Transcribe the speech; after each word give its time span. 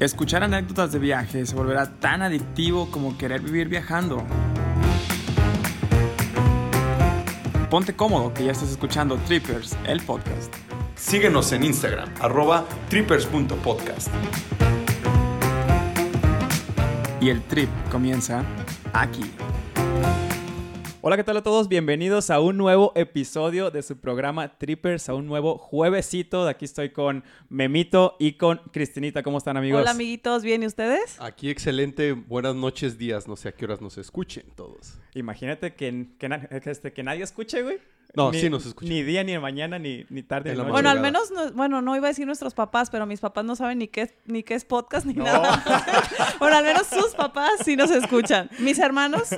Escuchar 0.00 0.44
anécdotas 0.44 0.92
de 0.92 1.00
viaje 1.00 1.44
se 1.44 1.56
volverá 1.56 1.90
tan 1.98 2.22
adictivo 2.22 2.88
como 2.92 3.18
querer 3.18 3.40
vivir 3.40 3.68
viajando. 3.68 4.22
Ponte 7.68 7.96
cómodo 7.96 8.32
que 8.32 8.44
ya 8.44 8.52
estás 8.52 8.70
escuchando 8.70 9.16
Trippers, 9.26 9.76
el 9.88 10.00
podcast. 10.00 10.54
Síguenos 10.94 11.50
en 11.50 11.64
Instagram, 11.64 12.08
arroba 12.20 12.64
trippers.podcast. 12.88 14.08
Y 17.20 17.30
el 17.30 17.42
trip 17.42 17.68
comienza 17.90 18.44
aquí. 18.92 19.28
Hola, 21.08 21.16
¿qué 21.16 21.24
tal 21.24 21.38
a 21.38 21.42
todos? 21.42 21.68
Bienvenidos 21.68 22.28
a 22.28 22.38
un 22.38 22.58
nuevo 22.58 22.92
episodio 22.94 23.70
de 23.70 23.82
su 23.82 23.96
programa 23.96 24.58
Trippers, 24.58 25.08
a 25.08 25.14
un 25.14 25.26
nuevo 25.26 25.56
juevesito. 25.56 26.44
De 26.44 26.50
aquí 26.50 26.66
estoy 26.66 26.90
con 26.90 27.24
Memito 27.48 28.14
y 28.18 28.34
con 28.34 28.58
Cristinita. 28.74 29.22
¿Cómo 29.22 29.38
están, 29.38 29.56
amigos? 29.56 29.80
Hola, 29.80 29.92
amiguitos. 29.92 30.42
¿Bien 30.42 30.62
y 30.62 30.66
ustedes? 30.66 31.18
Aquí 31.18 31.48
excelente. 31.48 32.12
Buenas 32.12 32.56
noches, 32.56 32.98
días. 32.98 33.26
No 33.26 33.36
sé 33.36 33.48
a 33.48 33.52
qué 33.52 33.64
horas 33.64 33.80
nos 33.80 33.96
escuchen 33.96 34.44
todos. 34.54 34.98
Imagínate 35.14 35.72
que, 35.72 36.08
que, 36.18 36.60
este, 36.66 36.92
que 36.92 37.02
nadie 37.02 37.22
escuche, 37.22 37.62
güey. 37.62 37.78
No, 38.14 38.32
Ni- 38.32 38.40
sí 38.40 38.50
nos 38.50 38.64
escuchan. 38.66 38.88
Ni 38.92 39.02
día, 39.02 39.22
ni 39.22 39.38
mañana, 39.38 39.78
ni, 39.78 40.04
ni 40.08 40.22
tarde. 40.22 40.54
Ni. 40.56 40.62
Bueno, 40.62 40.90
al 40.90 41.00
menos, 41.00 41.30
no- 41.30 41.52
bueno, 41.52 41.82
no 41.82 41.94
iba 41.94 42.06
a 42.06 42.10
decir 42.10 42.26
nuestros 42.26 42.54
papás, 42.54 42.90
pero 42.90 43.06
mis 43.06 43.20
papás 43.20 43.44
no 43.44 43.54
saben 43.54 43.78
ni 43.78 43.88
qué 43.88 44.02
es, 44.02 44.14
ni 44.26 44.42
qué 44.42 44.54
es 44.54 44.64
podcast 44.64 45.06
ni 45.06 45.14
No. 45.14 45.24
nada. 45.24 45.62
bueno, 46.38 46.56
al 46.56 46.64
menos 46.64 46.86
sus 46.86 47.14
papás 47.14 47.50
sí 47.64 47.76
nos 47.76 47.90
escuchan. 47.90 48.48
Mis 48.60 48.78
hermanos, 48.78 49.28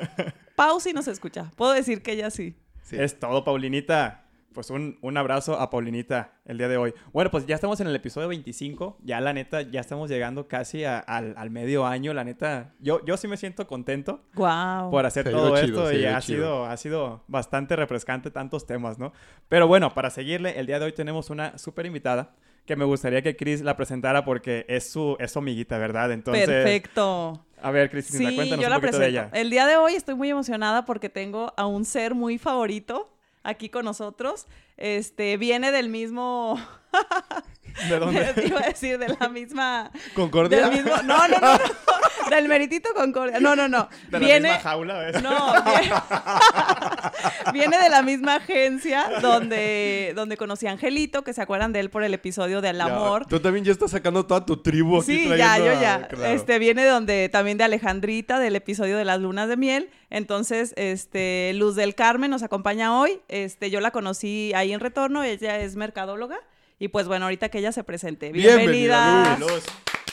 Pau 0.55 0.81
sí 0.81 0.93
nos 0.93 1.09
escucha. 1.09 1.51
Puedo 1.57 1.73
decir 1.73 2.03
que 2.03 2.13
ella 2.13 2.31
sí. 2.31 2.55
Sí. 2.83 2.97
Es 2.99 3.19
todo, 3.19 3.45
Paulinita. 3.45 4.25
Pues 4.53 4.69
un, 4.71 4.99
un 5.01 5.17
abrazo 5.17 5.61
a 5.61 5.71
Paulinita 5.71 6.33
el 6.45 6.59
día 6.59 6.67
de 6.67 6.77
hoy. 6.77 6.93
Bueno, 7.13 7.31
pues 7.31 7.47
ya 7.47 7.55
estamos 7.55 7.81
en 7.81 7.87
el 7.87 7.95
episodio 7.95 8.27
25. 8.27 8.99
Ya 9.05 9.21
la 9.21 9.33
neta, 9.33 9.63
ya 9.63 9.79
estamos 9.81 10.11
llegando 10.11 10.49
casi 10.49 10.83
a- 10.85 10.99
al, 10.99 11.35
al 11.37 11.51
medio 11.51 11.87
año. 11.87 12.13
La 12.15 12.25
neta, 12.25 12.75
yo, 12.81 13.05
yo 13.05 13.17
sí 13.17 13.29
me 13.29 13.37
siento 13.37 13.69
contento 13.69 14.25
Wow. 14.35 14.91
por 14.91 15.07
hacer 15.07 15.25
Se 15.27 15.31
todo 15.31 15.57
esto 15.57 15.67
chido, 15.67 15.93
y 15.93 16.05
ha 16.05 16.21
chido. 16.21 16.39
sido, 16.43 16.65
ha 16.67 16.77
sido 16.77 17.25
bastante 17.29 17.77
refrescante 17.77 18.33
tantos 18.33 18.67
temas, 18.67 18.99
¿no? 18.99 19.13
Pero 19.49 19.69
bueno, 19.69 19.95
para 19.95 20.11
seguirle, 20.11 20.59
el 20.59 20.67
día 20.67 20.81
de 20.81 20.87
hoy 20.87 20.93
tenemos 20.93 21.31
una 21.31 21.57
súper 21.57 21.87
invitada 21.87 22.35
que 22.67 22.75
me 22.75 22.85
gustaría 22.85 23.23
que 23.23 23.37
Chris 23.37 23.63
la 23.63 23.77
presentara 23.77 24.25
porque 24.25 24.65
es 24.69 24.91
su, 24.91 25.17
es 25.21 25.31
su 25.31 25.39
amiguita, 25.39 25.79
¿verdad? 25.79 26.11
Entonces, 26.11 26.47
Perfecto. 26.47 27.45
a 27.63 27.71
ver, 27.71 27.89
Cristina, 27.89 28.31
Sí, 28.31 28.35
cuéntanos 28.37 28.63
yo 28.65 28.67
un 28.69 28.71
la 28.71 28.77
poquito 28.81 28.99
presento. 28.99 29.01
de 29.01 29.09
ella. 29.29 29.31
El 29.33 29.51
día 29.51 29.67
de 29.67 29.77
hoy 29.77 29.95
estoy 29.95 30.17
muy 30.17 30.29
emocionada 30.29 30.85
porque 30.85 31.09
tengo 31.09 31.53
a 31.57 31.67
un 31.67 31.85
ser 31.85 32.17
muy 32.17 32.37
favorito 32.37 33.13
aquí 33.43 33.69
con 33.69 33.85
nosotros. 33.85 34.47
Este, 34.77 35.37
viene 35.37 35.73
del 35.73 35.89
mismo... 35.89 36.59
¿De 37.89 37.99
dónde? 37.99 38.35
Iba 38.47 38.61
a 38.61 38.69
decir, 38.69 38.99
de 38.99 39.09
la 39.21 39.29
misma... 39.29 39.91
¿Concordia? 40.15 40.69
Del 40.69 40.71
mismo... 40.83 40.97
No, 41.05 41.29
no, 41.29 41.39
no, 41.41 41.53
no. 41.59 42.31
Del 42.31 42.49
meritito 42.49 42.91
Concordia. 42.95 43.41
No, 43.41 43.57
no, 43.57 43.69
no. 43.69 43.89
De 44.09 44.19
la 44.21 44.27
viene... 44.27 44.49
misma 44.49 44.63
jaula, 44.63 44.99
¿ves? 44.99 45.23
No, 45.23 45.53
viene... 45.65 45.95
viene 47.53 47.79
de 47.79 47.89
la 47.91 48.03
misma 48.03 48.37
agencia 48.37 49.09
donde, 49.21 50.13
donde 50.15 50.37
conocí 50.37 50.67
a 50.67 50.73
Angelito, 50.73 51.23
que 51.25 51.33
se 51.33 51.43
acuerdan 51.43 51.73
de 51.73 51.81
él 51.81 51.91
por 51.91 52.03
el 52.05 52.15
episodio 52.15 52.61
de 52.61 52.69
Al 52.69 52.77
Ya, 52.79 52.85
Amor. 52.85 53.27
Tú 53.27 53.41
también 53.41 53.65
ya 53.65 53.73
estás 53.73 53.91
sacando 53.91 54.27
toda 54.27 54.45
tu 54.47 54.57
tribu 54.59 54.99
aquí 54.99 55.07
Sí, 55.19 55.29
ya, 55.29 55.59
yo 55.59 55.71
a- 55.71 55.81
ya. 55.81 56.09
claro. 56.09 56.25
Este 56.35 56.59
viene 56.59 56.85
donde 56.85 57.29
también 57.29 57.59
de 57.59 57.65
Alejandrita 57.65 58.39
del 58.39 58.57
episodio 58.57 58.97
de 58.97 59.05
las 59.05 59.21
lunas 59.21 59.49
de 59.49 59.57
miel. 59.57 59.91
Entonces, 60.11 60.73
este 60.77 61.53
Luz 61.55 61.77
del 61.77 61.95
Carmen 61.95 62.31
nos 62.31 62.43
acompaña 62.43 62.99
hoy. 62.99 63.21
Este 63.29 63.71
yo 63.71 63.81
la 63.81 63.91
conocí 63.91 64.53
ahí 64.55 64.73
en 64.73 64.81
Retorno, 64.81 65.23
ella 65.23 65.59
es 65.59 65.77
mercadóloga 65.77 66.39
y 66.81 66.89
pues 66.89 67.07
bueno, 67.07 67.27
ahorita 67.27 67.51
que 67.51 67.59
ella 67.59 67.73
se 67.73 67.85
presente. 67.85 68.33
Bienvenida. 68.33 69.39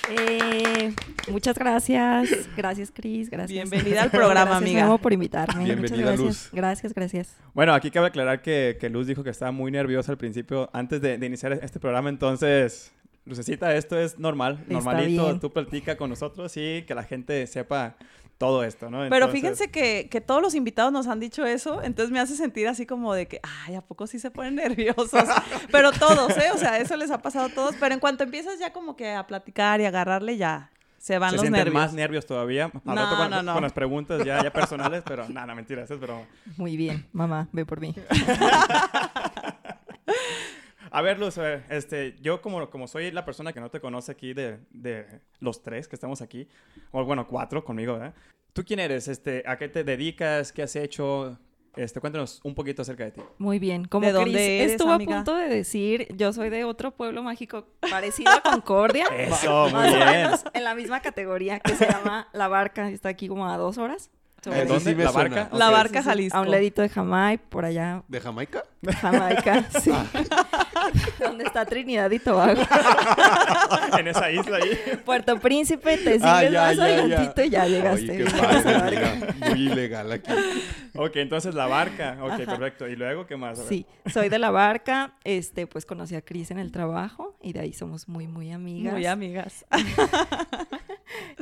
Eh, 0.10 0.94
muchas 1.30 1.58
gracias. 1.58 2.30
Gracias, 2.56 2.92
Cris. 2.94 3.30
Gracias. 3.30 3.52
Bienvenida 3.70 4.04
al 4.04 4.12
programa, 4.12 4.60
gracias, 4.60 4.82
amiga. 4.82 4.98
Por 4.98 5.14
invitarme. 5.14 5.64
Bienvenida, 5.64 6.12
muchas 6.12 6.20
Luz. 6.20 6.50
gracias. 6.52 6.54
Gracias, 6.54 6.94
gracias. 6.94 7.38
Bueno, 7.54 7.74
aquí 7.74 7.90
cabe 7.90 8.08
aclarar 8.08 8.42
que, 8.42 8.78
que 8.80 8.90
Luz 8.90 9.08
dijo 9.08 9.24
que 9.24 9.30
estaba 9.30 9.52
muy 9.52 9.72
nerviosa 9.72 10.12
al 10.12 10.18
principio, 10.18 10.70
antes 10.74 11.02
de, 11.02 11.18
de 11.18 11.26
iniciar 11.26 11.54
este 11.54 11.80
programa, 11.80 12.10
entonces, 12.10 12.92
Lucecita, 13.26 13.74
esto 13.76 13.98
es 13.98 14.20
normal, 14.20 14.64
normalito, 14.68 15.40
tú 15.40 15.52
platica 15.52 15.96
con 15.96 16.10
nosotros 16.10 16.52
y 16.58 16.84
que 16.84 16.96
la 16.96 17.04
gente 17.04 17.48
sepa 17.48 17.96
todo 18.38 18.64
esto, 18.64 18.90
¿no? 18.92 19.10
Pero 19.10 19.30
fíjense 19.30 19.72
que, 19.72 20.08
que 20.12 20.22
todos 20.22 20.42
los 20.42 20.54
invitados 20.56 20.92
nos 20.94 21.08
han 21.08 21.20
dicho 21.20 21.46
eso, 21.46 21.82
entonces 21.82 22.12
me 22.12 22.20
hace 22.20 22.36
sentir 22.36 22.68
así 22.68 22.86
como 22.86 23.14
de 23.14 23.28
que, 23.28 23.40
ay, 23.66 23.76
¿a 23.76 23.82
poco 23.82 24.06
sí 24.08 24.20
se 24.20 24.30
ponen 24.32 24.56
nerviosos? 24.56 25.12
pero 25.72 25.92
todos, 25.92 26.38
¿eh? 26.38 26.52
O 26.54 26.58
sea, 26.58 26.78
eso 26.78 26.96
les 26.98 27.10
ha 27.12 27.18
pasado 27.22 27.48
a 27.48 27.50
todos, 27.50 27.76
pero 27.80 27.94
en 27.94 28.00
cuanto 28.00 28.24
empiezas 28.24 28.60
ya 28.60 28.72
como 28.74 28.96
que 28.96 29.12
a 29.14 29.26
platicar 29.26 29.82
y 29.82 29.86
agarrarle, 29.86 30.38
ya 30.38 30.70
se 31.00 31.18
van 31.20 31.30
se 31.32 31.36
los 31.38 31.42
sienten 31.44 31.64
nervios. 31.66 31.74
más 31.84 31.94
nervios 31.94 32.26
todavía, 32.26 32.66
al 32.66 32.82
No, 32.84 32.96
rato 32.96 33.16
con, 33.18 33.30
no, 33.30 33.44
no. 33.44 33.54
con 33.54 33.64
las 33.64 33.72
preguntas 33.74 34.24
ya, 34.26 34.44
ya 34.44 34.52
personales, 34.52 35.04
pero 35.06 35.28
nada, 35.30 35.56
mentira, 35.56 35.84
eso 35.84 35.94
es 35.96 36.00
broma. 36.00 36.24
Muy 36.58 36.76
bien, 36.78 37.08
mamá, 37.14 37.48
ve 37.52 37.66
por 37.66 37.80
mí. 37.80 37.96
A 40.98 41.02
ver, 41.04 41.20
Luz, 41.20 41.38
a 41.38 41.44
ver, 41.44 41.64
este, 41.70 42.16
yo 42.22 42.42
como, 42.42 42.72
como 42.72 42.88
soy 42.88 43.12
la 43.12 43.24
persona 43.24 43.54
que 43.54 43.60
no 43.60 43.70
te 43.70 43.80
conoce 43.80 44.12
aquí 44.12 44.34
de, 44.34 44.58
de 44.72 45.06
los 45.40 45.62
tres 45.62 45.88
que 45.88 45.96
estamos 45.96 46.24
aquí, 46.24 46.48
o 46.92 47.06
bueno, 47.06 47.28
cuatro 47.28 47.64
conmigo, 47.64 47.94
¿verdad? 47.94 48.16
¿Tú 48.52 48.64
quién 48.66 48.80
eres? 48.80 49.08
Este, 49.08 49.44
¿A 49.46 49.58
qué 49.60 49.68
te 49.70 49.84
dedicas? 49.84 50.52
¿Qué 50.52 50.64
has 50.64 50.76
hecho? 50.76 51.38
Este, 51.76 52.00
cuéntanos 52.00 52.40
un 52.44 52.56
poquito 52.56 52.82
acerca 52.82 53.04
de 53.04 53.12
ti. 53.12 53.22
Muy 53.38 53.60
bien. 53.60 53.86
Como 53.86 54.08
¿De 54.08 54.12
Cris 54.12 54.24
dónde 54.26 54.60
eres, 54.62 54.72
estuvo 54.72 54.92
amiga? 54.92 55.14
a 55.14 55.24
punto 55.24 55.36
de 55.36 55.48
decir, 55.50 56.08
yo 56.16 56.34
soy 56.34 56.50
de 56.50 56.64
otro 56.64 56.90
pueblo 56.90 57.22
mágico 57.22 57.68
parecido 57.92 58.32
a 58.32 58.42
Concordia. 58.42 59.06
Eso, 59.16 59.66
muy 59.66 59.74
más 59.74 59.94
o 59.94 59.96
bien. 59.96 60.08
menos 60.10 60.44
en 60.52 60.64
la 60.64 60.74
misma 60.74 61.02
categoría 61.04 61.60
que 61.60 61.76
se 61.76 61.86
llama 61.86 62.28
La 62.34 62.48
Barca. 62.48 62.90
Está 62.90 63.10
aquí 63.10 63.28
como 63.28 63.48
a 63.48 63.56
dos 63.58 63.78
horas. 63.78 64.10
sobre- 64.44 64.62
¿En 64.62 64.66
Eso 64.66 64.74
dónde? 64.80 65.04
¿La 65.04 65.12
suena. 65.12 65.36
barca? 65.36 65.56
La 65.56 65.68
Ok. 65.68 65.74
barca 65.74 66.02
Jalisco. 66.02 66.38
A 66.40 66.42
un 66.42 66.50
ladito 66.50 66.82
de 66.82 66.90
Jamaica, 66.90 67.44
por 67.50 67.66
allá, 67.66 68.04
¿De 68.08 68.20
Jamaica? 68.22 68.64
Jamaica, 69.00 69.70
sí. 69.80 69.92
Donde 71.20 71.44
está 71.46 71.66
Trinidad 71.66 72.10
y 72.12 72.20
Tobago. 72.20 72.62
en 74.00 74.08
esa 74.08 74.32
isla 74.32 74.58
ahí. 74.58 74.78
Puerto 75.06 75.40
Príncipe, 75.40 75.98
te 75.98 76.04
sigues 76.20 76.24
Ah, 76.24 76.44
ya, 76.44 76.62
más 76.62 76.78
ya, 76.78 76.84
adelantito 76.84 77.44
y 77.44 77.50
ya 77.50 77.64
Oye, 77.64 77.70
llegaste. 77.76 78.18
qué 78.18 78.24
padre, 78.32 78.74
barca. 78.74 79.12
amiga. 79.12 79.36
Muy 79.50 79.60
ilegal 79.72 80.12
aquí. 80.12 80.32
Ok, 80.96 81.16
entonces 81.18 81.54
la 81.56 81.68
barca. 81.68 82.18
Ok, 82.22 82.32
Ajá. 82.32 82.38
perfecto. 82.46 82.88
¿Y 82.88 82.96
luego 82.96 83.26
qué 83.28 83.38
más? 83.38 83.60
Sí, 83.68 83.86
soy 84.12 84.30
de 84.30 84.40
la 84.40 84.52
barca, 84.52 85.16
este, 85.24 85.68
pues 85.68 85.86
conocí 85.86 86.16
a 86.16 86.22
Cris 86.22 86.52
en 86.52 86.60
el 86.60 86.72
trabajo 86.72 87.38
y 87.42 87.54
de 87.54 87.60
ahí 87.62 87.74
somos 87.74 88.08
muy, 88.08 88.28
muy 88.28 88.52
amigas. 88.52 88.94
Muy 88.94 89.06
amigas. 89.06 89.66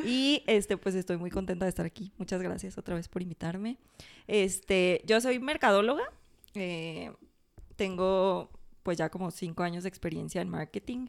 Y 0.03 0.43
este, 0.47 0.77
pues 0.77 0.95
estoy 0.95 1.17
muy 1.17 1.29
contenta 1.31 1.65
de 1.65 1.69
estar 1.69 1.85
aquí. 1.85 2.11
Muchas 2.17 2.41
gracias 2.41 2.77
otra 2.77 2.95
vez 2.95 3.07
por 3.07 3.21
invitarme. 3.21 3.77
Este, 4.27 5.01
yo 5.05 5.19
soy 5.21 5.39
mercadóloga. 5.39 6.03
eh, 6.53 7.11
tengo 7.75 8.49
pues 8.85 8.99
ya 8.99 9.09
como 9.09 9.31
cinco 9.31 9.63
años 9.63 9.81
de 9.83 9.89
experiencia 9.89 10.41
en 10.41 10.49
marketing. 10.49 11.07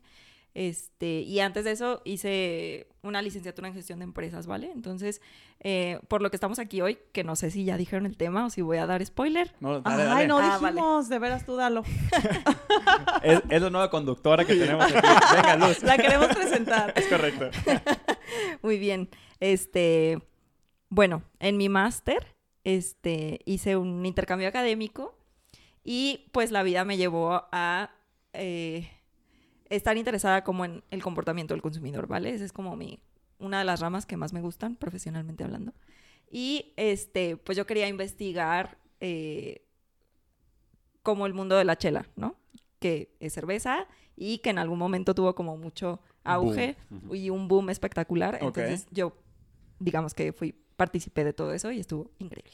Este, 0.55 1.21
y 1.21 1.41
antes 1.41 1.65
de 1.65 1.73
eso 1.73 2.01
hice 2.07 2.87
una 3.03 3.21
licenciatura 3.21 3.69
en 3.69 3.75
gestión 3.75 3.99
de 3.99 4.05
empresas, 4.05 4.47
¿vale? 4.47 4.71
Entonces, 4.75 5.21
eh, 5.61 6.01
por 6.09 6.23
lo 6.23 6.31
que 6.31 6.37
estamos 6.39 6.59
aquí 6.59 6.81
hoy, 6.81 6.97
que 7.13 7.25
no 7.25 7.37
sé 7.37 7.51
si 7.51 7.67
ya 7.67 7.77
dijeron 7.77 8.07
el 8.07 8.17
tema 8.17 8.47
o 8.47 8.49
si 8.51 8.63
voy 8.63 8.79
a 8.79 8.87
dar 8.87 9.05
spoiler. 9.05 9.55
No, 9.61 9.83
dale, 9.83 10.03
Ay, 10.05 10.09
dale. 10.09 10.29
no 10.29 10.39
Ah, 10.39 10.57
vale. 10.59 10.77
dijimos, 10.77 11.11
de 11.11 11.19
veras 11.19 11.45
tú 11.45 11.57
dalo. 11.57 11.83
Es, 13.23 13.43
es 13.51 13.63
la 13.63 13.71
nueva 13.71 13.91
conductora 13.91 14.45
que 14.45 14.55
tenemos 14.55 14.85
aquí. 14.85 14.95
Venga, 15.37 15.57
Luz. 15.57 15.83
La 15.83 15.97
queremos 15.99 16.29
presentar. 16.29 16.93
Es 16.97 17.07
correcto. 17.09 17.51
Muy 18.63 18.79
bien. 18.79 19.09
Este, 19.41 20.23
bueno, 20.89 21.23
en 21.41 21.57
mi 21.57 21.69
máster, 21.69 22.35
este, 22.65 23.41
hice 23.45 23.77
un 23.77 24.07
intercambio 24.07 24.49
académico 24.49 25.16
y 25.89 26.29
pues 26.33 26.51
la 26.51 26.65
vida 26.65 26.85
me 26.85 26.97
llevó 26.97 27.45
a 27.53 27.91
eh, 28.33 28.91
estar 29.71 29.97
interesada 29.97 30.43
como 30.43 30.65
en 30.65 30.83
el 30.91 31.01
comportamiento 31.01 31.55
del 31.55 31.63
consumidor, 31.63 32.09
¿vale? 32.09 32.35
Esa 32.35 32.45
es 32.45 32.53
como 32.53 32.75
mi, 32.75 32.99
una 33.39 33.61
de 33.61 33.65
las 33.65 33.79
ramas 33.79 34.05
que 34.05 34.17
más 34.17 34.33
me 34.33 34.41
gustan 34.41 34.75
profesionalmente 34.75 35.45
hablando. 35.45 35.73
Y 36.29 36.75
este, 36.77 37.37
pues 37.37 37.57
yo 37.57 37.67
quería 37.67 37.87
investigar 37.87 38.79
eh, 38.99 39.65
como 41.05 41.25
el 41.25 41.35
mundo 41.35 41.57
de 41.57 41.65
la 41.65 41.79
chela, 41.79 42.09
¿no? 42.17 42.35
Que 42.81 43.15
es 43.21 43.33
cerveza 43.33 43.87
y 44.17 44.39
que 44.39 44.51
en 44.51 44.59
algún 44.59 44.81
momento 44.81 45.15
tuvo 45.15 45.37
como 45.37 45.57
mucho 45.57 46.01
auge 46.25 46.77
Boom. 46.91 47.15
y 47.15 47.31
un 47.31 47.47
boom 47.47 47.71
espectacular. 47.71 48.39
Entonces 48.41 48.89
yo, 48.91 49.17
digamos 49.79 50.15
que 50.15 50.33
fui, 50.33 50.57
participé 50.77 51.25
de 51.25 51.33
todo 51.33 51.53
eso 51.53 51.71
y 51.73 51.81
estuvo 51.81 52.11
increíble. 52.19 52.53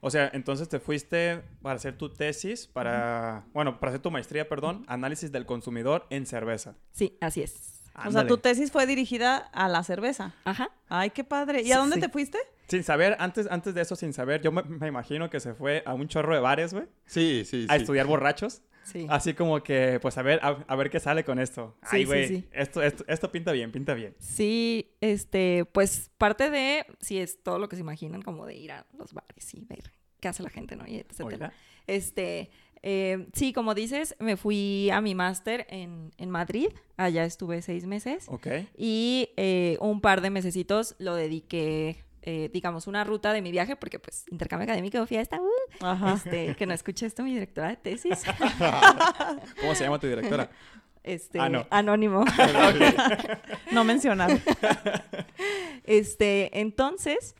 O 0.00 0.10
sea, 0.10 0.30
entonces 0.34 0.68
te 0.68 0.80
fuiste 0.80 1.42
para 1.62 1.76
hacer 1.76 1.96
tu 1.96 2.10
tesis, 2.10 2.66
para, 2.66 3.44
bueno, 3.52 3.80
para 3.80 3.90
hacer 3.90 4.02
tu 4.02 4.10
maestría, 4.10 4.48
perdón, 4.48 4.84
análisis 4.86 5.32
del 5.32 5.46
consumidor 5.46 6.06
en 6.10 6.26
cerveza. 6.26 6.76
Sí, 6.92 7.16
así 7.20 7.42
es. 7.42 7.80
O 8.06 8.10
sea, 8.10 8.26
tu 8.26 8.38
tesis 8.38 8.72
fue 8.72 8.86
dirigida 8.86 9.36
a 9.36 9.68
la 9.68 9.82
cerveza. 9.84 10.34
Ajá. 10.44 10.68
Ay, 10.88 11.10
qué 11.10 11.22
padre. 11.22 11.62
¿Y 11.62 11.70
a 11.72 11.78
dónde 11.78 11.94
sí. 11.96 12.00
te 12.00 12.08
fuiste? 12.08 12.38
Sin 12.66 12.82
saber, 12.82 13.16
antes, 13.20 13.46
antes 13.50 13.72
de 13.74 13.82
eso, 13.82 13.94
sin 13.94 14.12
saber, 14.12 14.42
yo 14.42 14.50
me, 14.50 14.62
me 14.62 14.88
imagino 14.88 15.30
que 15.30 15.38
se 15.38 15.54
fue 15.54 15.82
a 15.86 15.94
un 15.94 16.08
chorro 16.08 16.34
de 16.34 16.40
bares, 16.40 16.74
güey, 16.74 16.86
Sí, 17.06 17.44
sí, 17.46 17.66
a 17.68 17.74
sí. 17.76 17.80
estudiar 17.80 18.06
borrachos. 18.06 18.62
Sí. 18.84 19.06
Así 19.10 19.34
como 19.34 19.62
que, 19.62 19.98
pues 20.00 20.16
a 20.18 20.22
ver, 20.22 20.38
a, 20.42 20.64
a 20.68 20.76
ver 20.76 20.90
qué 20.90 21.00
sale 21.00 21.24
con 21.24 21.38
esto. 21.38 21.76
Sí, 21.82 21.96
Ay, 21.96 22.04
güey, 22.04 22.28
sí. 22.28 22.44
esto, 22.52 22.82
esto, 22.82 23.04
esto 23.08 23.32
pinta 23.32 23.50
bien, 23.52 23.72
pinta 23.72 23.94
bien. 23.94 24.14
Sí, 24.18 24.90
este, 25.00 25.64
pues 25.72 26.10
parte 26.18 26.50
de, 26.50 26.84
sí, 27.00 27.18
es 27.18 27.42
todo 27.42 27.58
lo 27.58 27.68
que 27.68 27.76
se 27.76 27.80
imaginan, 27.82 28.22
como 28.22 28.46
de 28.46 28.54
ir 28.56 28.72
a 28.72 28.86
los 28.98 29.12
bares 29.14 29.54
y 29.54 29.60
ver 29.62 29.92
qué 30.20 30.28
hace 30.28 30.42
la 30.42 30.50
gente, 30.50 30.76
¿no? 30.76 30.86
Y 30.86 30.96
etcétera. 30.98 31.52
Este, 31.86 32.50
eh, 32.82 33.26
sí, 33.32 33.52
como 33.52 33.74
dices, 33.74 34.14
me 34.20 34.36
fui 34.36 34.90
a 34.90 35.00
mi 35.00 35.14
máster 35.14 35.66
en, 35.70 36.12
en 36.18 36.30
Madrid, 36.30 36.68
allá 36.96 37.24
estuve 37.24 37.62
seis 37.62 37.86
meses 37.86 38.26
Ok. 38.28 38.46
y 38.76 39.30
eh, 39.36 39.78
un 39.80 40.00
par 40.02 40.20
de 40.20 40.30
mesecitos 40.30 40.94
lo 40.98 41.14
dediqué, 41.14 42.04
eh, 42.26 42.48
digamos, 42.52 42.86
una 42.86 43.04
ruta 43.04 43.32
de 43.34 43.42
mi 43.42 43.50
viaje, 43.52 43.76
porque 43.76 43.98
pues 43.98 44.24
intercambio 44.30 44.64
académico, 44.64 45.04
fiesta, 45.06 45.38
uh, 45.40 46.08
este, 46.14 46.56
que 46.56 46.64
no 46.66 46.72
escuché 46.72 47.04
esto 47.06 47.22
mi 47.22 47.34
directora 47.34 47.68
de 47.68 47.76
tesis, 47.76 48.22
¿Cómo 49.60 49.74
se 49.74 49.84
llama 49.84 49.98
tu 49.98 50.06
directora? 50.06 50.50
este, 51.02 51.38
Ah, 51.38 51.48
no. 51.50 51.66
anónimo. 51.70 52.24
No 53.72 53.84
mencionar. 53.84 54.40
Este, 55.84 56.60
entonces, 56.60 57.34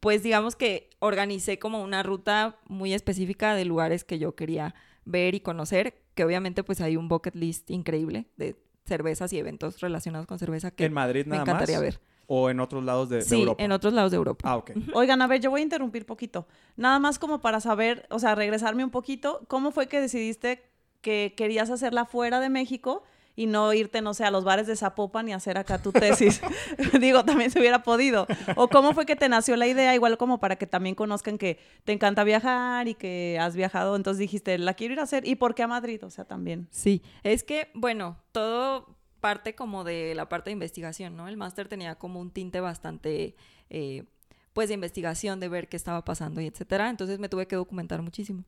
pues 0.00 0.22
digamos 0.22 0.56
que 0.56 0.90
organicé 0.98 1.58
como 1.58 1.82
una 1.82 2.02
ruta 2.02 2.56
muy 2.66 2.92
específica 2.94 3.54
de 3.54 3.64
lugares 3.64 4.04
que 4.04 4.18
yo 4.18 4.34
quería 4.34 4.74
ver 5.04 5.34
y 5.34 5.40
conocer, 5.40 5.94
que 6.14 6.24
obviamente 6.24 6.64
pues 6.64 6.80
hay 6.80 6.96
un 6.96 7.08
bucket 7.08 7.34
list 7.36 7.70
increíble 7.70 8.26
de 8.36 8.56
cervezas 8.86 9.32
y 9.32 9.38
eventos 9.38 9.80
relacionados 9.80 10.26
con 10.26 10.38
cerveza 10.38 10.70
que 10.70 10.84
¿En 10.84 10.92
Madrid 10.92 11.24
me 11.26 11.36
nada 11.36 11.42
encantaría 11.42 11.76
más? 11.76 11.82
ver. 11.82 12.00
¿O 12.26 12.50
en 12.50 12.60
otros 12.60 12.82
lados 12.84 13.08
de, 13.08 13.16
de 13.16 13.22
Sí, 13.22 13.40
Europa? 13.40 13.62
en 13.62 13.72
otros 13.72 13.92
lados 13.92 14.10
de 14.10 14.16
Europa. 14.16 14.48
Ah, 14.48 14.56
ok. 14.56 14.72
Oigan, 14.94 15.20
a 15.22 15.26
ver, 15.26 15.40
yo 15.40 15.50
voy 15.50 15.60
a 15.60 15.64
interrumpir 15.64 16.06
poquito. 16.06 16.46
Nada 16.76 16.98
más 16.98 17.18
como 17.18 17.40
para 17.40 17.60
saber, 17.60 18.06
o 18.10 18.18
sea, 18.18 18.34
regresarme 18.34 18.84
un 18.84 18.90
poquito. 18.90 19.42
¿Cómo 19.48 19.70
fue 19.72 19.86
que 19.88 20.00
decidiste 20.00 20.62
que 21.00 21.34
querías 21.36 21.70
hacerla 21.70 22.06
fuera 22.06 22.40
de 22.40 22.48
México 22.48 23.02
y 23.36 23.46
no 23.46 23.72
irte, 23.74 24.00
no 24.00 24.14
sé, 24.14 24.24
a 24.24 24.30
los 24.30 24.44
bares 24.44 24.66
de 24.68 24.76
Zapopan 24.76 25.28
y 25.28 25.32
hacer 25.32 25.58
acá 25.58 25.82
tu 25.82 25.90
tesis? 25.92 26.40
Digo, 27.00 27.24
también 27.24 27.50
se 27.50 27.58
hubiera 27.58 27.82
podido. 27.82 28.26
¿O 28.56 28.68
cómo 28.68 28.92
fue 28.94 29.04
que 29.06 29.16
te 29.16 29.28
nació 29.28 29.56
la 29.56 29.66
idea? 29.66 29.94
Igual 29.94 30.16
como 30.16 30.38
para 30.40 30.56
que 30.56 30.66
también 30.66 30.94
conozcan 30.94 31.36
que 31.36 31.58
te 31.84 31.92
encanta 31.92 32.24
viajar 32.24 32.88
y 32.88 32.94
que 32.94 33.38
has 33.40 33.54
viajado. 33.56 33.96
Entonces 33.96 34.18
dijiste, 34.20 34.56
la 34.56 34.74
quiero 34.74 34.94
ir 34.94 35.00
a 35.00 35.02
hacer. 35.02 35.26
¿Y 35.26 35.34
por 35.34 35.54
qué 35.54 35.64
a 35.64 35.68
Madrid? 35.68 36.02
O 36.04 36.10
sea, 36.10 36.24
también. 36.24 36.68
Sí, 36.70 37.02
es 37.22 37.44
que, 37.44 37.68
bueno, 37.74 38.16
todo 38.32 38.96
parte 39.24 39.54
como 39.54 39.84
de 39.84 40.14
la 40.14 40.28
parte 40.28 40.50
de 40.50 40.52
investigación, 40.52 41.16
¿no? 41.16 41.28
El 41.28 41.38
máster 41.38 41.66
tenía 41.66 41.94
como 41.94 42.20
un 42.20 42.30
tinte 42.30 42.60
bastante, 42.60 43.34
eh, 43.70 44.04
pues, 44.52 44.68
de 44.68 44.74
investigación, 44.74 45.40
de 45.40 45.48
ver 45.48 45.70
qué 45.70 45.78
estaba 45.78 46.04
pasando 46.04 46.42
y 46.42 46.46
etcétera. 46.46 46.90
Entonces 46.90 47.18
me 47.18 47.30
tuve 47.30 47.46
que 47.46 47.56
documentar 47.56 48.02
muchísimo. 48.02 48.44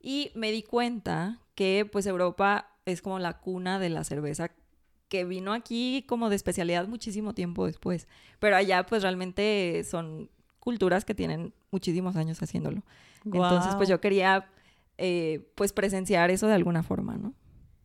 Y 0.00 0.30
me 0.36 0.52
di 0.52 0.62
cuenta 0.62 1.40
que, 1.56 1.88
pues, 1.90 2.06
Europa 2.06 2.68
es 2.86 3.02
como 3.02 3.18
la 3.18 3.40
cuna 3.40 3.80
de 3.80 3.88
la 3.88 4.04
cerveza 4.04 4.52
que 5.08 5.24
vino 5.24 5.52
aquí 5.52 6.04
como 6.06 6.30
de 6.30 6.36
especialidad 6.36 6.86
muchísimo 6.86 7.34
tiempo 7.34 7.66
después. 7.66 8.06
Pero 8.38 8.54
allá, 8.54 8.86
pues, 8.86 9.02
realmente 9.02 9.82
son 9.82 10.30
culturas 10.60 11.04
que 11.04 11.16
tienen 11.16 11.52
muchísimos 11.72 12.14
años 12.14 12.40
haciéndolo. 12.40 12.84
Entonces, 13.24 13.74
pues, 13.74 13.88
yo 13.88 14.00
quería, 14.00 14.48
eh, 14.98 15.50
pues, 15.56 15.72
presenciar 15.72 16.30
eso 16.30 16.46
de 16.46 16.54
alguna 16.54 16.84
forma, 16.84 17.16
¿no? 17.16 17.34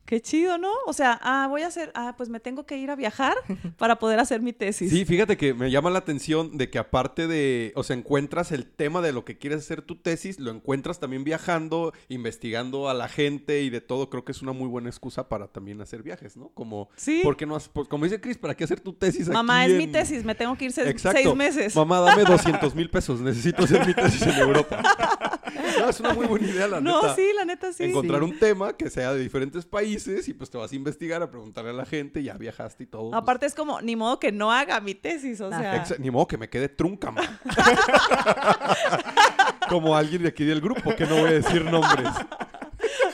Qué 0.07 0.21
chido, 0.21 0.57
¿no? 0.57 0.71
O 0.85 0.93
sea, 0.93 1.19
ah, 1.21 1.47
voy 1.49 1.63
a 1.63 1.67
hacer, 1.67 1.91
ah, 1.93 2.13
pues 2.15 2.29
me 2.29 2.39
tengo 2.39 2.65
que 2.65 2.77
ir 2.77 2.89
a 2.89 2.95
viajar 2.95 3.35
para 3.77 3.99
poder 3.99 4.19
hacer 4.21 4.41
mi 4.41 4.53
tesis. 4.53 4.89
Sí, 4.89 5.03
fíjate 5.03 5.35
que 5.35 5.53
me 5.53 5.69
llama 5.69 5.89
la 5.89 5.99
atención 5.99 6.57
de 6.57 6.69
que 6.69 6.79
aparte 6.79 7.27
de, 7.27 7.73
o 7.75 7.83
sea, 7.83 7.97
encuentras 7.97 8.53
el 8.53 8.65
tema 8.65 9.01
de 9.01 9.11
lo 9.11 9.25
que 9.25 9.37
quieres 9.37 9.59
hacer 9.59 9.81
tu 9.81 9.97
tesis, 9.97 10.39
lo 10.39 10.49
encuentras 10.51 11.01
también 11.01 11.25
viajando, 11.25 11.91
investigando 12.07 12.89
a 12.89 12.93
la 12.93 13.09
gente 13.09 13.63
y 13.63 13.69
de 13.69 13.81
todo. 13.81 14.09
Creo 14.09 14.23
que 14.23 14.31
es 14.31 14.41
una 14.41 14.53
muy 14.53 14.69
buena 14.69 14.87
excusa 14.87 15.27
para 15.27 15.47
también 15.49 15.81
hacer 15.81 16.03
viajes, 16.03 16.37
¿no? 16.37 16.51
Como, 16.53 16.87
Sí. 16.95 17.19
¿por 17.21 17.35
qué 17.35 17.45
no 17.45 17.57
has- 17.57 17.67
pues, 17.67 17.89
como 17.89 18.05
dice 18.05 18.21
Chris, 18.21 18.37
¿para 18.37 18.55
qué 18.55 18.63
hacer 18.63 18.79
tu 18.79 18.93
tesis 18.93 19.27
Mamá, 19.27 19.63
aquí 19.63 19.73
es 19.73 19.77
mi 19.77 19.87
tesis, 19.87 20.23
me 20.23 20.35
tengo 20.35 20.55
que 20.57 20.63
ir 20.65 20.71
seis, 20.71 20.87
Exacto. 20.87 21.19
seis 21.21 21.35
meses. 21.35 21.75
Mamá, 21.75 21.99
dame 21.99 22.23
200 22.63 22.73
mil 22.75 22.89
pesos, 22.89 23.19
necesito 23.19 23.65
hacer 23.65 23.85
mi 23.85 23.93
tesis 23.93 24.21
en 24.21 24.37
Europa. 24.39 24.81
No, 25.79 25.89
es 25.89 25.99
una 25.99 26.13
muy 26.13 26.25
buena 26.27 26.47
idea, 26.47 26.67
la 26.67 26.81
no, 26.81 27.01
neta. 27.01 27.15
sí, 27.15 27.29
la 27.35 27.45
neta 27.45 27.73
sí. 27.73 27.83
Encontrar 27.85 28.19
Sí. 28.19 28.25
un 28.25 28.39
tema 28.39 28.73
que 28.75 28.89
sea 28.89 29.13
de 29.13 29.19
diferentes 29.19 29.65
países 29.65 30.27
y 30.27 30.33
pues 30.33 30.49
te 30.49 30.57
vas 30.57 30.71
a 30.71 30.75
investigar, 30.75 31.21
a 31.21 31.29
preguntarle 31.29 31.71
a 31.71 31.73
la 31.73 31.85
gente, 31.85 32.23
ya 32.23 32.33
viajaste 32.35 32.83
y 32.83 32.87
todo. 32.87 33.11
pues, 33.11 33.21
Aparte 33.21 33.45
es 33.45 33.55
como, 33.55 33.81
ni 33.81 33.95
modo 33.95 34.19
que 34.19 34.31
no 34.31 34.51
haga 34.51 34.79
mi 34.81 34.95
tesis, 34.95 35.39
o 35.41 35.49
sea. 35.49 35.83
Exa- 35.83 35.97
Ni 35.99 36.11
modo 36.11 36.27
que 36.27 36.37
me 36.37 36.49
quede 36.49 36.69
trunca, 36.69 37.11
man. 37.11 37.39
Como 39.69 39.95
alguien 39.95 40.23
de 40.23 40.29
aquí 40.29 40.45
del 40.45 40.61
grupo, 40.61 40.95
que 40.95 41.05
no 41.05 41.15
voy 41.17 41.29
a 41.29 41.33
decir 41.33 41.63
nombres. 41.65 42.07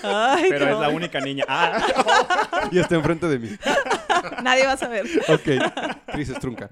Ay, 0.03 0.45
Pero 0.49 0.69
es 0.69 0.79
la 0.79 0.89
única 0.89 1.19
niña. 1.19 1.45
Ah, 1.47 2.67
Y 2.71 2.79
está 2.79 2.95
enfrente 2.95 3.27
de 3.27 3.39
mí. 3.39 3.49
Nadie 4.41 4.65
va 4.65 4.73
a 4.73 4.77
saber. 4.77 5.05
Ok. 5.27 6.05
Cris 6.13 6.29
es 6.29 6.39
trunca. 6.39 6.69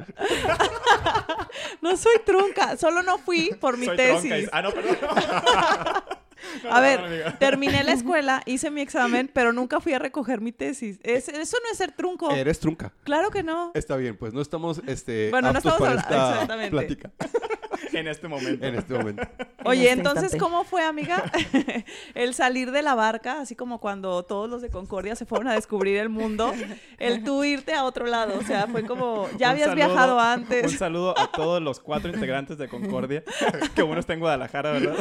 No 1.81 1.97
soy 1.97 2.15
trunca, 2.25 2.77
solo 2.77 3.01
no 3.03 3.17
fui 3.17 3.55
por 3.59 3.77
mi 3.77 3.85
soy 3.85 3.97
tesis. 3.97 4.29
tronca. 4.29 4.49
Ah, 4.57 4.61
no, 4.61 4.71
perdón. 4.71 4.97
A 6.69 6.79
ver, 6.81 7.35
terminé 7.39 7.83
la 7.83 7.91
escuela, 7.93 8.41
hice 8.45 8.71
mi 8.71 8.81
examen, 8.81 9.29
pero 9.33 9.53
nunca 9.53 9.79
fui 9.79 9.93
a 9.93 9.99
recoger 9.99 10.41
mi 10.41 10.51
tesis. 10.51 10.99
Es- 11.03 11.27
eso 11.29 11.57
no 11.63 11.71
es 11.71 11.77
ser 11.77 11.91
trunco. 11.91 12.31
Eres 12.31 12.59
trunca. 12.59 12.93
Claro 13.03 13.29
que 13.31 13.43
no. 13.43 13.71
Está 13.73 13.95
bien, 13.95 14.17
pues 14.17 14.33
no 14.33 14.41
estamos 14.41 14.81
este, 14.87 15.29
Bueno, 15.31 15.51
no 15.51 15.57
estamos 15.57 15.79
para 15.79 15.99
esta 15.99 16.31
exactamente. 16.33 16.71
plática 16.71 17.11
En 17.93 18.07
este 18.07 18.27
momento. 18.29 18.65
en 18.65 18.75
este 18.75 18.93
momento. 18.93 19.27
Oye, 19.65 19.81
este 19.83 19.91
entonces, 19.93 20.23
instante. 20.33 20.43
¿cómo 20.43 20.63
fue, 20.63 20.81
amiga? 20.85 21.23
el 22.15 22.33
salir 22.33 22.71
de 22.71 22.81
la 22.83 22.95
barca, 22.95 23.41
así 23.41 23.53
como 23.55 23.79
cuando 23.81 24.23
todos 24.23 24.49
los 24.49 24.61
de 24.61 24.69
Concordia 24.69 25.15
se 25.17 25.25
fueron 25.25 25.49
a 25.49 25.55
descubrir 25.55 25.97
el 25.97 26.07
mundo, 26.07 26.53
el 26.99 27.23
tú 27.25 27.43
irte 27.43 27.73
a 27.73 27.83
otro 27.83 28.05
lado. 28.05 28.37
O 28.39 28.43
sea, 28.43 28.67
fue 28.67 28.85
como, 28.85 29.27
ya 29.37 29.47
Un 29.47 29.51
habías 29.51 29.67
saludo- 29.69 29.75
viajado 29.75 30.15
Un 30.15 30.21
antes. 30.21 30.71
saludo 30.77 31.19
a 31.19 31.31
todos 31.31 31.61
los 31.61 31.81
cuatro 31.81 32.09
integrantes 32.13 32.57
de 32.57 32.69
Concordia. 32.69 33.23
que 33.75 33.83
uno 33.83 33.99
está 33.99 34.13
en 34.13 34.19
Guadalajara, 34.21 34.71
¿verdad? 34.71 34.95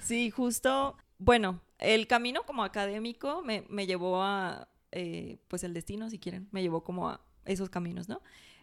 Sí, 0.00 0.30
justo, 0.30 0.96
bueno, 1.18 1.60
el 1.78 2.06
camino 2.06 2.42
como 2.44 2.64
académico 2.64 3.42
me, 3.42 3.64
me 3.68 3.86
llevó 3.86 4.22
a, 4.22 4.68
eh, 4.92 5.38
pues 5.48 5.64
el 5.64 5.74
destino, 5.74 6.08
si 6.10 6.18
quieren, 6.18 6.48
me 6.52 6.62
llevó 6.62 6.84
como 6.84 7.08
a 7.08 7.20
esos 7.44 7.68
caminos, 7.70 8.08
¿no? 8.08 8.20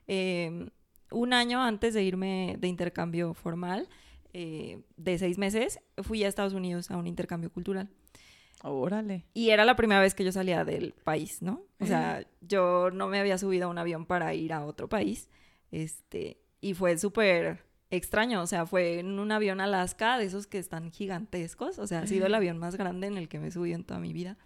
Eh, 0.08 0.69
un 1.12 1.34
año 1.34 1.62
antes 1.62 1.94
de 1.94 2.04
irme 2.04 2.56
de 2.60 2.68
intercambio 2.68 3.34
formal, 3.34 3.88
eh, 4.34 4.81
de 4.96 5.18
seis 5.18 5.38
meses, 5.38 5.80
fui 6.04 6.24
a 6.24 6.28
Estados 6.28 6.54
Unidos 6.54 6.90
a 6.90 6.98
un 6.98 7.08
intercambio 7.08 7.52
cultural. 7.52 7.90
Órale. 8.63 9.25
Y 9.34 9.50
era 9.50 9.66
la 9.66 9.75
primera 9.75 10.00
vez 10.00 10.13
que 10.13 10.24
yo 10.24 10.31
salía 10.31 10.63
del 10.63 10.94
país, 10.94 11.42
¿no? 11.42 11.63
O 11.80 11.86
sea, 11.86 12.24
yo 12.41 12.91
no 12.91 13.08
me 13.08 13.20
había 13.20 13.38
subido 13.38 13.65
a 13.65 13.70
un 13.70 13.77
avión 13.80 14.06
para 14.06 14.34
ir 14.36 14.53
a 14.53 14.63
otro 14.65 14.88
país. 14.88 15.30
Este, 15.72 16.38
y 16.62 16.75
fue 16.75 16.98
súper 16.98 17.65
extraño. 17.91 18.41
O 18.41 18.48
sea, 18.48 18.65
fue 18.65 19.00
en 19.00 19.19
un 19.19 19.31
avión 19.31 19.62
Alaska 19.62 20.17
de 20.17 20.25
esos 20.25 20.48
que 20.48 20.57
están 20.57 20.91
gigantescos. 20.91 21.77
O 21.77 21.86
sea, 21.86 22.00
ha 22.00 22.07
sido 22.07 22.25
el 22.25 22.33
avión 22.33 22.57
más 22.57 22.75
grande 22.75 23.07
en 23.07 23.17
el 23.17 23.29
que 23.29 23.39
me 23.39 23.48
he 23.48 23.51
subido 23.51 23.75
en 23.75 23.83
toda 23.83 24.00
mi 24.00 24.13
vida. 24.13 24.38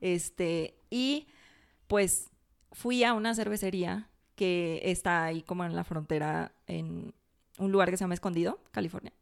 Este, 0.00 0.74
y 0.90 1.28
pues 1.86 2.30
fui 2.72 3.04
a 3.04 3.14
una 3.14 3.34
cervecería 3.34 4.08
que 4.34 4.80
está 4.84 5.24
ahí 5.24 5.42
como 5.42 5.64
en 5.64 5.74
la 5.74 5.84
frontera, 5.84 6.52
en 6.66 7.14
un 7.58 7.72
lugar 7.72 7.90
que 7.90 7.96
se 7.96 8.04
llama 8.04 8.14
Escondido, 8.14 8.60
California. 8.70 9.12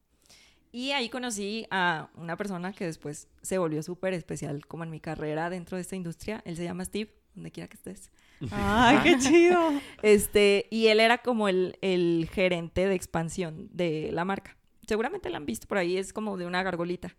Y 0.72 0.90
ahí 0.90 1.08
conocí 1.08 1.66
a 1.70 2.10
una 2.16 2.36
persona 2.36 2.72
que 2.72 2.84
después 2.84 3.28
se 3.40 3.56
volvió 3.56 3.82
súper 3.82 4.12
especial 4.12 4.66
como 4.66 4.84
en 4.84 4.90
mi 4.90 5.00
carrera 5.00 5.48
dentro 5.48 5.76
de 5.76 5.80
esta 5.80 5.96
industria. 5.96 6.42
Él 6.44 6.56
se 6.56 6.64
llama 6.64 6.84
Steve, 6.84 7.14
donde 7.36 7.52
quiera 7.52 7.68
que 7.68 7.76
estés. 7.76 8.10
Ay, 8.50 8.98
qué 9.04 9.18
chido. 9.18 9.72
Este, 10.02 10.66
y 10.70 10.88
él 10.88 10.98
era 11.00 11.18
como 11.18 11.48
el, 11.48 11.78
el 11.82 12.28
gerente 12.32 12.86
de 12.88 12.94
expansión 12.94 13.68
de 13.72 14.10
la 14.12 14.24
marca. 14.24 14.56
Seguramente 14.88 15.30
la 15.30 15.36
han 15.36 15.46
visto 15.46 15.66
por 15.68 15.78
ahí, 15.78 15.96
es 15.96 16.12
como 16.12 16.36
de 16.36 16.46
una 16.46 16.62
gargolita. 16.62 17.14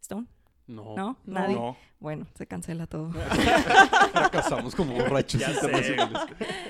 ¿Stone? 0.00 0.26
No. 0.66 0.94
¿No? 0.94 1.18
No, 1.24 1.40
¿Nadie? 1.40 1.54
no. 1.56 1.76
Bueno, 1.98 2.26
se 2.34 2.46
cancela 2.46 2.86
todo. 2.86 3.10
Fracasamos 4.12 4.74
como 4.74 4.94
borrachos 4.94 5.40
Ya 5.40 5.48
sé. 5.48 5.54
internacionales. 5.54 6.20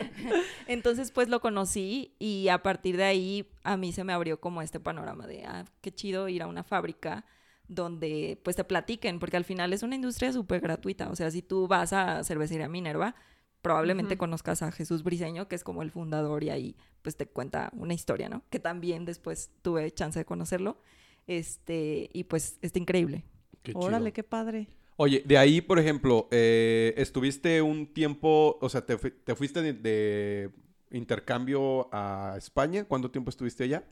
Entonces, 0.66 1.10
pues 1.12 1.28
lo 1.28 1.40
conocí 1.40 2.14
y 2.18 2.48
a 2.48 2.62
partir 2.62 2.96
de 2.96 3.04
ahí 3.04 3.50
a 3.62 3.76
mí 3.76 3.92
se 3.92 4.02
me 4.04 4.12
abrió 4.12 4.40
como 4.40 4.62
este 4.62 4.80
panorama 4.80 5.26
de, 5.26 5.44
ah, 5.44 5.64
qué 5.82 5.92
chido 5.92 6.28
ir 6.28 6.42
a 6.42 6.46
una 6.46 6.62
fábrica 6.64 7.24
donde 7.70 8.40
pues 8.42 8.56
te 8.56 8.64
platiquen, 8.64 9.20
porque 9.20 9.36
al 9.36 9.44
final 9.44 9.72
es 9.72 9.82
una 9.82 9.94
industria 9.94 10.32
súper 10.32 10.60
gratuita. 10.60 11.08
O 11.08 11.16
sea, 11.16 11.30
si 11.30 11.40
tú 11.40 11.68
vas 11.68 11.92
a 11.92 12.24
Cervecería 12.24 12.68
Minerva, 12.68 13.14
probablemente 13.62 14.16
conozcas 14.16 14.62
a 14.62 14.72
Jesús 14.72 15.04
Briseño, 15.04 15.46
que 15.46 15.54
es 15.54 15.62
como 15.62 15.82
el 15.82 15.90
fundador 15.90 16.42
y 16.42 16.50
ahí 16.50 16.76
pues 17.02 17.16
te 17.16 17.26
cuenta 17.26 17.70
una 17.74 17.94
historia, 17.94 18.28
¿no? 18.28 18.42
Que 18.50 18.58
también 18.58 19.04
después 19.04 19.52
tuve 19.62 19.90
chance 19.92 20.18
de 20.18 20.24
conocerlo. 20.24 20.82
Este, 21.28 22.10
y 22.12 22.24
pues 22.24 22.58
está 22.60 22.80
increíble. 22.80 23.24
Qué 23.62 23.72
chido. 23.72 23.86
Órale, 23.86 24.12
qué 24.12 24.24
padre. 24.24 24.68
Oye, 24.96 25.22
de 25.24 25.38
ahí, 25.38 25.60
por 25.60 25.78
ejemplo, 25.78 26.26
eh, 26.32 26.92
estuviste 26.96 27.62
un 27.62 27.86
tiempo, 27.86 28.58
o 28.60 28.68
sea, 28.68 28.84
te, 28.84 28.96
te 28.96 29.34
fuiste 29.36 29.62
de, 29.62 29.72
de 29.74 30.50
intercambio 30.90 31.88
a 31.92 32.34
España. 32.36 32.84
¿Cuánto 32.84 33.10
tiempo 33.12 33.30
estuviste 33.30 33.64
allá? 33.64 33.84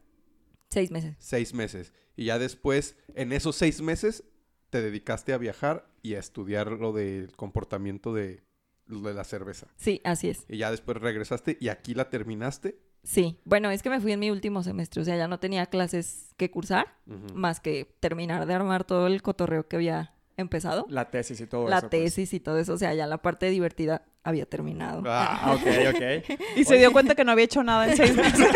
Seis 0.70 0.90
meses. 0.90 1.16
Seis 1.18 1.54
meses. 1.54 1.92
Y 2.16 2.26
ya 2.26 2.38
después, 2.38 2.96
en 3.14 3.32
esos 3.32 3.56
seis 3.56 3.80
meses, 3.80 4.24
te 4.70 4.82
dedicaste 4.82 5.32
a 5.32 5.38
viajar 5.38 5.88
y 6.02 6.14
a 6.14 6.18
estudiar 6.18 6.70
lo 6.72 6.92
del 6.92 7.32
comportamiento 7.36 8.12
de, 8.12 8.42
lo 8.86 9.00
de 9.00 9.14
la 9.14 9.24
cerveza. 9.24 9.66
Sí, 9.76 10.00
así 10.04 10.28
es. 10.28 10.44
Y 10.48 10.58
ya 10.58 10.70
después 10.70 10.98
regresaste 10.98 11.56
y 11.60 11.68
aquí 11.68 11.94
la 11.94 12.10
terminaste. 12.10 12.78
Sí. 13.04 13.38
Bueno, 13.44 13.70
es 13.70 13.82
que 13.82 13.88
me 13.90 14.00
fui 14.00 14.12
en 14.12 14.20
mi 14.20 14.30
último 14.30 14.62
semestre, 14.62 15.00
o 15.00 15.04
sea, 15.04 15.16
ya 15.16 15.28
no 15.28 15.38
tenía 15.38 15.66
clases 15.66 16.34
que 16.36 16.50
cursar, 16.50 16.96
más 17.34 17.60
que 17.60 17.94
terminar 18.00 18.44
de 18.46 18.52
armar 18.54 18.84
todo 18.84 19.06
el 19.06 19.22
cotorreo 19.22 19.66
que 19.68 19.76
había 19.76 20.14
empezado. 20.36 20.84
La 20.90 21.10
tesis 21.10 21.40
y 21.40 21.46
todo 21.46 21.68
La 21.68 21.78
eso. 21.78 21.88
pues. 21.88 22.02
tesis 22.02 22.34
y 22.34 22.40
todo 22.40 22.58
eso, 22.58 22.74
o 22.74 22.78
sea, 22.78 22.92
ya 22.94 23.06
la 23.06 23.22
parte 23.22 23.48
divertida 23.50 24.04
había 24.24 24.44
terminado. 24.46 25.02
Ah, 25.06 25.38
Ah, 25.42 25.52
ok, 25.54 25.94
ok. 25.94 26.40
Y 26.56 26.64
se 26.64 26.76
dio 26.76 26.92
cuenta 26.92 27.14
que 27.14 27.24
no 27.24 27.32
había 27.32 27.44
hecho 27.44 27.62
nada 27.62 27.88
en 27.90 27.96
seis 27.96 28.14
meses. 28.16 28.48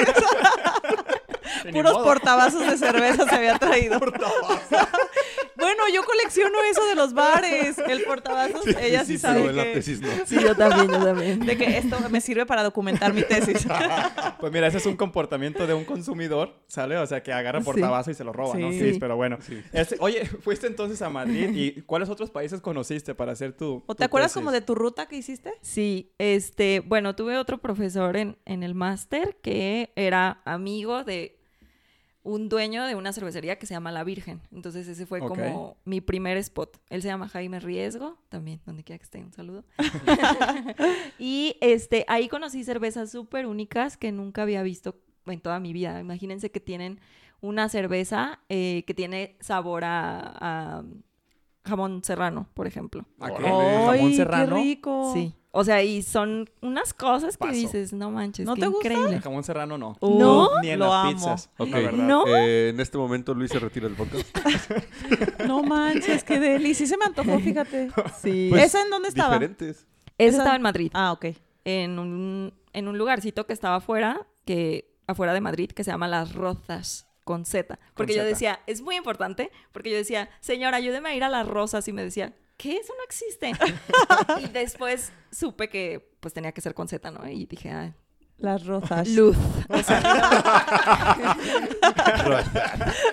Puros 1.72 1.92
modo. 1.94 2.04
portavasos 2.04 2.66
de 2.66 2.76
cerveza 2.78 3.28
se 3.28 3.34
había 3.34 3.58
traído. 3.58 3.98
bueno, 5.56 5.82
yo 5.92 6.02
colecciono 6.04 6.56
eso 6.70 6.84
de 6.86 6.94
los 6.94 7.12
bares. 7.14 7.78
El 7.78 8.02
portavasos, 8.04 8.66
ella 8.80 9.04
sí, 9.04 9.18
sabe 9.18 9.40
pero 9.40 9.50
en 9.50 9.56
la 9.56 9.64
que, 9.64 9.72
tesis 9.74 10.00
no. 10.00 10.08
Sí, 10.26 10.36
yo 10.40 10.54
también, 10.56 10.90
yo 10.90 11.04
también. 11.04 11.40
de 11.40 11.56
que 11.56 11.78
esto 11.78 11.98
me 12.10 12.20
sirve 12.20 12.46
para 12.46 12.62
documentar 12.62 13.12
mi 13.12 13.22
tesis. 13.22 13.66
Pues 14.42 14.52
mira, 14.52 14.66
ese 14.66 14.78
es 14.78 14.86
un 14.86 14.96
comportamiento 14.96 15.66
de 15.68 15.74
un 15.74 15.84
consumidor, 15.84 16.52
¿sale? 16.66 16.96
O 16.96 17.06
sea, 17.06 17.22
que 17.22 17.32
agarra 17.32 17.60
Sí. 17.60 17.64
portabazo 17.64 18.10
y 18.10 18.14
se 18.14 18.24
lo 18.24 18.32
roba, 18.32 18.56
¿no? 18.56 18.72
Sí. 18.72 18.92
Sí, 18.92 18.98
pero 18.98 19.14
bueno. 19.16 19.38
Sí. 19.40 19.62
Este, 19.72 19.96
oye, 20.00 20.24
fuiste 20.26 20.66
entonces 20.66 21.00
a 21.00 21.08
Madrid 21.10 21.50
y 21.54 21.82
¿cuáles 21.82 22.08
otros 22.08 22.30
países 22.30 22.60
conociste 22.60 23.14
para 23.14 23.32
hacer 23.32 23.52
tu 23.56 23.84
¿O 23.86 23.94
tu 23.94 23.94
te 23.94 24.04
acuerdas 24.04 24.32
tesis? 24.32 24.40
como 24.40 24.50
de 24.50 24.60
tu 24.62 24.74
ruta 24.74 25.06
que 25.06 25.16
hiciste? 25.16 25.52
Sí, 25.60 26.12
este, 26.18 26.80
bueno, 26.80 27.14
tuve 27.14 27.38
otro 27.38 27.58
profesor 27.58 28.16
en, 28.16 28.36
en 28.44 28.64
el 28.64 28.74
máster 28.74 29.36
que 29.42 29.92
era 29.94 30.40
amigo 30.44 31.04
de 31.04 31.38
un 32.24 32.48
dueño 32.48 32.86
de 32.86 32.94
una 32.94 33.12
cervecería 33.12 33.58
que 33.58 33.66
se 33.66 33.74
llama 33.74 33.90
La 33.90 34.04
Virgen. 34.04 34.40
Entonces 34.52 34.86
ese 34.86 35.06
fue 35.06 35.20
como 35.20 35.76
mi 35.84 36.00
primer 36.00 36.36
spot. 36.36 36.80
Él 36.88 37.02
se 37.02 37.08
llama 37.08 37.28
Jaime 37.28 37.58
Riesgo, 37.58 38.16
también, 38.28 38.60
donde 38.64 38.84
quiera 38.84 38.98
que 38.98 39.04
esté, 39.04 39.18
un 39.18 39.32
saludo. 39.32 39.64
y 41.18 41.56
este, 41.60 42.04
ahí 42.08 42.28
conocí 42.28 42.62
cervezas 42.64 43.10
súper 43.10 43.46
únicas 43.46 43.96
que 43.96 44.12
nunca 44.12 44.42
había 44.42 44.62
visto 44.62 44.96
en 45.26 45.40
toda 45.40 45.58
mi 45.58 45.72
vida. 45.72 46.00
Imagínense 46.00 46.50
que 46.50 46.60
tienen 46.60 47.00
una 47.40 47.68
cerveza 47.68 48.40
eh, 48.48 48.84
que 48.86 48.94
tiene 48.94 49.36
sabor 49.40 49.84
a, 49.84 50.78
a 50.78 50.84
jamón 51.64 52.04
serrano, 52.04 52.48
por 52.54 52.66
ejemplo. 52.66 53.04
¿A 53.20 53.30
qué? 53.34 53.42
¿Jamón 53.42 53.94
¡Ay, 53.94 54.10
qué 54.10 54.16
serrano? 54.16 54.56
rico! 54.56 55.12
Sí. 55.12 55.34
O 55.54 55.64
sea, 55.64 55.82
y 55.82 56.02
son 56.02 56.48
unas 56.62 56.94
cosas 56.94 57.36
que 57.36 57.40
Paso. 57.46 57.52
dices, 57.52 57.92
no 57.92 58.10
manches, 58.10 58.46
¿No 58.46 58.54
qué 58.54 58.62
te 58.62 58.66
gusta? 58.68 58.88
increíble. 58.88 59.16
El 59.16 59.22
jamón 59.22 59.44
serrano 59.44 59.76
no. 59.76 59.96
Uh, 60.00 60.18
¿No? 60.18 60.48
Ni 60.62 60.70
en 60.70 60.78
lo 60.78 60.86
las 60.86 60.94
amo. 61.04 61.12
pizzas. 61.12 61.50
Ok, 61.58 61.68
La 61.68 61.78
verdad. 61.78 62.04
¿No? 62.06 62.24
eh, 62.26 62.70
en 62.70 62.80
este 62.80 62.96
momento 62.96 63.34
Luis 63.34 63.50
se 63.50 63.58
retira 63.58 63.86
del 63.86 63.96
podcast. 63.96 64.26
No 65.46 65.62
manches, 65.62 66.24
qué 66.24 66.38
deli. 66.40 66.74
Sí 66.74 66.86
se 66.86 66.96
me 66.96 67.04
antojó, 67.04 67.38
fíjate. 67.40 67.90
Sí. 68.22 68.46
Pues, 68.50 68.64
¿Esa 68.64 68.82
en 68.82 68.90
dónde 68.90 69.08
estaba? 69.08 69.34
Diferentes. 69.34 69.86
Esa- 70.18 70.38
estaba 70.38 70.56
en 70.56 70.62
Madrid, 70.62 70.90
Ah, 70.94 71.12
ok. 71.12 71.26
en 71.64 71.98
un, 71.98 72.54
en 72.72 72.88
un 72.88 72.96
lugarcito 72.98 73.46
que 73.46 73.52
estaba 73.52 73.76
afuera, 73.76 74.26
que, 74.44 74.94
afuera 75.06 75.34
de 75.34 75.40
Madrid, 75.40 75.70
que 75.70 75.84
se 75.84 75.90
llama 75.90 76.08
Las 76.08 76.34
Rozas, 76.34 77.06
con 77.24 77.44
Z. 77.44 77.78
Porque 77.94 78.12
yo 78.14 78.20
Z. 78.22 78.28
decía, 78.28 78.60
es 78.66 78.80
muy 78.82 78.96
importante, 78.96 79.50
porque 79.72 79.90
yo 79.90 79.96
decía, 79.96 80.28
señor, 80.40 80.74
ayúdeme 80.74 81.10
a 81.10 81.14
ir 81.14 81.24
a 81.24 81.28
Las 81.28 81.46
Rosas, 81.46 81.86
y 81.88 81.92
me 81.92 82.02
decía, 82.02 82.34
¿qué? 82.62 82.76
Eso 82.76 82.92
no 82.96 83.04
existe. 83.04 83.52
y 84.44 84.48
después 84.52 85.12
supe 85.32 85.68
que, 85.68 86.14
pues, 86.20 86.32
tenía 86.32 86.52
que 86.52 86.60
ser 86.60 86.74
con 86.74 86.86
Z, 86.88 87.10
¿no? 87.10 87.28
Y 87.28 87.46
dije, 87.46 87.70
ah, 87.70 87.92
Las 88.38 88.64
rosas. 88.66 89.08
luz. 89.08 89.36
O 89.68 89.82
sea, 89.82 90.00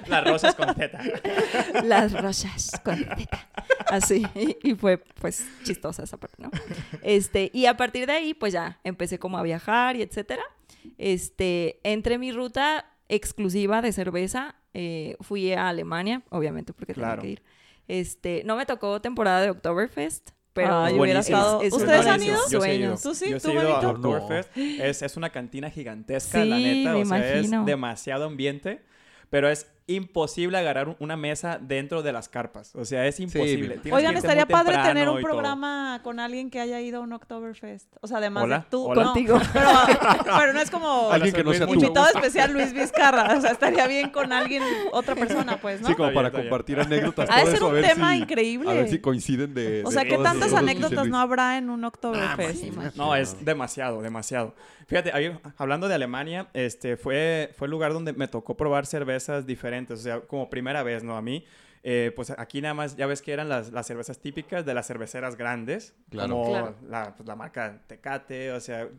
Las 0.07 0.23
rosas 0.25 0.55
con 0.55 0.73
teta. 0.75 0.99
Las 1.83 2.13
rosas 2.13 2.71
con 2.83 2.97
teta. 2.97 3.47
Así. 3.87 4.25
Y, 4.35 4.57
y 4.71 4.75
fue, 4.75 4.97
pues, 4.97 5.45
chistosa 5.63 6.03
esa 6.03 6.17
parte, 6.17 6.35
¿no? 6.41 6.49
Este, 7.01 7.49
y 7.53 7.65
a 7.65 7.75
partir 7.77 8.05
de 8.05 8.13
ahí, 8.13 8.33
pues 8.33 8.53
ya 8.53 8.79
empecé 8.83 9.19
como 9.19 9.37
a 9.37 9.43
viajar 9.43 9.95
y 9.95 10.01
etcétera. 10.01 10.43
Este, 10.97 11.79
entre 11.83 12.17
mi 12.17 12.31
ruta 12.31 12.85
exclusiva 13.07 13.81
de 13.81 13.91
cerveza, 13.91 14.55
eh, 14.73 15.17
fui 15.21 15.51
a 15.53 15.67
Alemania, 15.69 16.21
obviamente, 16.29 16.73
porque 16.73 16.93
Claro. 16.93 17.21
tenía 17.21 17.35
que 17.37 17.41
ir. 17.41 17.58
Este, 17.89 18.43
no 18.46 18.55
me 18.55 18.65
tocó 18.65 19.01
temporada 19.01 19.41
de 19.41 19.50
Oktoberfest, 19.50 20.29
pero 20.53 20.79
Ay, 20.84 20.93
hubiera 20.93 21.19
Buenísimo. 21.19 21.38
estado- 21.38 21.62
es 21.63 21.74
un 21.74 21.81
¿Ustedes 21.81 22.05
han 22.05 22.24
ido? 22.24 22.38
Yo 22.50 22.62
sí 22.62 22.69
he 22.69 22.75
ido. 22.75 22.96
¿Tú 23.01 23.13
sí? 23.15 23.29
Yo 23.29 23.39
¿Tú, 23.39 23.50
he 23.50 23.53
ido 23.55 23.75
a? 23.75 23.89
Oktoberfest. 23.89 24.55
Es, 24.58 25.01
es 25.01 25.17
una 25.17 25.29
cantina 25.31 25.69
gigantesca, 25.69 26.46
la 26.46 26.55
Sí, 26.58 26.63
neta. 26.63 26.93
me 26.93 27.01
o 27.01 27.05
sea, 27.05 27.17
imagino. 27.36 27.60
es 27.62 27.65
demasiado 27.65 28.25
ambiente. 28.25 28.81
Pero 29.29 29.50
es 29.50 29.67
imposible 29.89 30.58
agarrar 30.58 30.88
un- 30.89 30.96
una 31.00 31.17
mesa 31.17 31.60
dentro 31.62 32.01
de 32.03 32.12
las 32.13 32.29
carpas. 32.29 32.75
O 32.75 32.86
sea, 32.86 33.05
es 33.08 33.19
imposible. 33.19 33.79
Oigan, 33.91 34.15
estaría 34.15 34.46
padre 34.46 34.77
tener 34.84 35.10
un 35.10 35.22
programa 35.22 36.00
con 36.03 36.19
alguien 36.19 36.50
que 36.50 36.60
haya 36.60 36.79
ido 36.81 37.00
a 37.00 37.01
un 37.01 37.13
Oktoberfest. 37.13 37.88
O 38.01 38.08
sea, 38.08 38.17
además 38.17 38.43
Hola, 38.43 38.60
de 38.60 38.65
tú. 38.69 38.86
hola. 38.86 39.03
no, 39.03 39.13
Contigo. 39.13 39.39
Pero, 39.53 39.69
pero 40.38 40.53
no 40.53 40.60
es 40.62 40.69
como 40.72 41.10
Alguien 41.12 41.34
que 41.34 41.43
no 41.43 41.53
sea 41.53 41.65
tú. 41.67 41.74
invitado 41.74 42.08
especial 42.08 42.51
Luis 42.53 42.74
Vizcarra. 42.74 43.38
O 43.38 43.41
sea, 43.41 43.51
estaría 43.51 43.88
bien 43.88 44.10
con 44.12 44.31
alguien, 44.31 44.63
otra 44.91 45.15
persona, 45.15 45.58
pues, 45.62 45.81
¿no? 45.81 45.88
Sí, 45.88 45.96
como 45.96 46.13
para 46.13 46.31
compartir 46.31 46.79
anécdotas. 46.79 47.29
Ha 47.31 47.43
de 47.46 47.51
ser 47.51 47.63
un 47.63 47.81
tema 47.81 48.13
si- 48.13 48.19
increíble. 48.22 48.69
A 48.69 48.74
ver 48.74 48.89
si 48.89 49.00
coinciden 49.00 49.53
de. 49.53 49.84
o 49.86 49.89
de 49.89 49.93
sea, 49.93 50.03
¿qué 50.05 50.15
todas 50.15 50.34
tantas 50.34 50.53
anécdotas 50.53 51.08
no 51.08 51.19
habrá 51.19 51.58
en 51.58 51.69
un 51.69 51.84
Oktoberfest? 51.84 52.63
imagínate. 52.63 52.98
No, 52.98 53.15
es 53.15 53.43
demasiado, 53.43 54.01
demasiado. 54.01 54.53
Fíjate, 54.88 55.12
ahí, 55.13 55.31
hablando 55.58 55.88
de 55.88 55.93
Alemania, 55.93 56.48
este, 56.53 56.98
fue, 56.98 57.51
fue 57.55 57.67
el 57.67 57.72
lugar 57.72 57.93
donde 57.93 58.12
me 58.13 58.27
tocó 58.27 58.58
probar 58.58 58.88
cervezas 58.88 59.46
diferentes, 59.46 59.78
o 59.88 59.98
sea, 59.98 60.21
como 60.21 60.50
primera 60.50 60.83
vez, 60.83 61.03
¿no? 61.03 61.15
A 61.17 61.21
mí, 61.21 61.45
eh, 61.81 62.12
pues 62.13 62.29
aquí 62.31 62.59
nada 62.62 62.74
más, 62.74 62.98
ya 62.98 63.05
ves 63.07 63.21
que 63.21 63.31
eran 63.31 63.48
las, 63.48 63.71
las 63.71 63.88
cervezas 63.88 64.19
típicas 64.19 64.65
de 64.65 64.74
las 64.74 64.86
cerveceras 64.86 65.38
grandes, 65.38 65.95
Claro. 66.09 66.33
como 66.33 66.45
Claro. 66.45 66.75
La, 66.89 67.15
pues, 67.15 67.25
la 67.27 67.36
marca 67.38 67.81
Tecate, 67.88 68.51
o 68.51 68.59
sea, 68.59 68.89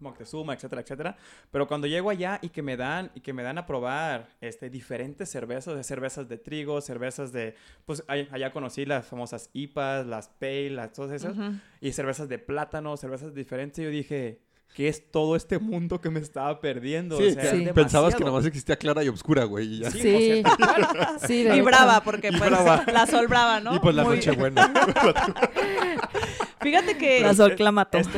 Moctezuma, 0.00 0.54
etcétera, 0.54 0.82
etcétera. 0.82 1.16
Pero 1.52 1.68
cuando 1.68 1.86
llego 1.86 2.10
allá 2.10 2.38
y 2.42 2.48
que 2.48 2.60
me 2.62 2.76
dan, 2.76 3.10
y 3.14 3.20
que 3.20 3.32
me 3.32 3.42
dan 3.44 3.58
a 3.58 3.66
probar 3.66 4.28
este, 4.40 4.68
diferentes 4.70 5.28
cervezas, 5.30 5.76
de 5.76 5.84
cervezas 5.84 6.28
de 6.28 6.38
trigo, 6.38 6.80
cervezas 6.80 7.32
de, 7.32 7.54
pues 7.86 8.02
allá 8.08 8.50
conocí 8.52 8.84
las 8.84 9.06
famosas 9.06 9.50
IPAs, 9.52 10.06
las 10.06 10.28
Pale, 10.28 10.70
las, 10.70 10.92
todas 10.92 11.12
esas 11.12 11.36
Ujú. 11.36 11.52
y 11.80 11.92
cervezas 11.92 12.28
de 12.28 12.38
plátano, 12.38 12.96
cervezas 12.96 13.32
diferentes. 13.34 13.82
Yo 13.84 13.90
dije, 13.90 14.40
¿qué 14.74 14.88
es 14.88 15.10
todo 15.10 15.34
este 15.36 15.58
mundo 15.58 16.00
que 16.00 16.08
me 16.10 16.20
estaba 16.20 16.60
perdiendo? 16.60 17.16
Sí, 17.18 17.24
o 17.24 17.30
sea, 17.32 17.42
que 17.42 17.48
es 17.48 17.54
Sí. 17.54 17.72
pensabas 17.74 18.14
que 18.14 18.18
demasiado. 18.20 18.24
nada 18.26 18.32
más 18.38 18.46
existía 18.46 18.76
clara 18.76 19.02
y 19.02 19.08
oscura, 19.08 19.44
güey. 19.44 19.66
Y, 19.66 19.78
ya. 19.80 19.90
Sí, 19.90 20.00
Sí, 20.00 20.42
o 20.44 20.56
sea, 20.92 21.18
sí, 21.26 21.42
de 21.42 21.56
Y 21.56 21.60
brava, 21.62 22.00
porque 22.04 22.30
pues 22.30 22.48
brava. 22.50 22.84
la 22.92 23.06
sol 23.06 23.26
brava, 23.26 23.60
¿no? 23.60 23.74
Y 23.74 23.78
pues 23.80 23.94
la 23.94 24.04
Muy- 24.04 24.16
noche 24.16 24.30
buena. 24.32 24.72
Fíjate 26.60 26.98
que 26.98 27.20
La 27.20 27.34
sol 27.34 27.52
es 27.52 27.56
todo 27.56 27.68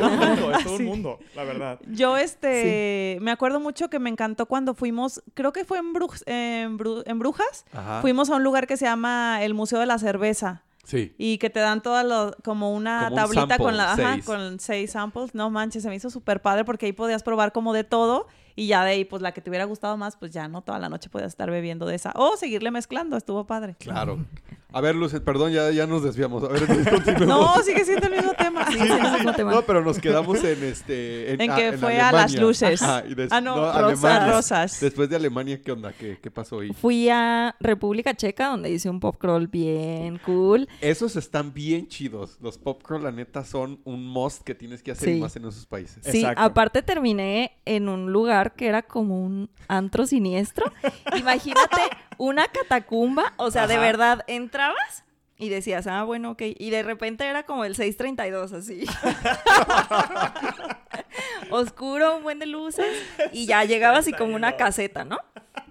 un 0.09 0.16
mundo, 0.19 0.52
es 0.52 0.64
todo 0.64 0.76
Sí. 0.78 0.83
un 0.83 0.85
mundo, 0.88 1.19
la 1.37 1.45
verdad. 1.45 1.78
yo, 1.87 2.16
este, 2.16 3.19
me 3.21 3.30
acuerdo 3.30 3.61
mucho 3.61 3.90
que 3.90 3.99
me 3.99 4.09
encantó 4.09 4.47
cuando 4.47 4.75
fuimos, 4.75 5.23
creo 5.35 5.52
que 5.52 5.64
fue 5.64 5.78
en, 5.78 5.92
Bruj- 5.92 6.23
en, 6.26 6.78
Bru- 6.78 7.02
en 7.07 7.19
Brujas, 7.19 7.66
Ajá. 7.73 8.00
fuimos 8.00 8.30
a 8.30 8.37
un 8.37 8.42
lugar 8.45 8.66
que 8.66 8.76
se 8.78 8.87
llama 8.87 9.42
el 9.42 9.52
Museo 9.54 9.78
de 9.78 9.87
la 9.87 9.99
Cerveza. 9.99 10.62
Sí. 10.90 11.14
Y 11.18 11.38
que 11.38 11.50
te 11.50 11.61
dan 11.61 11.82
todas 11.82 12.04
los, 12.04 12.35
como 12.42 12.75
una 12.75 13.04
Como 13.04 13.11
un 13.11 13.14
tablita 13.14 13.40
sample, 13.42 13.64
con 13.64 13.76
la, 13.76 13.92
ajá, 13.92 14.12
seis. 14.14 14.25
con 14.25 14.59
seis 14.59 14.90
samples. 14.90 15.35
No 15.37 15.49
manches, 15.49 15.85
se 15.85 15.88
me 15.88 15.94
hizo 15.94 16.11
súper 16.11 16.42
padre 16.42 16.64
porque 16.64 16.87
ahí 16.87 16.92
podías 16.92 17.23
probar 17.23 17.52
como 17.52 17.73
de 17.73 17.85
todo 17.85 18.26
y 18.57 18.66
ya 18.66 18.85
de 18.85 18.92
ahí, 18.92 19.04
pues 19.04 19.23
la 19.23 19.33
que 19.33 19.40
te 19.40 19.50
hubiera 19.50 19.64
gustado 19.64 19.97
más, 19.97 20.16
pues 20.16 20.30
ya 20.33 20.49
no 20.49 20.62
toda 20.62 20.78
la 20.78 20.88
noche 20.88 21.09
podías 21.11 21.28
estar 21.28 21.50
bebiendo 21.50 21.87
de 21.87 21.95
esa. 21.97 22.12
O 22.16 22.37
seguirle 22.37 22.71
mezclando, 22.71 23.16
estuvo 23.16 23.47
padre. 23.47 23.76
Claro. 23.78 24.25
A 24.73 24.80
ver, 24.80 24.95
Luz, 24.95 25.12
perdón, 25.25 25.50
ya, 25.50 25.69
ya 25.73 25.85
nos 25.88 26.04
desviamos. 26.04 26.45
A 26.45 26.49
ver, 26.49 26.62
Luis. 26.69 27.26
No, 27.26 27.61
sigue 27.62 27.85
siendo 27.85 28.07
el 28.07 28.12
mismo 28.14 28.33
tema. 28.35 28.66
Sí, 28.71 28.78
sí, 28.78 28.85
es 28.85 28.90
el 28.90 29.12
mismo 29.14 29.33
tema. 29.33 29.50
No, 29.50 29.62
pero 29.62 29.85
nos 29.85 29.99
quedamos 29.99 30.45
en 30.45 30.62
este. 30.62 31.33
En 31.33 31.50
ah, 31.50 31.57
que 31.57 31.73
fue 31.76 31.99
a 31.99 32.12
las 32.12 32.37
luces. 32.37 32.80
Ajá, 32.80 33.02
y 33.04 33.14
des- 33.16 33.33
Ah, 33.33 33.40
no, 33.40 33.54
Alemania. 33.69 33.90
rosas. 33.90 34.30
rosas. 34.30 34.80
Después 34.80 35.09
de 35.11 35.16
Alemania, 35.16 35.61
¿qué 35.61 35.73
onda? 35.73 35.92
¿Qué, 35.92 36.21
qué 36.23 36.30
pasó 36.30 36.61
ahí? 36.61 36.73
Fui 36.73 37.09
a 37.09 37.57
República 37.59 38.14
Checa, 38.14 38.47
donde 38.47 38.71
hice 38.71 38.88
un 38.88 39.00
pop 39.00 39.16
crawl 39.19 39.49
bien 39.49 40.21
cool. 40.25 40.69
Esos 40.80 41.16
están 41.16 41.52
bien 41.52 41.88
chidos. 41.88 42.38
Los 42.40 42.57
popcorn, 42.57 43.02
la 43.02 43.11
neta, 43.11 43.45
son 43.45 43.80
un 43.85 44.07
must 44.07 44.42
que 44.42 44.54
tienes 44.54 44.85
que 44.85 44.92
hacer 44.92 45.14
Sí. 45.14 45.21
más 45.21 45.35
en 45.35 45.47
esos 45.47 45.66
países. 45.66 46.04
Sí, 46.04 46.19
Exacto. 46.21 46.42
aparte 46.42 46.83
terminé 46.83 47.59
en 47.64 47.88
un 47.88 48.12
lugar 48.12 48.39
que 48.52 48.66
era 48.66 48.82
como 48.82 49.20
un 49.20 49.50
antro 49.68 50.06
siniestro. 50.06 50.73
Imagínate 51.16 51.80
una 52.18 52.49
catacumba, 52.49 53.32
o 53.37 53.50
sea, 53.50 53.66
de 53.66 53.78
verdad, 53.78 54.25
entrabas 54.26 55.04
y 55.38 55.49
decías, 55.49 55.87
ah, 55.87 56.04
bueno, 56.04 56.32
ok. 56.32 56.42
Y 56.59 56.70
de 56.70 56.82
repente 56.82 57.26
era 57.26 57.44
como 57.44 57.64
el 57.64 57.75
632, 57.75 58.52
así. 58.52 58.85
Oscuro, 61.50 62.18
un 62.18 62.23
buen 62.23 62.38
de 62.38 62.47
luces. 62.47 62.94
Y 63.32 63.47
ya 63.47 63.64
llegabas 63.64 64.06
y 64.06 64.12
como 64.12 64.37
una 64.37 64.56
caseta, 64.56 65.04
¿no? 65.04 65.18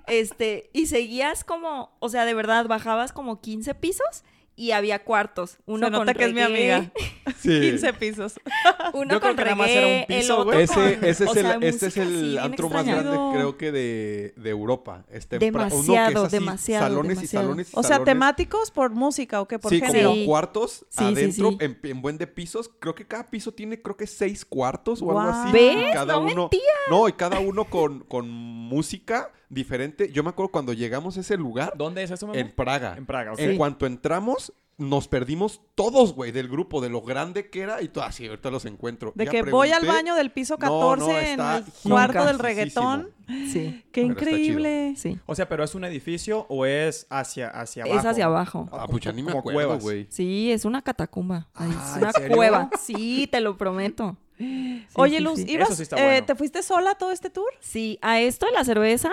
Este, 0.08 0.72
y 0.74 0.88
seguías 0.88 1.44
como, 1.44 1.96
o 2.00 2.10
sea, 2.10 2.26
de 2.26 2.34
verdad, 2.34 2.66
bajabas 2.66 3.14
como 3.14 3.42
15 3.42 3.76
pisos 3.76 4.24
y 4.60 4.72
había 4.72 5.04
cuartos. 5.06 5.58
Uno 5.66 5.88
Se 5.88 5.92
nota 5.92 6.06
con 6.14 6.14
que 6.16 6.26
es 6.26 6.34
mi 6.34 6.42
reggae, 6.44 6.74
amiga. 6.74 6.92
Sí. 7.40 7.62
15 7.62 7.94
pisos. 7.94 8.34
Uno 8.94 9.14
Yo 9.14 9.20
creo 9.22 9.32
con 9.32 9.36
que 9.38 9.44
nada 9.44 9.56
más 9.56 9.70
era 9.70 9.80
un 9.80 9.86
reggae, 9.86 10.00
el 10.02 10.06
piso, 10.22 10.38
otro. 10.40 10.60
Ese, 10.60 10.74
con- 10.74 10.84
ese 11.06 11.10
es 11.24 11.30
o 11.30 11.34
sea, 11.34 11.54
el, 11.54 11.64
este 11.64 11.86
es 11.88 11.98
el 11.98 12.38
antro 12.38 12.70
más 12.70 12.86
grande, 12.86 13.18
creo 13.34 13.58
que 13.58 13.72
de, 13.72 14.34
de 14.36 14.50
Europa. 14.50 15.06
Este 15.10 15.40
Pra- 15.40 15.50
uno 15.50 15.60
que 15.60 15.66
es 15.68 15.72
Demasiado, 15.88 16.26
así, 16.26 16.36
demasiado, 16.38 16.86
Salones 16.88 17.10
demasiado. 17.18 17.44
y 17.46 17.48
salones 17.48 17.68
y 17.70 17.72
O 17.80 17.82
sea, 17.84 17.90
salones. 17.92 18.06
temáticos 18.14 18.72
por 18.72 18.92
música 18.92 19.40
o 19.40 19.48
qué, 19.48 19.58
por 19.60 19.72
Sí, 19.72 19.80
género. 19.80 20.10
como 20.10 20.22
Sí. 20.22 20.26
cuartos 20.26 20.86
Sí, 20.90 21.04
adentro, 21.06 21.52
sí. 21.52 21.58
En, 21.62 21.80
en 21.84 22.02
buen 22.02 22.18
de 22.18 22.28
pisos. 22.28 22.70
Creo 22.80 22.94
que 22.96 23.08
cada 23.08 23.30
piso 23.30 23.54
tiene, 23.54 23.82
creo 23.82 23.96
que 23.96 24.08
seis 24.08 24.44
cuartos 24.44 25.02
o 25.02 25.06
algo 25.12 25.22
Guau. 25.22 25.44
así. 25.46 25.54
¿Ves? 25.54 25.78
Y 25.90 25.94
cada 25.94 26.14
No 26.16 26.22
uno, 26.24 26.50
no, 26.90 27.08
y 27.08 27.14
cada 27.14 27.40
uno 27.40 27.64
con, 27.66 28.02
con 28.02 28.28
música 28.30 29.32
diferente. 29.50 30.12
Yo 30.12 30.24
me 30.24 30.30
acuerdo 30.30 30.52
cuando 30.52 30.74
llegamos 30.74 31.18
a 31.18 31.22
ese 31.22 31.38
lugar 31.38 31.74
¿Dónde 31.76 32.04
es 32.04 32.12
eso, 32.12 32.28
mamá? 32.28 32.40
en 32.40 32.52
Praga. 32.52 32.96
En 32.98 33.06
Praga, 33.06 33.34
ok. 33.34 33.40
En 33.40 33.58
cuanto 33.58 33.86
entramos, 33.86 34.54
nos 34.78 35.08
perdimos 35.10 35.60
todos, 35.76 36.14
güey, 36.14 36.32
del 36.32 36.48
grupo, 36.48 36.80
de 36.80 36.88
lo 36.90 37.02
grande 37.02 37.50
que 37.50 37.62
era 37.62 37.82
y 37.82 37.90
todo 37.90 38.04
así. 38.06 38.28
Ahorita 38.28 38.50
los 38.50 38.64
encuentro. 38.66 39.12
De 39.16 39.26
Ya 39.26 39.32
que 39.32 39.44
voy 39.44 39.72
al 39.72 39.86
baño 39.86 40.16
del 40.16 40.32
piso 40.32 40.56
No, 40.58 40.96
no, 40.96 41.06
14 41.08 41.34
en 41.34 41.40
el 41.42 41.64
cuarto 41.84 42.26
del 42.26 42.40
reggaetón. 42.40 43.10
Sí, 43.28 43.84
Qué 43.92 44.02
Pero 44.02 44.08
increíble. 44.14 44.94
sí. 44.96 45.20
O 45.26 45.36
sea, 45.36 45.50
pero 45.50 45.64
es 45.66 45.76
un 45.76 45.84
edificio 45.84 46.46
o 46.48 46.66
es 46.66 47.06
hacia, 47.10 47.50
hacia 47.50 47.84
abajo. 47.84 48.00
Es 48.00 48.06
hacia 48.06 48.26
abajo. 48.26 48.70
Ah, 48.72 48.88
pues 48.90 49.04
ya 49.04 49.12
ni 49.12 49.22
me 49.22 49.32
Como 49.34 49.40
acuerdo, 49.50 49.80
güey. 49.80 50.08
Sí, 50.10 50.52
es 50.52 50.64
una 50.64 50.82
catacumba. 50.82 51.48
Ay, 51.54 51.70
Ah, 51.76 51.86
es 51.90 51.96
¿en 51.98 52.04
una 52.04 52.12
serio? 52.14 52.38
cueva. 52.38 52.70
Sí, 52.80 53.28
te 53.32 53.42
lo 53.42 53.58
prometo. 53.58 54.16
Sí, 54.38 54.86
Oye, 54.94 55.18
sí, 55.18 55.24
Luz, 55.24 55.40
sí. 55.40 55.46
¿ibas, 55.50 55.78
eh, 55.82 55.88
bueno. 55.92 56.26
¿te 56.26 56.34
fuiste 56.36 56.64
sola 56.64 56.96
todo 56.96 57.12
este 57.12 57.30
tour? 57.30 57.52
Sí, 57.60 58.00
a 58.02 58.22
esto 58.22 58.46
de 58.46 58.54
la 58.54 58.64
cerveza, 58.64 59.12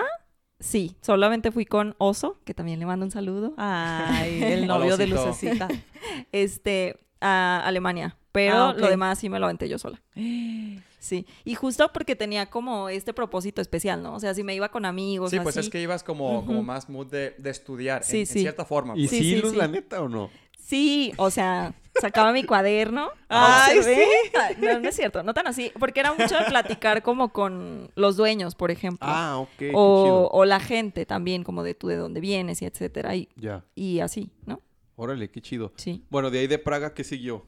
sí. 0.59 0.95
Solamente 1.01 1.51
fui 1.51 1.65
con 1.65 1.95
Oso, 1.97 2.39
que 2.45 2.53
también 2.53 2.79
le 2.79 2.85
mando 2.85 3.05
un 3.05 3.11
saludo. 3.11 3.53
Ay, 3.57 4.41
el 4.43 4.67
novio 4.67 4.97
de. 4.97 5.07
Lucecita. 5.07 5.67
Este, 6.31 6.99
a 7.21 7.61
Alemania. 7.65 8.17
Pero 8.31 8.55
Ah, 8.65 8.73
lo 8.77 8.87
demás 8.87 9.19
sí 9.19 9.29
me 9.29 9.39
lo 9.39 9.45
aventé 9.45 9.67
yo 9.69 9.77
sola. 9.77 10.01
Sí. 10.99 11.25
Y 11.45 11.53
justo 11.55 11.89
porque 11.93 12.15
tenía 12.17 12.47
como 12.47 12.89
este 12.89 13.13
propósito 13.13 13.61
especial, 13.61 14.01
¿no? 14.03 14.15
O 14.15 14.19
sea, 14.19 14.33
si 14.33 14.43
me 14.43 14.53
iba 14.55 14.69
con 14.69 14.83
amigos. 14.83 15.29
Sí, 15.29 15.39
pues 15.39 15.55
así. 15.55 15.67
es 15.67 15.71
que 15.71 15.79
ibas 15.81 16.03
como, 16.03 16.45
como 16.45 16.63
más 16.63 16.89
mood 16.89 17.07
de, 17.07 17.33
de 17.37 17.49
estudiar, 17.49 18.03
Sí, 18.03 18.21
en, 18.21 18.25
cierta 18.25 18.65
forma. 18.65 18.93
¿Y 18.97 19.01
pues. 19.07 19.11
sí, 19.11 19.19
Sí, 19.19 19.35
sí, 19.35 19.41
Luz, 19.41 19.51
sí. 19.51 19.57
la 19.57 19.67
neta 19.69 20.01
o 20.01 20.09
no? 20.09 20.29
Sí, 20.59 21.13
o 21.17 21.29
sea, 21.29 21.73
sacaba 22.01 22.31
mi 22.31 22.43
cuaderno. 22.43 23.09
Ay, 23.29 23.77
observé. 23.79 24.05
Ah, 24.35 24.49
No, 24.59 24.79
no 24.79 24.89
es 24.89 24.95
cierto, 24.95 25.23
no 25.23 25.33
tan 25.33 25.47
así. 25.47 25.71
Porque 25.79 25.99
era 25.99 26.13
mucho 26.13 26.37
de 26.37 26.45
platicar 26.45 27.01
como 27.03 27.33
con 27.33 27.89
los 27.95 28.17
dueños, 28.17 28.55
por 28.55 28.71
ejemplo. 28.71 29.07
Ah, 29.09 29.37
ok. 29.37 29.71
o 29.73 30.45
la 30.45 30.59
gente 30.59 31.05
también, 31.05 31.43
como 31.43 31.63
de 31.63 31.73
tú 31.73 31.87
de 31.87 31.95
dónde 31.97 32.19
vienes 32.21 32.61
y 32.61 32.65
etcétera. 32.65 33.15
Y, 33.15 33.29
Ya. 33.35 33.63
y 33.75 33.99
así, 33.99 34.29
¿no? 34.45 34.61
Órale, 34.95 35.29
qué 35.29 35.41
chido. 35.41 35.73
Sí. 35.75 36.03
Bueno, 36.09 36.29
de 36.31 36.39
ahí 36.39 36.47
de 36.47 36.57
Praga, 36.57 36.93
¿qué 36.93 37.03
siguió? 37.03 37.45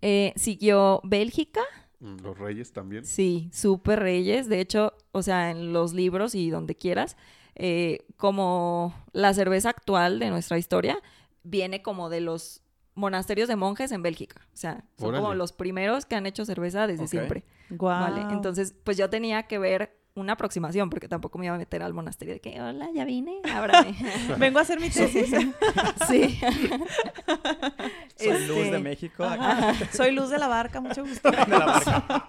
Eh, 0.00 0.32
siguió 0.36 1.00
Bélgica. 1.04 1.60
Mm, 2.00 2.16
Los 2.22 2.38
Reyes 2.38 2.72
también. 2.72 3.04
Sí, 3.04 3.48
súper 3.52 4.00
reyes. 4.00 4.48
De 4.48 4.60
hecho, 4.60 4.92
o 5.12 5.22
sea, 5.22 5.50
en 5.50 5.72
los 5.72 5.92
libros 5.94 6.34
y 6.34 6.50
donde 6.50 6.74
quieras, 6.76 7.16
eh, 7.54 8.00
como 8.16 8.94
la 9.12 9.34
cerveza 9.34 9.70
actual 9.70 10.18
de 10.18 10.30
nuestra 10.30 10.58
historia 10.58 11.00
viene 11.44 11.82
como 11.82 12.08
de 12.08 12.20
los 12.20 12.62
monasterios 12.94 13.48
de 13.48 13.56
monjes 13.56 13.92
en 13.92 14.02
Bélgica. 14.02 14.40
O 14.52 14.56
sea, 14.56 14.84
son 14.98 15.14
como 15.14 15.34
los 15.34 15.52
primeros 15.52 16.06
que 16.06 16.14
han 16.14 16.26
hecho 16.26 16.44
cerveza 16.44 16.86
desde 16.86 17.06
siempre. 17.08 17.44
¿Vale? 17.70 18.22
Entonces, 18.34 18.74
pues 18.84 18.96
yo 18.96 19.08
tenía 19.08 19.44
que 19.44 19.58
ver 19.58 20.01
una 20.14 20.34
aproximación, 20.34 20.90
porque 20.90 21.08
tampoco 21.08 21.38
me 21.38 21.46
iba 21.46 21.54
a 21.54 21.58
meter 21.58 21.82
al 21.82 21.94
monasterio 21.94 22.34
de 22.34 22.40
que, 22.40 22.60
hola, 22.60 22.88
ya 22.94 23.04
vine, 23.04 23.40
ábrame. 23.54 23.94
Vengo 24.38 24.58
a 24.58 24.62
hacer 24.62 24.78
mi 24.78 24.90
tesis. 24.90 25.30
sí. 26.08 26.38
Soy 28.16 28.46
Luz 28.46 28.56
Este, 28.58 28.70
de 28.72 28.78
México. 28.78 29.24
Ajá. 29.24 29.74
Soy 29.92 30.12
Luz 30.12 30.28
de 30.30 30.38
la 30.38 30.48
Barca, 30.48 30.80
mucho 30.80 31.02
gusto. 31.04 31.30
De 31.30 31.36
la 31.46 31.66
barca. 31.66 32.24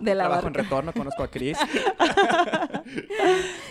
De 0.00 0.14
la 0.14 0.24
Trabajo 0.24 0.48
en 0.48 0.54
retorno, 0.54 0.92
conozco 0.92 1.22
a 1.22 1.28
Chris. 1.28 1.58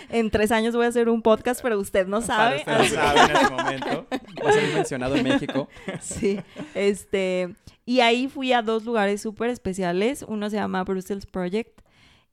En 0.10 0.30
tres 0.30 0.52
años 0.52 0.76
voy 0.76 0.86
a 0.86 0.90
hacer 0.90 1.10
un 1.10 1.22
podcast, 1.22 1.62
pero 1.62 1.80
usted 1.80 2.08
no 2.08 2.22
Para 2.22 2.26
sabe. 2.26 2.58
usted 2.58 2.78
no 2.78 2.84
sabe 2.86 3.20
en 3.20 3.32
este 3.36 3.50
momento. 3.52 4.08
Va 4.44 4.50
a 4.50 4.54
ser 4.54 4.74
mencionado 4.74 5.16
en 5.16 5.24
México. 5.24 5.68
Sí, 6.02 6.40
este, 6.76 7.54
y 7.86 8.00
ahí 8.02 8.28
fui 8.28 8.54
a 8.54 8.62
dos 8.62 8.86
lugares 8.86 9.22
súper 9.22 9.50
especiales. 9.50 10.24
Uno 10.28 10.50
se 10.50 10.58
llama 10.58 10.84
Brussels 10.84 11.26
Project 11.26 11.82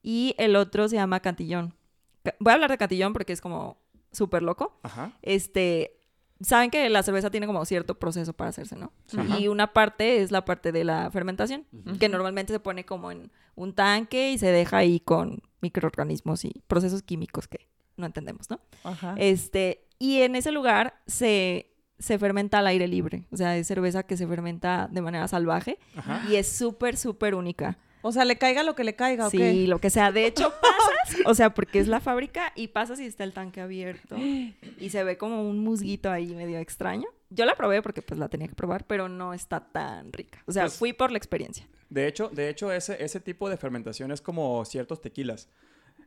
y 0.03 0.35
el 0.38 0.57
otro 0.57 0.88
se 0.88 0.97
llama 0.97 1.21
Cantillón. 1.21 1.75
Ca- 2.23 2.35
Voy 2.41 2.51
a 2.51 2.55
hablar 2.55 2.71
de 2.71 2.79
Cantillón 2.79 3.12
porque 3.12 3.33
es 3.33 3.41
como 3.41 3.79
súper 4.11 4.43
loco. 4.43 4.79
Ajá. 4.83 5.12
Este, 5.23 5.99
saben 6.41 6.71
que 6.71 6.88
la 6.91 7.03
cerveza 7.03 7.31
tiene 7.31 7.47
como 7.47 7.65
cierto 7.65 7.99
proceso 7.99 8.33
para 8.33 8.51
hacerse, 8.51 8.77
¿no? 8.77 8.93
Ajá. 9.17 9.38
Y 9.38 9.49
una 9.49 9.73
parte 9.73 10.23
es 10.23 10.31
la 10.31 10.45
parte 10.45 10.73
de 10.73 10.85
la 10.85 11.11
fermentación, 11.11 11.67
que 11.99 12.09
normalmente 12.09 12.53
se 12.53 12.61
pone 12.61 12.85
como 12.85 13.11
en 13.11 13.31
un 13.55 13.75
tanque 13.75 14.33
y 14.33 14.38
se 14.38 14.51
deja 14.51 14.79
ahí 14.79 15.01
con 15.01 15.43
microorganismos 15.61 16.45
y 16.45 16.62
procesos 16.67 17.03
químicos 17.03 17.49
que 17.49 17.69
no 17.97 18.07
entendemos, 18.07 18.51
¿no? 18.51 18.61
Ajá. 18.85 19.15
Este, 19.19 19.87
y 19.99 20.23
en 20.23 20.35
ese 20.37 20.51
lugar 20.51 21.01
se, 21.07 21.71
se 21.99 22.19
fermenta 22.19 22.59
al 22.59 22.67
aire 22.67 22.88
libre. 22.88 23.27
O 23.31 23.37
sea, 23.37 23.57
es 23.57 23.67
cerveza 23.67 24.03
que 24.03 24.17
se 24.17 24.27
fermenta 24.27 24.88
de 24.91 25.01
manera 25.03 25.29
salvaje 25.29 25.79
Ajá. 25.97 26.23
y 26.29 26.37
es 26.37 26.49
súper, 26.51 26.97
súper 26.97 27.35
única. 27.35 27.79
O 28.03 28.12
sea, 28.12 28.25
le 28.25 28.37
caiga 28.37 28.62
lo 28.65 28.75
que 28.75 28.85
le 28.85 28.95
caiga, 28.95 29.27
¿o 29.27 29.31
Sí, 29.31 29.38
qué? 29.38 29.67
lo 29.67 29.79
que 29.79 29.88
sea. 29.91 30.11
De 30.12 30.27
hecho, 30.27 30.53
pasas, 30.61 31.17
o 31.27 31.35
sea, 31.35 31.51
porque 31.55 31.79
es 31.79 31.88
la 31.88 32.01
fábrica 32.01 32.53
y 32.57 32.69
pasas 32.69 33.01
y 33.01 33.07
está 33.07 33.25
el 33.25 33.33
tanque 33.33 33.61
abierto 33.61 34.17
y 34.19 34.91
se 34.91 35.05
ve 35.05 35.17
como 35.17 35.49
un 35.49 35.61
musguito 35.61 36.11
ahí 36.11 36.35
medio 36.35 36.59
extraño. 36.59 37.07
Yo 37.31 37.45
la 37.47 37.55
probé 37.55 37.81
porque 37.81 38.03
pues 38.03 38.19
la 38.19 38.29
tenía 38.29 38.49
que 38.49 38.55
probar, 38.55 38.85
pero 38.87 39.09
no 39.09 39.33
está 39.35 39.61
tan 39.61 40.12
rica. 40.12 40.43
O 40.47 40.53
sea, 40.53 40.65
Pues- 40.65 40.75
fui 40.75 40.93
por 40.93 41.11
la 41.12 41.19
experiencia. 41.19 41.67
De 41.88 42.07
hecho, 42.07 42.29
de 42.29 42.49
hecho 42.49 42.73
ese, 42.73 43.03
ese 43.05 43.21
tipo 43.21 43.49
de 43.51 43.57
fermentación 43.57 44.11
es 44.12 44.21
como 44.21 44.65
ciertos 44.65 45.01
tequilas. 45.01 45.49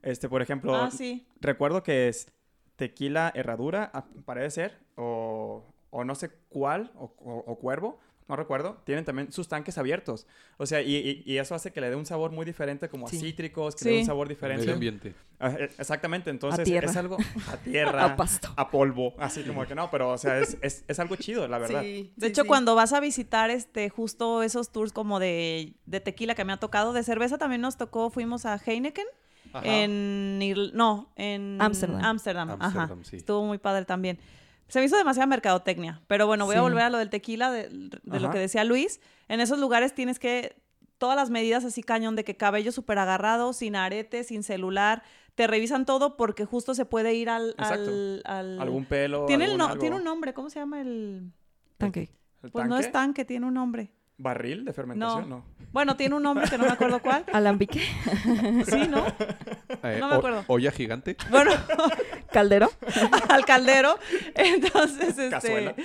Este, 0.03 0.27
por 0.29 0.41
ejemplo, 0.41 0.75
Ah, 0.75 0.91
sí. 0.91 1.25
recuerdo 1.41 1.81
que 1.81 2.07
es 2.09 2.27
tequila 2.75 3.31
herradura, 3.35 3.89
ah, 3.93 4.05
parece 4.25 4.49
ser, 4.51 4.77
o, 4.95 5.63
o 5.91 6.03
no 6.03 6.13
sé 6.15 6.29
cuál, 6.49 6.91
o, 6.95 7.13
o- 7.19 7.43
o 7.51 7.55
cuervo, 7.57 7.99
no 8.27 8.35
recuerdo. 8.35 8.77
Tienen 8.85 9.05
también 9.05 9.31
sus 9.31 9.47
tanques 9.47 9.77
abiertos. 9.77 10.25
O 10.57 10.65
sea, 10.65 10.81
y, 10.81 10.95
y- 10.95 11.23
y 11.25 11.37
eso 11.37 11.53
hace 11.55 11.71
que 11.71 11.79
le 11.81 11.89
dé 11.89 11.95
un 11.95 12.05
sabor 12.05 12.31
muy 12.31 12.45
diferente, 12.45 12.89
como 12.89 13.07
Sí. 13.07 13.17
a 13.17 13.19
cítricos, 13.19 13.75
que 13.75 13.85
le 13.85 13.91
dé 13.91 13.97
un 13.97 14.03
Sí. 14.03 14.05
sabor 14.07 14.27
Medio 14.27 14.35
diferente. 14.35 14.71
ambiente. 14.71 15.15
Ah, 15.39 15.51
eh, 15.59 15.69
Exactamente, 15.77 16.29
entonces 16.29 16.63
tierra. 16.63 16.89
es 16.89 16.97
algo 16.97 17.17
a 17.53 17.57
tierra, 17.57 18.05
A 18.05 18.15
pasto. 18.15 18.49
a 18.55 18.71
polvo, 18.71 19.13
así 19.19 19.43
como 19.43 19.65
que 19.67 19.75
no, 19.75 19.91
pero 19.91 20.09
o 20.11 20.17
sea, 20.17 20.39
es, 20.39 20.57
es, 20.61 20.85
es 20.87 20.99
algo 20.99 21.15
chido, 21.17 21.47
la 21.47 21.57
verdad. 21.59 21.81
De 21.83 22.27
hecho, 22.27 22.45
cuando 22.45 22.73
vas 22.73 22.93
a 22.93 22.99
visitar 22.99 23.49
este 23.51 23.89
justo 23.89 24.41
esos 24.43 24.71
tours 24.71 24.91
como 24.91 25.19
de, 25.19 25.73
de 25.85 25.99
tequila 25.99 26.35
que 26.35 26.45
me 26.45 26.53
ha 26.53 26.57
tocado, 26.57 26.93
de 26.93 27.03
cerveza 27.03 27.37
también 27.37 27.61
nos 27.61 27.77
tocó, 27.77 28.09
fuimos 28.09 28.45
a 28.45 28.55
Heineken 28.65 29.05
Ajá. 29.53 29.65
en 29.65 30.39
Irl- 30.41 30.71
no, 30.73 31.11
en 31.15 31.61
Ámsterdam. 31.61 32.03
Ámsterdam, 32.03 32.49
ajá. 32.51 32.65
Ámsterdam, 32.65 33.03
sí. 33.03 33.17
Estuvo 33.17 33.43
muy 33.45 33.57
padre 33.57 33.85
también. 33.85 34.17
Se 34.67 34.79
me 34.79 34.85
hizo 34.85 34.97
demasiada 34.97 35.27
mercadotecnia, 35.27 36.01
pero 36.07 36.25
bueno, 36.27 36.45
voy 36.45 36.55
a 36.55 36.61
volver 36.61 36.83
a 36.83 36.89
lo 36.89 36.97
del 36.97 37.09
tequila, 37.09 37.51
de, 37.51 37.69
de 37.69 38.19
lo 38.19 38.31
que 38.31 38.39
decía 38.39 38.63
Luis. 38.63 38.99
En 39.27 39.39
esos 39.39 39.59
lugares 39.59 39.93
tienes 39.93 40.17
que 40.19 40.55
todas 40.97 41.15
las 41.15 41.29
medidas 41.29 41.65
así 41.65 41.83
cañón 41.83 42.15
de 42.15 42.23
que 42.23 42.35
cabello 42.37 42.71
súper 42.71 42.97
agarrado, 42.97 43.53
sin 43.53 43.75
arete, 43.75 44.23
sin 44.23 44.43
celular, 44.43 45.03
te 45.35 45.45
revisan 45.47 45.85
todo 45.85 46.15
porque 46.17 46.45
justo 46.45 46.73
se 46.73 46.85
puede 46.85 47.13
ir 47.13 47.29
al 47.29 47.49
Exacto. 47.51 47.89
al, 47.89 48.21
al- 48.25 48.61
Algún 48.61 48.85
pelo. 48.85 49.25
tiene 49.25 49.45
el 49.45 49.57
no- 49.57 49.65
algo. 49.67 49.79
tiene 49.79 49.97
un 49.97 50.03
nombre, 50.03 50.33
¿cómo 50.33 50.49
se 50.49 50.59
llama 50.59 50.81
el 50.81 51.31
Tanque. 51.77 52.09
¿El 52.41 52.51
Pues 52.51 52.67
no 52.67 52.77
es 52.77 52.91
tanque, 52.91 53.25
tiene 53.25 53.45
un 53.45 53.53
nombre. 53.55 53.91
¿Barril 54.17 54.63
de 54.63 54.71
fermentación? 54.73 55.29
No. 55.29 55.43
Bueno, 55.73 55.97
tiene 55.97 56.15
un 56.15 56.23
nombre 56.23 56.47
que 56.49 56.57
no 56.57 56.63
me 56.63 56.71
acuerdo 56.71 56.99
cuál. 57.01 57.25
Alambique. 57.33 57.81
Sí, 58.65 58.87
¿no? 58.89 59.05
Eh, 59.83 59.97
No 59.99 60.07
me 60.07 60.15
acuerdo. 60.15 60.43
olla 60.47 60.71
gigante. 60.71 61.17
Bueno, 61.29 61.51
Caldero. 62.31 62.69
al 63.29 63.45
caldero. 63.45 63.97
Entonces, 64.35 65.09
este. 65.09 65.29
Cazuela. 65.29 65.75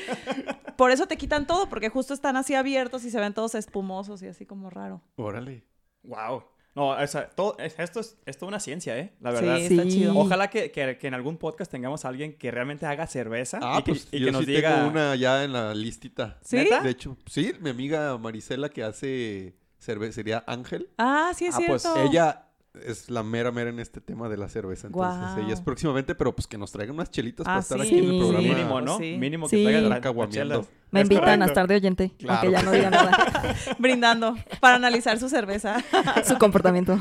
Por 0.77 0.93
eso 0.93 1.07
te 1.07 1.17
quitan 1.17 1.47
todo, 1.47 1.69
porque 1.69 1.89
justo 1.89 2.15
están 2.15 2.37
así 2.37 2.55
abiertos 2.55 3.05
y 3.05 3.11
se 3.11 3.19
ven 3.19 3.35
todos 3.35 3.55
espumosos 3.55 4.23
y 4.23 4.29
así 4.29 4.47
como 4.47 4.71
raro. 4.71 5.03
Órale. 5.17 5.65
Wow. 6.05 6.45
No, 6.75 6.91
o 6.91 7.07
sea, 7.07 7.29
todo, 7.29 7.57
es- 7.59 7.75
esto 7.79 7.99
es, 8.01 8.17
es 8.27 8.39
toda 8.39 8.49
una 8.49 8.61
ciencia, 8.61 8.97
¿eh? 8.97 9.13
La 9.21 9.33
verdad. 9.33 9.57
Sí, 9.57 9.65
está 9.65 9.83
Sí. 9.83 9.89
chido. 9.91 10.17
Ojalá 10.17 10.49
que, 10.51 10.71
que- 10.71 10.99
que 10.99 11.07
en 11.09 11.15
algún 11.15 11.37
podcast 11.37 11.71
tengamos 11.71 12.05
a 12.05 12.09
alguien 12.09 12.39
que 12.39 12.51
realmente 12.53 12.87
haga 12.87 13.07
cerveza 13.09 13.59
Ah, 13.61 13.79
y 13.81 13.83
que, 13.83 13.93
pues 13.93 14.09
y 14.13 14.21
yo 14.21 14.27
que 14.27 14.33
nos 14.33 14.45
sí 14.45 14.53
diga... 14.53 14.75
tengo 14.77 14.89
una 14.91 15.17
ya 15.17 15.43
en 15.43 15.53
la 15.53 15.75
listita. 15.75 16.39
¿Sí? 16.45 16.57
¿Neta? 16.57 16.81
De 16.83 16.91
hecho, 16.91 17.17
sí, 17.27 17.53
mi 17.61 17.71
amiga 17.71 18.17
Marisela 18.19 18.69
que 18.69 18.85
hace 18.85 19.57
cervecería 19.81 20.45
Ángel. 20.47 20.89
Ah, 20.99 21.33
sí 21.35 21.47
es 21.47 21.55
Ah, 21.57 21.61
pues, 21.67 21.83
cierto. 21.83 22.03
Ella 22.05 22.47
es 22.87 23.11
la 23.11 23.23
mera 23.23 23.51
mera 23.51 23.71
en 23.71 23.81
este 23.81 24.01
tema 24.01 24.29
de 24.29 24.37
la 24.37 24.49
cerveza. 24.49 24.87
Entonces, 24.87 25.45
ella 25.45 25.55
es 25.55 25.61
próximamente, 25.61 26.15
pero 26.15 26.35
pues 26.35 26.47
que 26.47 26.57
nos 26.57 26.71
traigan 26.73 26.95
unas 26.95 27.11
chelitas 27.11 27.45
Ah, 27.47 27.51
para 27.51 27.61
estar 27.61 27.81
sí. 27.81 27.87
aquí 27.89 27.99
en 27.99 28.05
el 28.11 28.19
programa. 28.19 28.49
Mínimo, 28.49 28.81
¿no? 28.81 28.99
Sí. 28.99 29.17
Mínimo 29.19 29.49
que 29.49 29.57
Sí. 29.57 29.63
traiga 29.65 29.81
la, 29.81 30.29
chelas. 30.29 30.69
Me 30.93 31.01
Es 31.01 31.11
invitan 31.11 31.43
a 31.43 31.47
estar 31.47 31.67
de 31.69 31.75
oyente, 31.77 32.13
Claro. 32.19 32.41
aunque 32.41 32.53
ya 32.53 32.63
no 32.63 32.73
diga 32.73 32.91
nada. 32.91 33.13
Brindando 33.79 34.37
para 34.61 34.77
analizar 34.77 35.19
su 35.19 35.29
cerveza. 35.29 35.83
Su 36.25 36.39
comportamiento. 36.39 36.99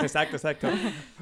Exacto, 0.00 0.36
exacto. 0.36 0.68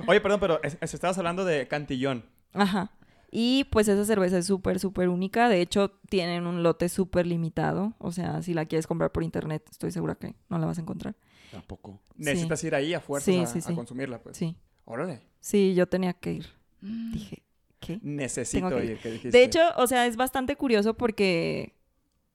Oye, 0.07 0.21
perdón, 0.21 0.40
pero 0.40 0.61
es- 0.62 0.79
es- 0.81 0.94
estabas 0.94 1.18
hablando 1.18 1.44
de 1.44 1.66
Cantillón. 1.68 2.25
Ajá. 2.55 2.90
Y 3.31 3.64
pues 3.64 3.88
esa 3.88 4.05
cerveza 4.05 4.38
es 4.38 4.47
súper, 4.47 4.79
súper 4.81 5.09
única. 5.09 5.49
De 5.49 5.61
hecho, 5.61 5.90
tienen 6.09 6.47
un 6.47 6.62
lote 6.62 6.88
súper 6.88 7.27
limitado. 7.27 7.94
O 7.99 8.11
sea, 8.11 8.40
si 8.42 8.55
la 8.55 8.64
quieres 8.64 8.87
comprar 8.87 9.12
por 9.12 9.23
internet, 9.23 9.64
estoy 9.71 9.90
segura 9.90 10.14
que 10.14 10.35
no 10.49 10.59
la 10.59 10.66
vas 10.66 10.79
a 10.79 10.81
encontrar. 10.81 11.14
Tampoco. 11.51 12.01
Necesitas 12.17 12.63
ir 12.65 12.75
ahí 12.75 12.95
a 12.95 13.01
fuerzas 13.01 13.35
Sí, 13.35 13.41
a, 13.41 13.47
sí, 13.47 13.59
a 13.59 13.63
sí. 13.63 13.75
consumirla, 13.75 14.23
pues. 14.23 14.37
Sí. 14.37 14.57
Órale. 14.85 15.21
Sí, 15.41 15.75
yo 15.75 15.87
tenía 15.87 16.13
que 16.15 16.33
ir. 16.33 16.47
Mm. 16.81 17.13
Dije, 17.13 17.43
¿qué? 17.81 17.99
Necesito 18.03 18.69
que 18.71 18.85
ir, 18.85 18.99
que 18.99 19.11
dijiste. 19.11 19.37
De 19.37 19.45
hecho, 19.45 19.61
o 19.77 19.87
sea, 19.87 20.07
es 20.07 20.17
bastante 20.17 20.57
curioso 20.57 20.95
porque, 20.95 21.75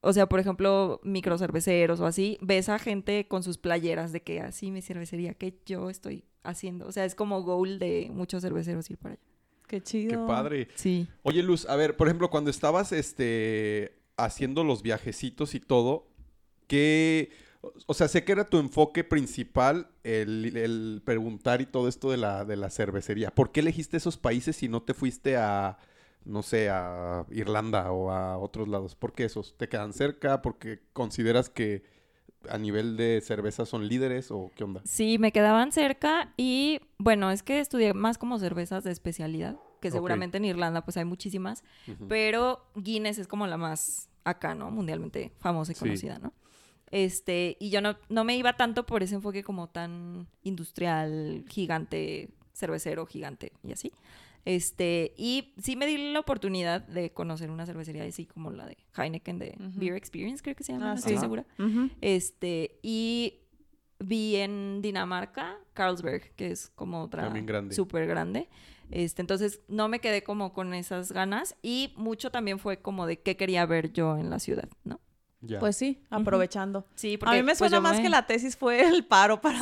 o 0.02 0.14
sea, 0.14 0.28
por 0.28 0.40
ejemplo, 0.40 1.00
microcerveceros 1.04 2.00
o 2.00 2.06
así, 2.06 2.38
ves 2.42 2.70
a 2.70 2.80
gente 2.80 3.28
con 3.28 3.44
sus 3.44 3.58
playeras 3.58 4.12
de 4.12 4.22
que 4.22 4.42
así 4.42 4.72
mi 4.72 4.82
cervecería 4.82 5.34
que 5.34 5.60
yo 5.66 5.90
estoy 5.90 6.26
haciendo. 6.44 6.88
O 6.88 6.92
sea, 6.92 7.06
es 7.06 7.16
como 7.16 7.42
goal 7.44 7.80
de 7.80 8.10
muchos 8.14 8.42
cerveceros 8.42 8.90
ir 8.90 8.98
para 8.98 9.14
allá. 9.16 9.24
Qué 9.68 9.82
chido. 9.82 10.10
Qué 10.10 10.28
padre. 10.28 10.68
Sí. 10.76 11.08
Oye, 11.24 11.42
Luz, 11.42 11.66
a 11.68 11.76
ver, 11.76 11.98
por 11.98 12.08
ejemplo, 12.08 12.30
cuando 12.30 12.50
estabas 12.50 12.92
este, 12.92 13.96
haciendo 14.18 14.64
los 14.64 14.84
viajecitos 14.84 15.56
y 15.56 15.60
todo, 15.60 16.08
¿qué...? 16.68 17.32
O 17.88 17.94
sea, 17.94 18.08
sé 18.08 18.24
que 18.26 18.32
era 18.34 18.44
tu 18.50 18.58
enfoque 18.60 19.04
principal 19.04 19.88
el, 20.04 20.56
el 20.58 21.02
preguntar 21.06 21.62
y 21.62 21.66
todo 21.66 21.88
esto 21.88 22.12
de 22.12 22.18
la, 22.18 22.44
de 22.46 22.58
la 22.58 22.70
cervecería. 22.70 23.32
¿Por 23.32 23.52
qué 23.52 23.62
elegiste 23.62 23.98
esos 23.98 24.18
países 24.18 24.56
si 24.58 24.68
no 24.68 24.82
te 24.84 24.94
fuiste 24.94 25.38
a, 25.38 25.78
no 26.26 26.44
sé, 26.44 26.70
a 26.70 27.26
Irlanda 27.32 27.92
o 27.92 28.12
a 28.12 28.38
otros 28.38 28.68
lados? 28.68 28.96
¿Por 28.96 29.14
qué 29.14 29.24
esos? 29.26 29.56
¿Te 29.58 29.70
quedan 29.70 29.94
cerca? 29.94 30.42
¿Porque 30.42 30.82
consideras 30.92 31.50
que 31.50 31.84
a 32.50 32.58
nivel 32.58 32.98
de 32.98 33.22
cerveza 33.22 33.66
son 33.66 33.88
líderes 33.88 34.30
o 34.30 34.52
qué 34.56 34.66
onda? 34.66 34.82
Sí, 34.84 35.18
me 35.18 35.32
quedaban 35.32 35.72
cerca 35.72 36.34
y 36.36 36.82
bueno, 36.98 37.32
es 37.32 37.44
que 37.44 37.60
estudié 37.60 37.94
más 37.94 38.18
como 38.18 38.40
cervezas 38.40 38.84
de 38.84 38.92
especialidad, 38.92 39.58
que 39.80 39.90
seguramente 39.92 40.36
en 40.38 40.44
Irlanda 40.46 40.84
pues 40.84 40.98
hay 40.98 41.06
muchísimas, 41.06 41.64
pero 42.10 42.66
Guinness 42.76 43.20
es 43.20 43.28
como 43.28 43.48
la 43.48 43.56
más 43.56 44.10
acá, 44.26 44.54
¿no? 44.56 44.70
Mundialmente 44.72 45.32
famosa 45.40 45.72
y 45.72 45.76
Sí. 45.76 45.80
conocida, 45.80 46.20
¿no? 46.20 46.34
Este, 46.94 47.58
y 47.60 47.72
yo 47.72 47.82
no, 47.82 47.98
no 48.10 48.24
me 48.24 48.38
iba 48.38 48.54
tanto 48.56 48.86
por 48.86 49.02
ese 49.02 49.16
enfoque 49.16 49.44
como 49.44 49.68
tan 49.68 50.28
industrial, 50.44 51.44
gigante, 51.50 52.30
cervecero, 52.54 53.08
gigante 53.08 53.52
y 53.64 53.72
así. 53.72 53.92
Este, 54.46 55.16
y 55.18 55.56
sí 55.60 55.76
me 55.76 55.88
di 55.88 56.12
la 56.14 56.20
oportunidad 56.20 56.82
de 56.82 57.12
conocer 57.12 57.50
una 57.50 57.66
cervecería 57.66 58.04
así 58.04 58.28
como 58.28 58.52
la 58.52 58.68
de 58.68 58.78
Heineken 58.96 59.40
de. 59.40 59.56
Beer 59.58 59.96
Experience, 59.96 60.44
creo 60.44 60.56
que 60.56 60.64
se 60.64 60.74
llama, 60.74 60.92
Ah, 60.92 60.94
no 60.94 61.00
estoy 61.00 61.18
segura. 61.18 61.48
Este, 62.02 62.78
y 62.84 63.40
vi 63.98 64.36
en 64.36 64.84
Dinamarca, 64.84 65.58
Carlsberg, 65.74 66.36
que 66.36 66.52
es 66.52 66.70
como 66.76 67.02
otra 67.02 67.24
También 67.24 67.48
grande. 67.48 67.74
súper 67.74 68.06
grande. 68.06 68.50
Este, 68.92 69.24
entonces 69.24 69.62
no 69.68 69.88
me 69.88 69.98
quedé 69.98 70.22
como 70.24 70.54
con 70.54 70.76
esas 70.76 71.12
ganas 71.12 71.56
y 71.64 71.92
mucho 71.96 72.30
también 72.30 72.60
fue 72.60 72.78
como 72.84 73.08
de 73.08 73.20
qué 73.20 73.36
quería 73.36 73.66
ver 73.66 73.94
yo 73.94 74.16
en 74.20 74.30
la 74.30 74.38
ciudad, 74.38 74.70
¿no? 74.84 75.00
Ya. 75.46 75.60
Pues 75.60 75.76
sí, 75.76 76.00
aprovechando. 76.10 76.86
Sí, 76.96 77.20
A 77.22 77.32
mí 77.34 77.40
me 77.40 77.48
pues, 77.48 77.58
suena 77.58 77.82
más 77.82 77.98
me- 77.98 78.04
que 78.04 78.10
la 78.10 78.26
tesis 78.26 78.56
fue 78.56 78.88
el 78.88 79.04
paro 79.06 79.42
para... 79.42 79.60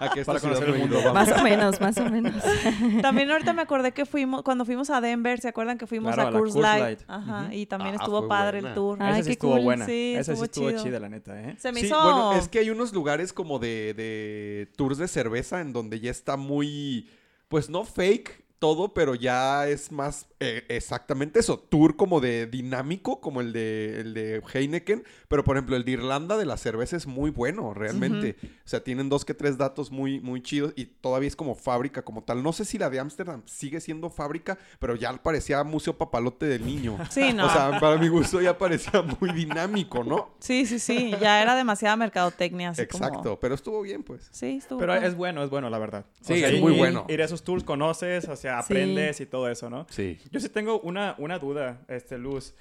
¿A 0.00 0.10
qué 0.14 0.24
Para 0.24 0.40
conocer 0.40 0.68
el 0.70 0.78
mundo. 0.78 1.14
Más 1.14 1.30
o 1.30 1.42
menos, 1.44 1.80
más 1.80 1.96
o 1.98 2.04
menos. 2.10 2.34
También 3.02 3.30
ahorita 3.30 3.52
me 3.52 3.62
acordé 3.62 3.92
que 3.92 4.06
fuimos, 4.06 4.42
cuando 4.42 4.64
fuimos 4.64 4.90
a 4.90 5.00
Denver, 5.00 5.40
¿se 5.40 5.46
acuerdan 5.48 5.78
que 5.78 5.86
fuimos 5.86 6.12
Claro, 6.14 6.28
a 6.28 6.30
a 6.30 6.32
Coors 6.40 6.56
Light? 6.56 6.82
Light. 6.82 7.00
Ajá, 7.06 7.54
y 7.54 7.66
también 7.66 7.94
Ah, 7.94 7.98
estuvo 8.00 8.26
padre 8.26 8.58
buena. 8.58 8.68
el 8.70 8.74
tour. 8.74 8.98
Ah, 9.00 9.10
Esa 9.10 9.18
sí 9.18 9.24
qué 9.26 9.32
estuvo 9.34 9.52
cool. 9.52 9.62
buena. 9.62 9.86
Sí, 9.86 10.14
Esa 10.16 10.24
sí 10.24 10.30
estuvo 10.32 10.44
estuvo 10.44 10.70
chido. 10.70 10.82
chida, 10.82 10.98
la 11.00 11.08
neta, 11.08 11.40
¿eh? 11.42 11.54
Se 11.58 11.70
me 11.70 11.78
Sí, 11.80 11.86
hizo... 11.86 12.02
bueno, 12.02 12.32
es 12.32 12.48
que 12.48 12.58
hay 12.58 12.70
unos 12.70 12.92
lugares 12.92 13.32
como 13.32 13.60
de, 13.60 13.94
de 13.94 14.68
tours 14.76 14.98
de 14.98 15.06
cerveza 15.06 15.60
en 15.60 15.72
donde 15.72 16.00
ya 16.00 16.10
está 16.10 16.36
muy, 16.36 17.08
pues 17.48 17.70
no 17.70 17.84
fake 17.84 18.47
todo, 18.58 18.94
pero 18.94 19.14
ya 19.14 19.68
es 19.68 19.92
más 19.92 20.26
eh, 20.40 20.64
exactamente 20.68 21.40
eso, 21.40 21.58
tour 21.58 21.96
como 21.96 22.20
de 22.20 22.46
dinámico, 22.46 23.20
como 23.20 23.40
el 23.40 23.52
de, 23.52 24.00
el 24.00 24.14
de 24.14 24.42
Heineken, 24.52 25.04
pero 25.28 25.44
por 25.44 25.56
ejemplo 25.56 25.76
el 25.76 25.84
de 25.84 25.92
Irlanda 25.92 26.36
de 26.36 26.46
la 26.46 26.56
cerveza 26.56 26.96
es 26.96 27.06
muy 27.06 27.30
bueno, 27.30 27.74
realmente. 27.74 28.36
O 28.42 28.68
sea, 28.68 28.82
tienen 28.84 29.08
dos 29.08 29.24
que 29.24 29.34
tres 29.34 29.58
datos 29.58 29.90
muy, 29.90 30.20
muy 30.20 30.42
chidos 30.42 30.72
y 30.76 30.86
todavía 30.86 31.28
es 31.28 31.36
como 31.36 31.54
fábrica 31.54 32.02
como 32.02 32.22
tal. 32.22 32.42
No 32.42 32.52
sé 32.52 32.64
si 32.64 32.78
la 32.78 32.90
de 32.90 33.00
Ámsterdam 33.00 33.42
sigue 33.46 33.80
siendo 33.80 34.10
fábrica, 34.10 34.58
pero 34.78 34.94
ya 34.96 35.12
parecía 35.22 35.62
Museo 35.64 35.96
Papalote 35.96 36.46
del 36.46 36.64
Niño. 36.64 36.98
Sí, 37.10 37.32
no. 37.32 37.46
O 37.46 37.50
sea, 37.50 37.80
para 37.80 37.96
mi 37.96 38.08
gusto 38.08 38.40
ya 38.40 38.56
parecía 38.56 39.02
muy 39.02 39.32
dinámico, 39.32 40.04
¿no? 40.04 40.34
Sí, 40.40 40.66
sí, 40.66 40.78
sí. 40.78 41.12
Ya 41.20 41.42
era 41.42 41.56
demasiada 41.56 41.96
mercadotecnia. 41.96 42.70
Así 42.70 42.86
como- 42.86 43.04
Exacto, 43.06 43.40
pero 43.40 43.54
estuvo 43.54 43.80
bien, 43.82 44.02
pues. 44.02 44.28
Sí, 44.30 44.58
estuvo 44.58 44.78
Pero 44.78 44.94
es 44.94 45.16
bueno, 45.16 45.42
es 45.42 45.50
bueno, 45.50 45.68
la 45.70 45.78
verdad. 45.78 46.04
Sí, 46.20 46.34
es 46.34 46.60
muy 46.60 46.76
bueno. 46.76 47.06
Ir 47.08 47.22
a 47.22 47.24
esos 47.24 47.42
tours 47.42 47.64
conoces, 47.64 48.28
o 48.28 48.36
sea, 48.50 48.58
aprendes 48.60 49.20
y 49.20 49.26
todo 49.26 49.48
eso, 49.50 49.68
¿no? 49.70 49.86
Sí. 49.90 50.18
Yo 50.30 50.40
sí 50.40 50.48
tengo 50.48 50.80
una, 50.80 51.14
una 51.18 51.38
duda, 51.38 51.82
este, 51.88 52.18
Luz. 52.18 52.54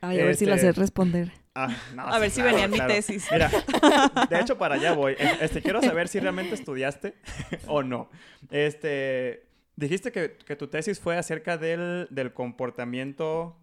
Ay, 0.00 0.20
a 0.20 0.24
ver 0.24 0.36
si 0.36 0.44
la 0.46 0.56
Este- 0.56 0.72
sé 0.72 0.80
responder. 0.80 1.32
Ah, 1.54 1.74
no, 1.94 2.06
A 2.06 2.14
sí, 2.16 2.20
ver 2.20 2.30
si 2.30 2.40
claro, 2.42 2.50
venía 2.50 2.64
en 2.66 2.70
mi 2.70 2.78
tesis. 2.94 3.26
Mira, 3.32 3.50
de 4.30 4.40
hecho, 4.40 4.58
para 4.58 4.74
allá 4.74 4.92
voy. 4.92 5.16
Este, 5.40 5.62
quiero 5.62 5.80
saber 5.80 6.08
si 6.08 6.20
realmente 6.20 6.54
estudiaste 6.54 7.14
o 7.66 7.82
no. 7.82 8.10
Este, 8.50 9.46
dijiste 9.74 10.12
que, 10.12 10.36
que 10.44 10.54
tu 10.54 10.66
tesis 10.68 11.00
fue 11.00 11.16
acerca 11.16 11.56
del, 11.56 12.08
del 12.10 12.34
comportamiento 12.34 13.56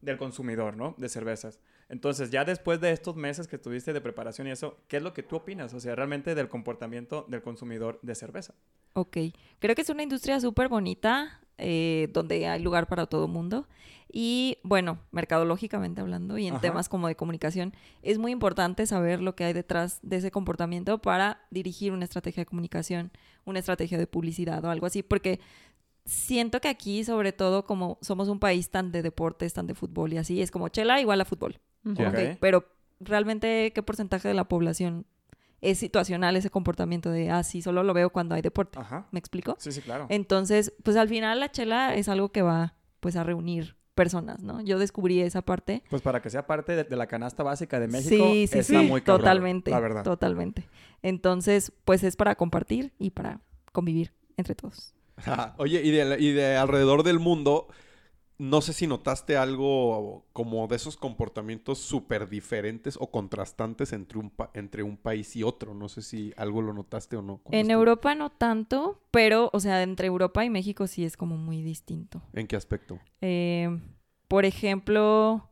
del 0.00 0.16
consumidor, 0.16 0.76
¿no? 0.76 0.94
De 0.96 1.08
cervezas. 1.08 1.58
Entonces, 1.88 2.30
ya 2.30 2.44
después 2.44 2.80
de 2.80 2.92
estos 2.92 3.16
meses 3.16 3.46
que 3.46 3.58
tuviste 3.58 3.92
de 3.92 4.00
preparación 4.00 4.46
y 4.46 4.50
eso, 4.50 4.76
¿qué 4.88 4.96
es 4.98 5.02
lo 5.02 5.12
que 5.12 5.22
tú 5.22 5.36
opinas? 5.36 5.74
O 5.74 5.80
sea, 5.80 5.94
realmente 5.94 6.34
del 6.34 6.48
comportamiento 6.48 7.26
del 7.28 7.42
consumidor 7.42 7.98
de 8.02 8.14
cerveza. 8.14 8.54
Ok, 8.94 9.18
creo 9.58 9.74
que 9.74 9.82
es 9.82 9.90
una 9.90 10.02
industria 10.02 10.40
súper 10.40 10.68
bonita, 10.68 11.40
eh, 11.58 12.08
donde 12.12 12.46
hay 12.46 12.62
lugar 12.62 12.86
para 12.86 13.06
todo 13.06 13.28
mundo. 13.28 13.66
Y 14.10 14.58
bueno, 14.62 14.98
mercadológicamente 15.10 16.00
hablando 16.00 16.38
y 16.38 16.46
en 16.46 16.54
Ajá. 16.54 16.62
temas 16.62 16.88
como 16.88 17.08
de 17.08 17.16
comunicación, 17.16 17.74
es 18.02 18.18
muy 18.18 18.30
importante 18.30 18.86
saber 18.86 19.20
lo 19.20 19.34
que 19.34 19.44
hay 19.44 19.52
detrás 19.52 19.98
de 20.02 20.16
ese 20.16 20.30
comportamiento 20.30 20.98
para 20.98 21.42
dirigir 21.50 21.90
una 21.90 22.04
estrategia 22.04 22.42
de 22.42 22.46
comunicación, 22.46 23.10
una 23.44 23.58
estrategia 23.58 23.98
de 23.98 24.06
publicidad 24.06 24.64
o 24.64 24.70
algo 24.70 24.86
así, 24.86 25.02
porque 25.02 25.40
siento 26.04 26.60
que 26.60 26.68
aquí, 26.68 27.02
sobre 27.02 27.32
todo, 27.32 27.64
como 27.64 27.98
somos 28.02 28.28
un 28.28 28.38
país 28.38 28.70
tan 28.70 28.92
de 28.92 29.02
deportes, 29.02 29.52
tan 29.52 29.66
de 29.66 29.74
fútbol 29.74 30.12
y 30.12 30.18
así, 30.18 30.40
es 30.42 30.50
como 30.50 30.68
chela 30.68 31.00
igual 31.00 31.20
a 31.20 31.24
fútbol. 31.24 31.60
Ujú. 31.84 31.94
Ya. 32.02 32.08
Ok, 32.08 32.14
Ok. 32.14 32.38
Pero 32.40 32.64
realmente, 33.00 33.72
¿qué 33.74 33.82
porcentaje 33.82 34.28
de 34.28 34.34
la 34.34 34.44
población 34.44 35.06
es 35.60 35.78
situacional 35.78 36.36
ese 36.36 36.50
comportamiento 36.50 37.10
de, 37.10 37.30
ah, 37.30 37.42
sí, 37.42 37.62
solo 37.62 37.82
lo 37.82 37.94
veo 37.94 38.10
cuando 38.10 38.34
hay 38.34 38.42
deporte? 38.42 38.78
Ajá. 38.78 39.06
¿Me 39.10 39.18
explico? 39.18 39.56
Sí, 39.58 39.72
sí, 39.72 39.80
claro. 39.80 40.06
Entonces, 40.10 40.72
pues 40.82 40.96
al 40.96 41.08
final 41.08 41.40
la 41.40 41.50
chela 41.50 41.94
es 41.94 42.08
algo 42.08 42.30
que 42.30 42.42
va, 42.42 42.74
pues, 43.00 43.16
a 43.16 43.24
reunir 43.24 43.76
personas, 43.94 44.42
¿no? 44.42 44.60
Yo 44.60 44.78
descubrí 44.78 45.20
esa 45.20 45.42
parte. 45.42 45.82
Pues 45.88 46.02
para 46.02 46.20
que 46.20 46.28
sea 46.28 46.46
parte 46.46 46.74
de, 46.74 46.84
de 46.84 46.96
la 46.96 47.06
canasta 47.06 47.42
básica 47.42 47.78
de 47.78 47.86
México, 47.86 48.32
sí, 48.32 48.46
sí, 48.50 48.58
está 48.58 48.80
sí, 48.80 48.86
muy 48.88 49.02
cabrón, 49.02 49.20
totalmente, 49.20 49.70
La 49.70 49.80
verdad. 49.80 50.02
totalmente. 50.02 50.68
Entonces, 51.02 51.72
pues 51.84 52.02
es 52.02 52.16
para 52.16 52.34
compartir 52.34 52.92
y 52.98 53.10
para 53.10 53.40
convivir 53.72 54.12
entre 54.36 54.54
todos. 54.54 54.94
Oye, 55.58 55.80
y 55.82 55.90
de, 55.92 56.16
y 56.20 56.32
de 56.32 56.56
alrededor 56.56 57.04
del 57.04 57.20
mundo, 57.20 57.68
no 58.38 58.60
sé 58.60 58.72
si 58.72 58.86
notaste 58.86 59.36
algo 59.36 60.26
como 60.32 60.66
de 60.66 60.76
esos 60.76 60.96
comportamientos 60.96 61.78
súper 61.78 62.28
diferentes 62.28 62.96
o 63.00 63.10
contrastantes 63.10 63.92
entre 63.92 64.18
un, 64.18 64.30
pa- 64.30 64.50
entre 64.54 64.82
un 64.82 64.96
país 64.96 65.36
y 65.36 65.42
otro. 65.44 65.72
No 65.74 65.88
sé 65.88 66.02
si 66.02 66.32
algo 66.36 66.60
lo 66.62 66.72
notaste 66.72 67.16
o 67.16 67.22
no. 67.22 67.40
En 67.50 67.70
Europa 67.70 68.14
no 68.14 68.30
tanto, 68.30 69.00
pero, 69.10 69.50
o 69.52 69.60
sea, 69.60 69.82
entre 69.82 70.08
Europa 70.08 70.44
y 70.44 70.50
México 70.50 70.86
sí 70.86 71.04
es 71.04 71.16
como 71.16 71.36
muy 71.36 71.62
distinto. 71.62 72.22
¿En 72.32 72.46
qué 72.46 72.56
aspecto? 72.56 72.98
Eh, 73.20 73.68
por 74.26 74.44
ejemplo, 74.44 75.48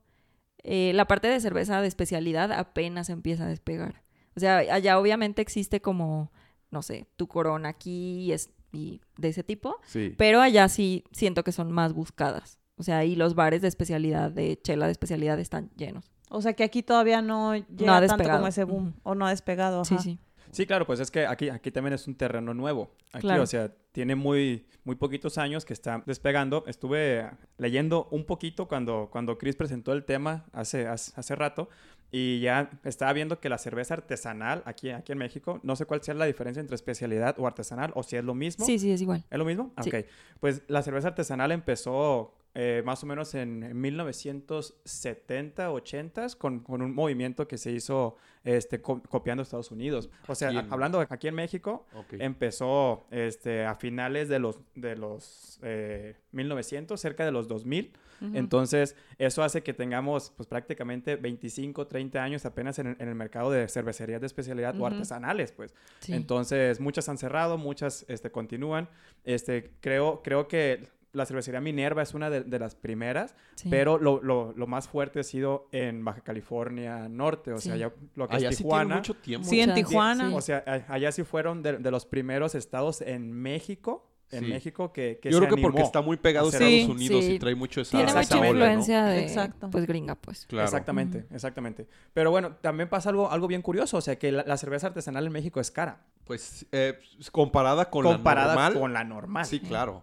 eh, 0.64 0.92
la 0.94 1.06
parte 1.06 1.28
de 1.28 1.40
cerveza 1.40 1.80
de 1.80 1.88
especialidad 1.88 2.50
apenas 2.52 3.10
empieza 3.10 3.44
a 3.44 3.48
despegar. 3.48 4.02
O 4.34 4.40
sea, 4.40 4.56
allá 4.58 4.98
obviamente 4.98 5.42
existe 5.42 5.80
como, 5.80 6.32
no 6.70 6.82
sé, 6.82 7.06
tu 7.16 7.28
corona 7.28 7.68
aquí 7.68 8.20
y, 8.20 8.32
es, 8.32 8.50
y 8.72 9.02
de 9.18 9.28
ese 9.28 9.44
tipo, 9.44 9.76
Sí. 9.84 10.14
pero 10.16 10.40
allá 10.40 10.68
sí 10.68 11.04
siento 11.12 11.44
que 11.44 11.52
son 11.52 11.70
más 11.70 11.92
buscadas. 11.92 12.58
O 12.82 12.84
sea, 12.84 13.04
y 13.04 13.14
los 13.14 13.36
bares 13.36 13.62
de 13.62 13.68
especialidad, 13.68 14.32
de 14.32 14.60
chela 14.60 14.86
de 14.86 14.90
especialidad 14.90 15.38
están 15.38 15.70
llenos. 15.76 16.10
O 16.30 16.42
sea 16.42 16.54
que 16.54 16.64
aquí 16.64 16.82
todavía 16.82 17.22
no 17.22 17.54
llega 17.54 17.98
ha 17.98 18.00
tanto 18.00 18.14
despegado. 18.16 18.38
como 18.40 18.48
ese 18.48 18.64
boom. 18.64 18.94
O 19.04 19.14
no 19.14 19.24
ha 19.24 19.30
despegado. 19.30 19.84
Sí, 19.84 19.94
ajá. 19.94 20.02
sí. 20.02 20.18
Sí, 20.50 20.66
claro, 20.66 20.84
pues 20.84 20.98
es 20.98 21.12
que 21.12 21.24
aquí, 21.28 21.48
aquí 21.48 21.70
también 21.70 21.92
es 21.94 22.08
un 22.08 22.16
terreno 22.16 22.52
nuevo. 22.54 22.90
Aquí, 23.12 23.20
Claro. 23.22 23.44
o 23.44 23.46
sea, 23.46 23.72
tiene 23.92 24.16
muy, 24.16 24.66
muy 24.82 24.96
poquitos 24.96 25.38
años 25.38 25.64
que 25.64 25.72
está 25.74 26.02
despegando. 26.06 26.64
Estuve 26.66 27.30
leyendo 27.56 28.08
un 28.10 28.24
poquito 28.26 28.66
cuando, 28.66 29.08
cuando 29.12 29.38
Chris 29.38 29.54
presentó 29.54 29.92
el 29.92 30.04
tema 30.04 30.44
hace, 30.52 30.88
hace, 30.88 31.12
hace 31.14 31.36
rato 31.36 31.68
y 32.10 32.40
ya 32.40 32.68
estaba 32.84 33.12
viendo 33.14 33.40
que 33.40 33.48
la 33.48 33.56
cerveza 33.56 33.94
artesanal 33.94 34.62
aquí, 34.66 34.90
aquí 34.90 35.12
en 35.12 35.18
México, 35.18 35.60
no 35.62 35.76
sé 35.76 35.86
cuál 35.86 36.02
sea 36.02 36.12
la 36.14 36.26
diferencia 36.26 36.60
entre 36.60 36.74
especialidad 36.74 37.36
o 37.38 37.46
artesanal 37.46 37.92
o 37.94 38.02
si 38.02 38.16
es 38.16 38.24
lo 38.24 38.34
mismo. 38.34 38.66
Sí, 38.66 38.78
sí, 38.78 38.90
es 38.92 39.00
igual. 39.00 39.24
¿Es 39.30 39.38
lo 39.38 39.46
mismo? 39.46 39.72
Sí. 39.82 39.88
Ok. 39.88 40.04
Pues 40.40 40.62
la 40.68 40.82
cerveza 40.82 41.08
artesanal 41.08 41.52
empezó 41.52 42.34
eh, 42.54 42.82
más 42.84 43.02
o 43.02 43.06
menos 43.06 43.34
en, 43.34 43.62
en 43.62 43.80
1970, 43.80 45.70
80 45.72 46.26
con, 46.38 46.60
con 46.60 46.82
un 46.82 46.94
movimiento 46.94 47.48
que 47.48 47.58
se 47.58 47.70
hizo 47.72 48.16
este, 48.44 48.80
co- 48.80 49.02
copiando 49.02 49.42
Estados 49.42 49.70
Unidos. 49.70 50.10
O 50.26 50.34
sea, 50.34 50.50
a- 50.50 50.66
hablando 50.70 51.00
aquí 51.00 51.28
en 51.28 51.34
México, 51.34 51.86
Ok. 51.94 52.14
empezó 52.18 53.06
este, 53.10 53.64
a 53.64 53.74
finales 53.74 54.28
de 54.28 54.38
los, 54.38 54.58
de 54.74 54.96
los 54.96 55.58
eh, 55.62 56.16
1900, 56.32 57.00
cerca 57.00 57.24
de 57.24 57.32
los 57.32 57.48
2000. 57.48 57.92
Ujú. 58.20 58.36
Entonces, 58.36 58.96
eso 59.18 59.42
hace 59.42 59.62
que 59.62 59.72
tengamos 59.74 60.32
pues 60.36 60.46
prácticamente 60.46 61.16
25, 61.16 61.86
30 61.88 62.22
años 62.22 62.44
apenas 62.46 62.78
en, 62.78 62.88
el- 62.88 62.96
en 62.98 63.08
el 63.08 63.14
mercado 63.14 63.50
de 63.50 63.66
cervecerías 63.68 64.20
de 64.20 64.26
especialidad 64.26 64.78
o 64.80 64.86
artesanales, 64.86 65.52
pues. 65.52 65.74
Sí. 66.00 66.12
Entonces, 66.12 66.80
muchas 66.80 67.08
han 67.08 67.18
cerrado, 67.18 67.58
muchas 67.58 68.04
este, 68.08 68.30
continúan. 68.30 68.88
Este, 69.24 69.72
creo, 69.80 70.22
creo 70.22 70.48
que 70.48 70.86
la 71.12 71.26
cervecería 71.26 71.60
Minerva 71.60 72.02
es 72.02 72.14
una 72.14 72.30
de, 72.30 72.42
de 72.42 72.58
las 72.58 72.74
primeras, 72.74 73.34
Sí. 73.54 73.68
pero 73.70 73.98
lo, 73.98 74.22
lo- 74.22 74.52
lo 74.56 74.66
más 74.66 74.88
fuerte 74.88 75.20
ha 75.20 75.22
sido 75.24 75.68
en 75.72 76.04
Baja 76.04 76.20
California 76.22 77.08
Norte, 77.08 77.52
o 77.52 77.58
sea, 77.58 77.74
Sí. 77.74 77.80
ya 77.80 77.92
lo 78.14 78.28
que 78.28 78.36
Allá 78.36 78.48
es 78.48 78.56
sí 78.56 78.62
tiene 78.64 78.70
Tijuana. 78.70 78.96
mucho 78.96 79.14
tiempo. 79.14 79.48
Sí, 79.48 79.60
en 79.60 79.74
Tijuana. 79.74 80.28
sí. 80.30 80.34
O 80.34 80.40
sea, 80.40 80.64
a- 80.66 80.92
allá 80.94 81.12
sí 81.12 81.22
fueron 81.24 81.62
de, 81.62 81.78
de 81.78 81.90
los 81.90 82.06
primeros 82.06 82.54
estados 82.54 83.00
en 83.02 83.32
México, 83.32 84.08
en 84.30 84.44
Sí. 84.44 84.50
México 84.50 84.94
que, 84.94 85.18
que 85.20 85.30
Yo 85.30 85.38
se 85.40 85.44
creo 85.44 85.56
que 85.56 85.60
porque 85.60 85.76
animó 85.80 85.86
está 85.86 86.00
muy 86.00 86.16
pegado 86.16 86.46
a 86.46 86.48
Estados 86.48 86.72
Sí, 86.72 86.88
Unidos 86.90 87.22
sí. 87.26 87.32
y 87.32 87.38
trae 87.38 87.54
mucho 87.54 87.82
esa, 87.82 87.90
Tiene 87.98 88.06
esa 88.10 88.20
mucha 88.20 88.38
ola, 88.38 88.42
¿no? 88.44 88.48
influencia 88.54 89.04
de, 89.04 89.20
Exacto. 89.24 89.68
pues, 89.70 89.86
gringa, 89.86 90.14
pues. 90.14 90.46
Claro. 90.46 90.64
Exactamente, 90.64 91.26
exactamente. 91.30 91.86
Pero 92.14 92.30
bueno, 92.30 92.56
también 92.62 92.88
pasa 92.88 93.10
algo, 93.10 93.30
algo 93.30 93.46
bien 93.46 93.60
curioso, 93.60 93.98
o 93.98 94.00
sea, 94.00 94.18
que 94.18 94.32
la, 94.32 94.44
la 94.46 94.56
cerveza 94.56 94.86
artesanal 94.86 95.26
en 95.26 95.32
México 95.32 95.60
es 95.60 95.70
cara. 95.70 96.00
Pues 96.24 96.64
eh, 96.72 96.98
comparada 97.30 97.90
con 97.90 98.04
comparada 98.04 98.54
la 98.54 98.62
normal. 98.62 98.80
con 98.80 98.92
la 98.94 99.04
normal. 99.04 99.44
Sí, 99.44 99.60
claro. 99.60 100.02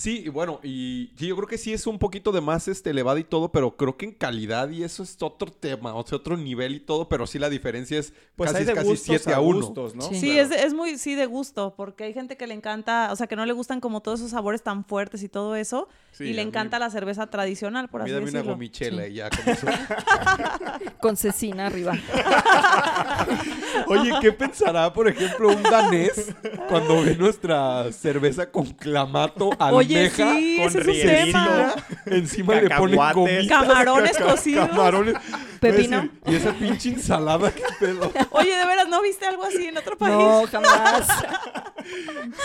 Sí, 0.00 0.22
y 0.26 0.28
bueno, 0.28 0.60
y 0.62 1.10
sí, 1.16 1.26
yo 1.26 1.34
creo 1.34 1.48
que 1.48 1.58
sí 1.58 1.72
es 1.72 1.84
un 1.88 1.98
poquito 1.98 2.30
de 2.30 2.40
más 2.40 2.68
este 2.68 2.90
elevado 2.90 3.18
y 3.18 3.24
todo, 3.24 3.50
pero 3.50 3.76
creo 3.76 3.96
que 3.96 4.04
en 4.06 4.12
calidad 4.12 4.70
y 4.70 4.84
eso 4.84 5.02
es 5.02 5.16
otro 5.20 5.50
tema, 5.50 5.92
o 5.96 6.06
sea, 6.06 6.18
otro 6.18 6.36
nivel 6.36 6.76
y 6.76 6.78
todo, 6.78 7.08
pero 7.08 7.26
sí 7.26 7.40
la 7.40 7.50
diferencia 7.50 7.98
es 7.98 8.12
Pues 8.36 8.52
casi, 8.52 8.60
hay 8.60 8.66
de 8.66 8.74
casi 8.74 8.86
gustos 8.90 9.06
7 9.08 9.34
a 9.34 9.40
1. 9.40 9.56
gustos, 9.66 9.96
¿no? 9.96 10.02
Sí. 10.02 10.20
Sí, 10.20 10.38
es, 10.38 10.52
es 10.52 10.72
muy, 10.72 10.98
sí, 10.98 11.16
de 11.16 11.26
gusto, 11.26 11.74
porque 11.76 12.04
hay 12.04 12.12
gente 12.14 12.36
que 12.36 12.46
le 12.46 12.54
encanta, 12.54 13.08
o 13.10 13.16
sea, 13.16 13.26
que 13.26 13.34
no 13.34 13.44
le 13.44 13.52
gustan 13.52 13.80
como 13.80 14.00
todos 14.00 14.20
esos 14.20 14.30
sabores 14.30 14.62
tan 14.62 14.84
fuertes 14.84 15.24
y 15.24 15.28
todo 15.28 15.56
eso, 15.56 15.88
Sí, 16.12 16.26
y 16.26 16.32
le 16.32 16.44
mí- 16.44 16.48
encanta 16.48 16.78
la 16.78 16.90
cerveza 16.90 17.26
tradicional, 17.26 17.88
por 17.88 18.02
así 18.02 18.12
dame 18.12 18.22
una 18.22 18.30
decirlo. 18.34 18.52
gomichela 18.52 19.02
Sí. 19.04 19.10
y 19.10 19.14
ya 19.14 19.30
con 19.30 19.48
eso. 19.48 19.66
Con 21.00 21.16
cecina 21.16 21.66
arriba. 21.66 21.92
Oye, 23.86 24.12
¿qué 24.20 24.32
pensará, 24.32 24.92
por 24.92 25.08
ejemplo, 25.08 25.48
un 25.48 25.62
danés 25.62 26.34
cuando 26.68 27.02
ve 27.02 27.16
nuestra 27.16 27.90
cerveza 27.92 28.50
con 28.50 28.66
clamato, 28.66 29.50
Oye, 29.72 29.87
almeja, 29.96 30.34
sí, 30.36 30.56
con 30.58 30.66
ese 30.66 30.78
es 30.78 30.86
un 30.86 30.92
rielecito. 30.92 31.38
tema. 31.38 31.74
encima 32.06 32.54
le 32.54 32.60
ponen 32.70 32.98
Cacahuates. 32.98 33.14
gomitas, 33.14 33.48
Camarones 33.62 34.12
caca- 34.18 34.30
cocidos. 34.30 34.68
Camarones. 34.68 35.14
Pepino. 35.60 35.96
Voy 35.98 36.08
a 36.08 36.10
decir, 36.12 36.32
Y 36.32 36.34
esa 36.36 36.52
pinche 36.58 36.88
ensalada, 36.90 37.50
qué 37.52 37.62
pedo. 37.80 38.12
Oye, 38.30 38.54
de 38.56 38.66
veras, 38.66 38.88
¿no 38.88 39.02
viste 39.02 39.26
algo 39.26 39.44
así 39.44 39.66
en 39.66 39.76
otro 39.76 39.96
país? 39.98 40.14
No, 40.14 40.44
jamás. 40.50 41.08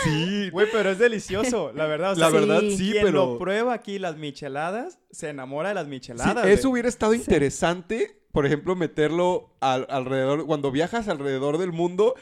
Sí, 0.04 0.48
Güey, 0.50 0.68
pero 0.72 0.90
es 0.90 0.98
delicioso, 0.98 1.72
la 1.74 1.86
verdad. 1.86 2.12
o 2.12 2.16
la 2.16 2.30
sea, 2.30 2.40
verdad 2.40 2.60
sí, 2.60 2.76
sí, 2.76 2.90
quien 2.92 3.04
pero... 3.04 3.26
lo 3.32 3.38
prueba 3.38 3.74
aquí 3.74 3.98
las 3.98 4.16
micheladas, 4.16 4.98
se 5.10 5.28
enamora 5.28 5.68
de 5.70 5.74
las 5.74 5.84
Sí, 5.84 5.90
micheladas. 5.90 6.46
eso 6.46 6.68
güey. 6.68 6.72
hubiera 6.72 6.88
estado 6.88 7.14
interesante, 7.14 8.20
por 8.32 8.46
ejemplo, 8.46 8.74
meterlo 8.76 9.54
al- 9.60 9.86
alrededor, 9.90 10.46
cuando 10.46 10.70
viajas 10.70 11.08
alrededor 11.08 11.58
del 11.58 11.72
mundo, 11.72 12.14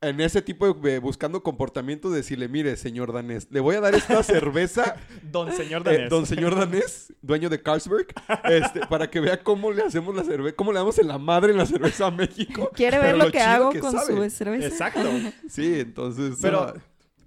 en 0.00 0.20
ese 0.20 0.42
tipo 0.42 0.72
de, 0.72 0.90
de 0.90 0.98
buscando 0.98 1.42
comportamiento, 1.42 2.10
decirle, 2.10 2.48
mire, 2.48 2.76
señor 2.76 3.12
danés, 3.12 3.48
le 3.50 3.60
voy 3.60 3.76
a 3.76 3.80
dar 3.80 3.94
esta 3.94 4.22
cerveza, 4.22 4.96
Don 5.22 5.52
señor 5.52 5.82
eh, 5.82 5.92
danés. 5.92 6.10
don 6.10 6.26
señor 6.26 6.54
danés, 6.54 7.12
dueño 7.20 7.48
de 7.48 7.60
Carlsberg, 7.62 8.06
este, 8.44 8.86
para 8.86 9.10
que 9.10 9.20
vea 9.20 9.42
cómo 9.42 9.72
le 9.72 9.82
hacemos 9.82 10.14
la 10.14 10.24
cerveza, 10.24 10.54
cómo 10.56 10.72
le 10.72 10.78
damos 10.78 10.98
en 10.98 11.08
la 11.08 11.18
madre 11.18 11.52
en 11.52 11.58
la 11.58 11.66
cerveza 11.66 12.06
a 12.06 12.10
México. 12.10 12.70
¿Quiere 12.74 12.98
ver 12.98 13.16
lo 13.16 13.30
que 13.30 13.40
hago 13.40 13.70
que 13.70 13.80
con 13.80 13.92
sabe. 13.92 14.30
su 14.30 14.36
cerveza? 14.36 14.66
Exacto. 14.68 15.08
Sí, 15.48 15.80
entonces... 15.80 16.38
Pero, 16.40 16.60
ah, 16.60 16.74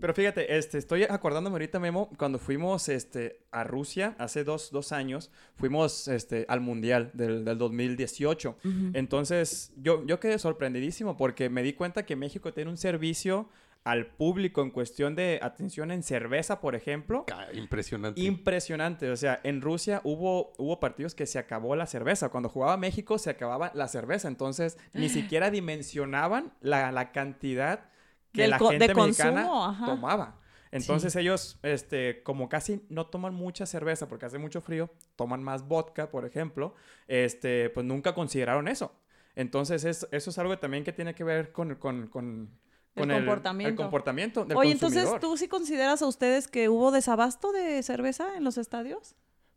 pero 0.01 0.13
fíjate, 0.13 0.57
este, 0.57 0.77
estoy 0.77 1.03
acordándome 1.03 1.53
ahorita, 1.53 1.79
Memo, 1.79 2.09
cuando 2.17 2.39
fuimos 2.39 2.89
este, 2.89 3.45
a 3.51 3.63
Rusia 3.63 4.15
hace 4.17 4.43
dos, 4.43 4.71
dos 4.71 4.91
años, 4.91 5.31
fuimos 5.55 6.07
este, 6.07 6.45
al 6.49 6.59
Mundial 6.59 7.11
del, 7.13 7.45
del 7.45 7.57
2018. 7.57 8.57
Ujú. 8.57 8.91
Entonces, 8.93 9.71
yo, 9.77 10.05
yo 10.05 10.19
quedé 10.19 10.39
sorprendidísimo 10.39 11.15
porque 11.15 11.49
me 11.49 11.63
di 11.63 11.73
cuenta 11.73 12.05
que 12.05 12.15
México 12.15 12.51
tiene 12.51 12.71
un 12.71 12.77
servicio 12.77 13.47
al 13.83 14.07
público 14.07 14.61
en 14.61 14.69
cuestión 14.69 15.15
de 15.15 15.39
atención 15.41 15.91
en 15.91 16.03
cerveza, 16.03 16.61
por 16.61 16.75
ejemplo. 16.75 17.25
impresionante. 17.53 18.21
Impresionante, 18.21 19.09
o 19.09 19.17
sea, 19.17 19.39
en 19.43 19.61
Rusia 19.61 20.01
hubo, 20.03 20.53
hubo 20.57 20.79
partidos 20.79 21.15
que 21.15 21.25
se 21.25 21.39
acabó 21.39 21.75
la 21.75 21.87
cerveza. 21.87 22.29
Cuando 22.29 22.49
jugaba 22.49 22.77
México 22.77 23.17
se 23.17 23.29
acababa 23.29 23.71
la 23.73 23.87
cerveza, 23.87 24.27
entonces 24.27 24.77
ni 24.93 25.09
siquiera 25.09 25.49
dimensionaban 25.49 26.53
la, 26.61 26.91
la 26.91 27.11
cantidad 27.11 27.85
que 28.31 28.41
Del 28.43 28.51
la 28.51 28.59
gente 28.59 28.87
de 28.87 28.95
mexicana 28.95 29.41
consumo, 29.43 29.65
ajá. 29.65 29.85
tomaba. 29.85 30.37
Entonces 30.71 31.15
ellos, 31.17 31.59
este, 31.63 32.23
como 32.23 32.47
casi 32.47 32.85
no 32.89 33.05
toman 33.07 33.33
mucha 33.33 33.65
cerveza 33.65 34.07
porque 34.07 34.25
hace 34.25 34.37
mucho 34.37 34.61
frío, 34.61 34.89
toman 35.17 35.43
más 35.43 35.67
vodka, 35.67 36.09
por 36.09 36.25
ejemplo, 36.25 36.75
este, 37.07 37.69
pues 37.71 37.85
nunca 37.85 38.13
consideraron 38.15 38.69
eso. 38.69 38.93
Entonces 39.35 39.83
es- 39.83 40.07
eso 40.11 40.29
es 40.29 40.37
algo 40.37 40.57
también 40.59 40.83
que 40.85 40.93
tiene 40.93 41.13
que 41.13 41.23
ver 41.25 41.51
con, 41.51 41.75
con, 41.75 42.07
con, 42.07 42.57
El 42.95 43.09
comportamiento. 43.09 43.69
el 43.69 43.75
comportamiento 43.75 44.45
del 44.45 44.57
Oye, 44.57 44.71
entonces. 44.71 45.09
¿tú 45.19 45.35
sí 45.35 45.47
consideras 45.49 46.01
a 46.01 46.07
ustedes 46.07 46.47
que 46.47 46.69
hubo 46.69 46.91
desabasto 46.91 47.51
de 47.51 47.83
cerveza 47.83 48.37
en 48.37 48.43
los 48.45 48.57
estadios? 48.57 49.15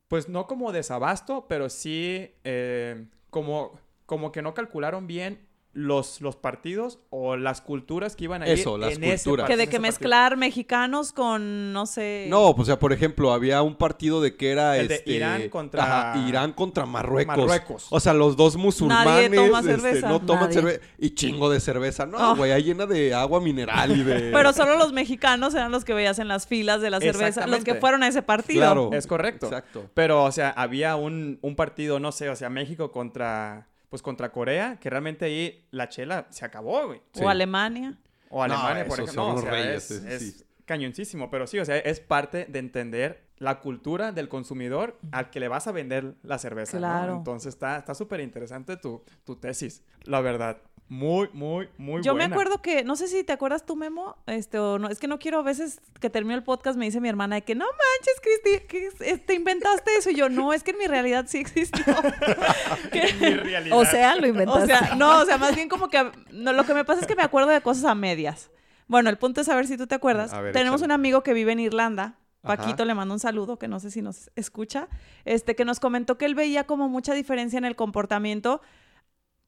Pues 0.09 0.29
no 0.29 0.47
como 0.49 0.73
desabasto, 0.73 1.47
pero 1.49 1.69
sí 1.71 2.31
eh, 2.45 3.07
como, 3.31 3.79
como 4.07 4.33
que 4.33 4.43
no 4.43 4.53
calcularon 4.55 5.07
bien 5.07 5.47
los, 5.75 6.21
los 6.21 6.37
partidos 6.37 7.01
o 7.11 7.37
las 7.37 7.61
culturas 7.61 8.15
que 8.17 8.25
iban 8.25 8.43
a 8.43 8.47
ir 8.47 8.53
Eso, 8.61 8.79
las 8.79 8.93
en 8.97 9.03
culturas. 9.11 9.47
Que 9.49 9.57
de 9.57 9.65
que 9.67 9.73
partido. 9.73 9.83
mezclar 9.83 10.37
mexicanos 10.37 11.13
con, 11.13 11.73
no 11.73 11.85
sé... 11.87 12.27
No, 12.31 12.55
pues, 12.55 12.63
o 12.63 12.67
sea, 12.67 12.79
por 12.79 12.93
ejemplo, 12.93 13.33
había 13.33 13.61
un 13.63 13.75
partido 13.77 14.21
de 14.23 14.37
que 14.37 14.51
era 14.53 14.77
El 14.79 14.87
de 14.89 14.95
este, 14.95 15.13
Irán 15.13 15.49
contra- 15.49 16.11
ajá, 16.13 16.29
Irán 16.29 16.53
contra 16.53 16.87
Marruecos. 16.87 17.37
Marruecos. 17.37 17.87
O 17.91 17.99
sea, 18.01 18.13
los 18.15 18.37
dos 18.37 18.57
musulmanes 18.57 19.31
toma 19.33 19.59
este, 19.61 19.71
cerveza. 19.73 20.09
no 20.09 20.21
toman 20.21 20.43
Nadie. 20.45 20.55
cerveza 20.55 20.81
y 20.99 21.11
chingo 21.11 21.51
de 21.51 21.61
cerveza. 21.61 22.07
No, 22.07 22.33
Oh. 22.33 22.37
güey, 22.37 22.53
ahí 22.53 22.63
llena 22.63 22.87
de 22.87 23.13
agua 23.13 23.41
mineral 23.41 23.91
y 23.99 24.03
de 24.05 24.31
Pero 24.33 24.53
solo 24.53 24.77
los 24.77 24.93
mexicanos 24.93 25.55
eran 25.55 25.73
los 25.73 25.85
que 25.85 25.93
veías 25.93 26.19
en 26.21 26.29
las 26.29 26.47
filas 26.47 26.81
de 26.81 26.91
la 26.91 27.01
cerveza, 27.01 27.47
los 27.47 27.65
que 27.65 27.75
fueron 27.75 28.03
a 28.03 28.09
ese 28.09 28.23
partido. 28.23 28.61
Claro. 28.61 28.91
Es 28.93 29.07
correcto. 29.07 29.47
Exacto. 29.47 29.91
Pero, 29.95 30.23
o 30.25 30.31
sea, 30.33 30.51
había 30.51 30.97
un, 30.97 31.39
un 31.43 31.57
partido, 31.57 31.99
no 31.99 32.13
sé, 32.13 32.29
o 32.31 32.37
sea, 32.37 32.49
México 32.49 32.93
contra, 32.93 33.67
pues 33.89 34.03
contra 34.03 34.33
Corea, 34.33 34.79
que 34.81 34.91
realmente 34.91 35.25
ahí 35.25 35.67
la 35.71 35.89
chela 35.89 36.27
se 36.31 36.45
acabó, 36.45 36.87
güey. 36.87 37.01
Sí. 37.13 37.23
O 37.23 37.29
Alemania. 37.29 37.99
O 38.31 38.39
No, 38.39 38.55
Alemania, 38.55 38.87
por 38.87 39.01
ejemplo. 39.01 39.29
No, 39.29 39.35
o 39.35 39.41
sea, 39.41 39.51
reyes, 39.51 39.91
es, 39.91 40.23
sí, 40.23 40.29
es 40.29 40.45
cañoncísimo. 40.65 41.31
Pero 41.31 41.47
sí, 41.47 41.59
o 41.59 41.65
sea, 41.65 41.79
es 41.79 42.01
parte 42.01 42.47
de 42.47 42.59
entender 42.59 43.25
la 43.39 43.61
cultura 43.61 44.13
del 44.13 44.29
consumidor 44.29 44.97
al 45.13 45.31
que 45.31 45.41
le 45.41 45.49
vas 45.49 45.67
a 45.67 45.73
vender 45.73 46.15
la 46.23 46.39
cerveza. 46.39 46.77
¿no? 46.77 46.81
Claro. 46.81 47.17
Entonces 47.17 47.49
está 47.55 47.77
está 47.79 47.95
súper 47.95 48.21
interesante 48.21 48.77
tu, 48.77 49.03
tu 49.25 49.37
tesis. 49.37 49.83
La 50.05 50.21
verdad. 50.21 50.59
Muy, 50.87 51.31
muy, 51.33 51.71
muy 51.79 52.03
Yo 52.03 52.13
buena. 52.13 52.29
me 52.29 52.35
acuerdo 52.35 52.61
que, 52.61 52.85
no 52.85 52.95
sé 52.95 53.09
si 53.09 53.25
te 53.25 53.33
acuerdas 53.33 53.65
tú, 53.65 53.75
Memo, 53.75 54.19
este, 54.27 54.59
o 54.59 54.79
no, 54.79 54.89
es 54.91 54.99
que 55.01 55.09
no 55.09 55.19
quiero 55.19 55.39
a 55.39 55.43
veces 55.43 55.81
que 55.99 56.11
termine 56.11 56.35
el 56.35 56.43
podcast, 56.43 56.77
me 56.79 56.85
dice 56.85 57.01
mi 57.01 57.09
hermana 57.09 57.37
de 57.37 57.43
que 57.43 57.55
no 57.55 57.65
manches, 57.65 58.21
Cristi, 58.23 58.67
que 58.69 58.89
es- 59.11 59.25
te 59.25 59.33
inventaste 59.35 59.97
eso. 59.97 60.11
Y 60.11 60.15
yo, 60.15 60.29
no, 60.29 60.53
es 60.53 60.63
que 60.63 60.73
en 60.73 60.79
mi 60.79 60.87
realidad 60.87 61.25
sí 61.27 61.39
existió. 61.39 61.83
Que- 62.93 63.15
Mi 63.19 63.35
realidad. 63.35 63.79
O 63.79 63.85
sea, 63.87 64.15
lo 64.17 64.27
inventaste. 64.27 64.63
o 64.63 64.67
sea, 64.67 64.95
no, 64.97 65.21
o 65.23 65.25
sea, 65.25 65.39
más 65.39 65.55
bien 65.57 65.71
como 65.71 65.89
que, 65.89 66.05
no, 66.31 66.53
lo 66.53 66.65
que 66.65 66.75
me 66.75 66.85
pasa 66.85 67.01
es 67.01 67.07
que 67.07 67.17
me 67.17 67.23
acuerdo 67.23 67.49
de 67.49 67.63
cosas 67.63 67.85
a 67.85 67.95
medias. 67.95 68.51
Bueno, 68.87 69.09
el 69.09 69.17
punto 69.17 69.41
es 69.41 69.47
saber 69.47 69.67
si 69.67 69.79
tú 69.79 69.87
te 69.87 69.95
acuerdas. 69.95 70.33
Ver, 70.39 70.53
Tenemos 70.53 70.81
échale. 70.83 70.93
un 70.95 71.01
amigo 71.01 71.23
que 71.23 71.33
vive 71.33 71.53
en 71.53 71.61
Irlanda. 71.61 72.17
Ajá. 72.45 72.57
Paquito 72.57 72.85
le 72.85 72.95
mando 72.95 73.15
un 73.15 73.21
saludo, 73.21 73.59
que 73.59 73.67
no 73.69 73.81
sé 73.81 73.91
si 73.91 74.03
nos 74.03 74.31
escucha, 74.37 74.89
este, 75.25 75.57
que 75.57 75.65
nos 75.65 75.81
comentó 75.81 76.17
que 76.19 76.27
él 76.27 76.35
veía 76.35 76.65
como 76.67 76.89
mucha 76.89 77.15
diferencia 77.15 77.59
en 77.59 77.65
el 77.65 77.75
comportamiento 77.77 78.61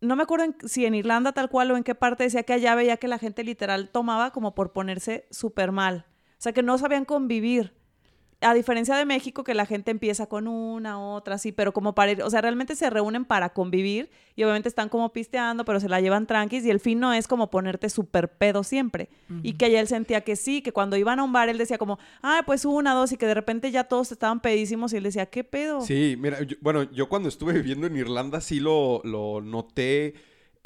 no 0.02 0.14
me 0.14 0.24
acuerdo 0.24 0.44
en- 0.44 0.68
si 0.68 0.84
en 0.84 0.94
Irlanda 0.94 1.32
tal 1.32 1.48
cual 1.48 1.70
o 1.70 1.76
en 1.76 1.82
qué 1.82 1.94
parte 1.94 2.24
decía 2.24 2.42
que 2.42 2.52
allá 2.52 2.74
veía 2.74 2.98
que 2.98 3.08
la 3.08 3.18
gente 3.18 3.42
literal 3.44 3.88
tomaba 3.88 4.30
como 4.30 4.54
por 4.54 4.72
ponerse 4.72 5.26
súper 5.30 5.72
mal. 5.72 6.04
O 6.32 6.36
sea, 6.36 6.52
que 6.52 6.62
no 6.62 6.76
sabían 6.76 7.06
convivir. 7.06 7.72
A 8.42 8.52
diferencia 8.52 8.94
de 8.96 9.06
México, 9.06 9.44
que 9.44 9.54
la 9.54 9.64
gente 9.64 9.90
empieza 9.90 10.26
con 10.26 10.46
una, 10.46 11.00
otra, 11.00 11.36
así, 11.36 11.52
pero 11.52 11.72
como 11.72 11.94
para 11.94 12.12
ir, 12.12 12.22
o 12.22 12.28
sea, 12.28 12.42
realmente 12.42 12.76
se 12.76 12.90
reúnen 12.90 13.24
para 13.24 13.48
convivir 13.54 14.10
y 14.34 14.42
obviamente 14.42 14.68
están 14.68 14.90
como 14.90 15.10
pisteando, 15.10 15.64
pero 15.64 15.80
se 15.80 15.88
la 15.88 16.02
llevan 16.02 16.26
tranquis 16.26 16.62
y 16.66 16.70
el 16.70 16.78
fin 16.78 17.00
no 17.00 17.14
es 17.14 17.28
como 17.28 17.48
ponerte 17.48 17.88
súper 17.88 18.28
pedo 18.36 18.62
siempre. 18.62 19.08
Y 19.42 19.54
que 19.54 19.64
allá 19.64 19.80
él 19.80 19.88
sentía 19.88 20.20
que 20.20 20.36
sí, 20.36 20.60
que 20.60 20.72
cuando 20.72 20.98
iban 20.98 21.18
a 21.18 21.22
un 21.24 21.32
bar 21.32 21.48
él 21.48 21.56
decía 21.56 21.78
como, 21.78 21.98
ah, 22.22 22.42
pues 22.44 22.66
una, 22.66 22.92
dos, 22.92 23.10
y 23.12 23.16
que 23.16 23.26
de 23.26 23.32
repente 23.34 23.70
ya 23.70 23.84
todos 23.84 24.12
estaban 24.12 24.40
pedísimos 24.40 24.92
y 24.92 24.98
él 24.98 25.04
decía, 25.04 25.24
¿qué 25.26 25.42
pedo? 25.42 25.80
Sí, 25.80 26.16
mira, 26.18 26.42
yo- 26.42 26.56
bueno, 26.60 26.82
yo 26.92 27.08
cuando 27.08 27.30
estuve 27.30 27.54
viviendo 27.54 27.86
en 27.86 27.96
Irlanda 27.96 28.42
sí 28.42 28.60
lo, 28.60 29.00
lo 29.04 29.40
noté. 29.40 30.12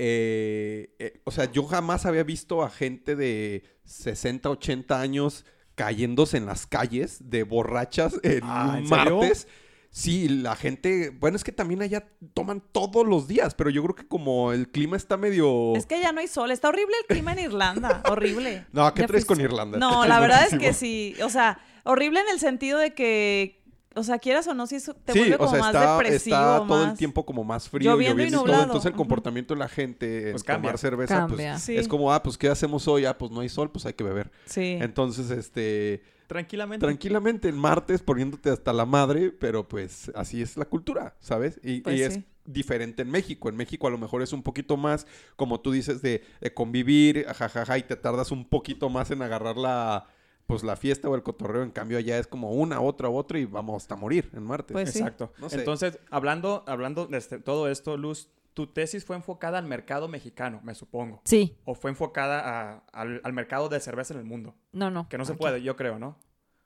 eh, 0.03 0.91
eh, 0.99 1.21
o 1.25 1.31
sea, 1.31 1.51
yo 1.53 1.63
jamás 1.65 2.07
había 2.07 2.25
visto 2.25 2.63
a 2.63 2.71
gente 2.71 3.15
de 3.17 3.63
60, 3.85 4.49
80 4.51 5.01
años 5.01 5.45
cayéndose 5.81 6.37
en 6.37 6.45
las 6.45 6.67
calles 6.67 7.31
de 7.31 7.43
borrachas 7.43 8.21
en 8.23 8.41
Ah, 8.43 8.81
martes. 8.85 9.49
Sí, 9.93 10.29
la 10.29 10.55
gente, 10.55 11.11
bueno, 11.11 11.37
es 11.37 11.43
que 11.43 11.53
también 11.53 11.81
allá 11.83 12.07
toman 12.35 12.63
todos 12.71 13.05
los 13.07 13.27
días, 13.27 13.55
pero 13.55 13.71
yo 13.71 13.83
creo 13.83 13.95
que 13.97 14.07
como 14.07 14.53
el 14.53 14.69
clima 14.71 14.97
está 14.97 15.17
medio... 15.17 15.75
Es 15.75 15.87
que 15.87 15.99
ya 16.01 16.13
no 16.13 16.21
hay 16.21 16.29
sol. 16.29 16.51
Está 16.53 16.69
horrible 16.69 16.95
el 17.01 17.07
clima 17.07 17.33
en 17.33 17.41
Irlanda. 17.41 18.03
horrible. 18.09 18.67
No, 18.73 18.93
¿qué 18.95 19.01
Ya 19.01 19.07
traes 19.09 19.25
con. 19.25 19.41
Irlanda? 19.41 19.79
No, 19.79 20.07
la 20.07 20.21
verdad 20.21 20.47
es 20.49 20.57
que 20.59 20.75
sí. 20.75 21.17
O 21.25 21.29
sea, 21.31 21.59
horrible 21.85 22.21
en 22.21 22.27
el 22.29 22.39
sentido 22.39 22.79
de 22.79 22.95
que, 22.95 23.60
o 23.95 24.03
sea, 24.05 24.19
quieras 24.19 24.47
o 24.47 24.55
no, 24.55 24.67
sí 24.67 24.77
eso 24.77 24.95
te 24.95 25.13
sí, 25.13 25.19
vuelve 25.19 25.35
o 25.35 25.39
como 25.39 25.51
sea, 25.51 25.61
más 25.61 25.75
está, 25.75 25.93
depresivo. 25.99 26.37
está 26.37 26.67
todo 26.67 26.85
el 26.85 26.97
tiempo 26.97 27.27
como 27.27 27.43
más 27.45 27.69
frío, 27.69 27.91
Lloviendo 27.93 28.23
y 28.23 28.27
lloviendo, 28.27 28.37
y 28.37 28.39
todo. 28.39 28.47
nublado. 28.47 28.63
Entonces 28.65 28.91
el 28.91 28.97
comportamiento 28.97 29.55
de 29.55 29.59
la 29.61 29.69
gente 29.69 30.27
en 30.27 30.31
Pues 30.33 30.45
cambia. 30.45 30.69
tomar 30.71 30.79
cerveza, 30.79 31.17
Cambia. 31.27 31.53
pues 31.55 31.63
Sí. 31.63 31.77
es 31.77 31.89
como, 31.89 32.13
ah, 32.13 32.23
pues 32.23 32.39
¿qué 32.39 32.49
hacemos 32.49 32.87
hoy? 32.89 33.05
Ah, 33.05 33.19
pues 33.19 33.31
no 33.33 33.41
hay 33.41 33.49
sol, 33.49 33.71
pues 33.71 33.87
hay 33.87 33.95
que 33.95 34.05
beber. 34.05 34.31
Sí. 34.47 34.79
Entonces, 34.81 35.31
este, 35.31 36.03
Tranquilamente. 36.29 36.87
tranquilamente 36.87 37.49
el 37.49 37.57
martes 37.57 38.03
poniéndote 38.03 38.51
hasta 38.51 38.73
la 38.73 38.87
madre, 38.87 39.33
pero 39.33 39.67
pues 39.67 40.13
así 40.15 40.41
es 40.41 40.57
la 40.57 40.65
cultura, 40.67 41.17
¿sabes? 41.19 41.59
Y, 41.65 41.81
Pues 41.81 41.97
y 41.99 42.03
es 42.03 42.15
sí. 42.15 42.25
diferente 42.45 43.03
en 43.03 43.11
México. 43.11 43.49
En 43.49 43.57
México 43.57 43.89
a 43.89 43.91
lo 43.91 43.99
mejor 43.99 44.23
es 44.23 44.33
un 44.33 44.45
poquito 44.45 44.77
más, 44.77 45.09
como 45.35 45.59
tú 45.61 45.73
dices, 45.73 46.01
de, 46.03 46.23
de 46.41 46.55
convivir, 46.55 47.27
jajaja, 47.27 47.77
y 47.79 47.83
te 47.83 47.97
tardas 47.97 48.31
un 48.31 48.45
poquito 48.49 48.89
más 48.89 49.11
en 49.11 49.23
agarrar 49.23 49.57
la, 49.57 50.07
pues 50.51 50.63
la 50.65 50.77
fiesta 50.77 51.09
o 51.09 51.15
el 51.15 51.23
cotorreo. 51.23 51.63
En 51.63 51.71
cambio 51.71 51.99
allá 51.99 52.19
es 52.19 52.27
como 52.27 52.51
una, 52.53 52.81
otra, 52.81 53.09
otra 53.09 53.39
y 53.39 53.45
vamos 53.47 53.83
hasta 53.83 53.97
morir 53.97 54.31
en 54.35 54.43
martes. 54.43 54.73
Pues 54.73 54.91
sí. 54.93 54.99
Exacto. 54.99 55.33
No 55.39 55.49
sé. 55.49 55.59
Entonces, 55.59 55.99
hablando, 56.11 56.65
hablando 56.67 57.07
de 57.07 57.17
este- 57.19 57.39
todo 57.39 57.69
esto, 57.69 57.97
Luz, 57.97 58.29
tu 58.55 58.67
tesis 58.67 59.05
fue 59.05 59.17
enfocada 59.17 59.59
al 59.59 59.65
mercado 59.67 60.09
mexicano, 60.09 60.61
me 60.65 60.75
supongo. 60.75 61.21
Sí, 61.25 61.57
O 61.65 61.75
fue 61.75 61.91
enfocada 61.93 62.41
a- 62.73 62.83
al, 62.93 63.21
al 63.25 63.33
mercado 63.33 63.69
de 63.69 63.79
cerveza 63.81 64.13
en 64.15 64.21
el 64.21 64.27
mundo. 64.27 64.55
no, 64.73 64.91
no. 64.91 65.09
Que 65.09 65.17
no 65.19 65.25
se 65.25 65.33
aquí. 65.33 65.39
puede, 65.41 65.63
yo 65.63 65.77
creo, 65.77 65.99
¿no? 65.99 66.17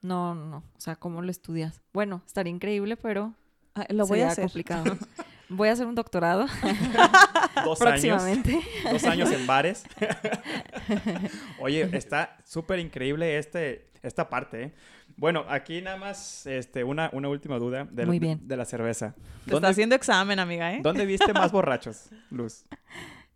No, 0.01 0.35
no, 0.35 0.47
no. 0.47 0.57
O 0.77 0.81
sea, 0.81 0.97
¿cómo 0.97 1.23
lo 1.23 1.31
estudias? 1.31 1.81
Bueno, 1.93 2.23
estaría 2.27 2.51
increíble, 2.53 2.97
pero 2.97 3.35
Ah, 3.77 3.87
Lo 3.89 4.07
voy 4.07 4.21
a 4.21 4.29
hacer. 4.29 4.45
complicado. 4.45 4.85
Voy 5.51 5.69
a 5.69 5.73
hacer 5.73 5.87
un 5.87 5.95
doctorado 5.95 6.47
Dos 7.65 7.81
años. 7.83 8.01
próximamente. 8.01 8.61
Dos 8.91 9.05
años 9.05 9.31
en 9.31 9.47
bares. 9.47 9.85
Oye, 11.59 11.89
está 11.97 12.37
súper 12.45 12.79
increíble 12.79 13.39
este, 13.39 13.91
esta 14.03 14.29
parte, 14.29 14.63
¿eh? 14.63 14.73
Bueno, 15.17 15.45
aquí 15.49 15.81
nada 15.81 15.97
más 15.97 16.47
este, 16.47 16.83
una, 16.83 17.11
una 17.13 17.29
última 17.29 17.59
duda 17.59 17.85
de, 17.85 18.03
la- 18.03 18.07
Muy 18.07 18.19
bien. 18.19 18.41
de 18.43 18.57
la 18.57 18.65
cerveza. 18.65 19.15
Te 19.47 19.55
está 19.55 19.69
haciendo 19.69 19.95
examen, 19.95 20.39
amiga, 20.39 20.73
¿eh? 20.75 20.81
¿Dónde 20.83 21.07
viste 21.07 21.33
más 21.33 21.53
borrachos, 21.53 22.11
Luz? 22.31 22.65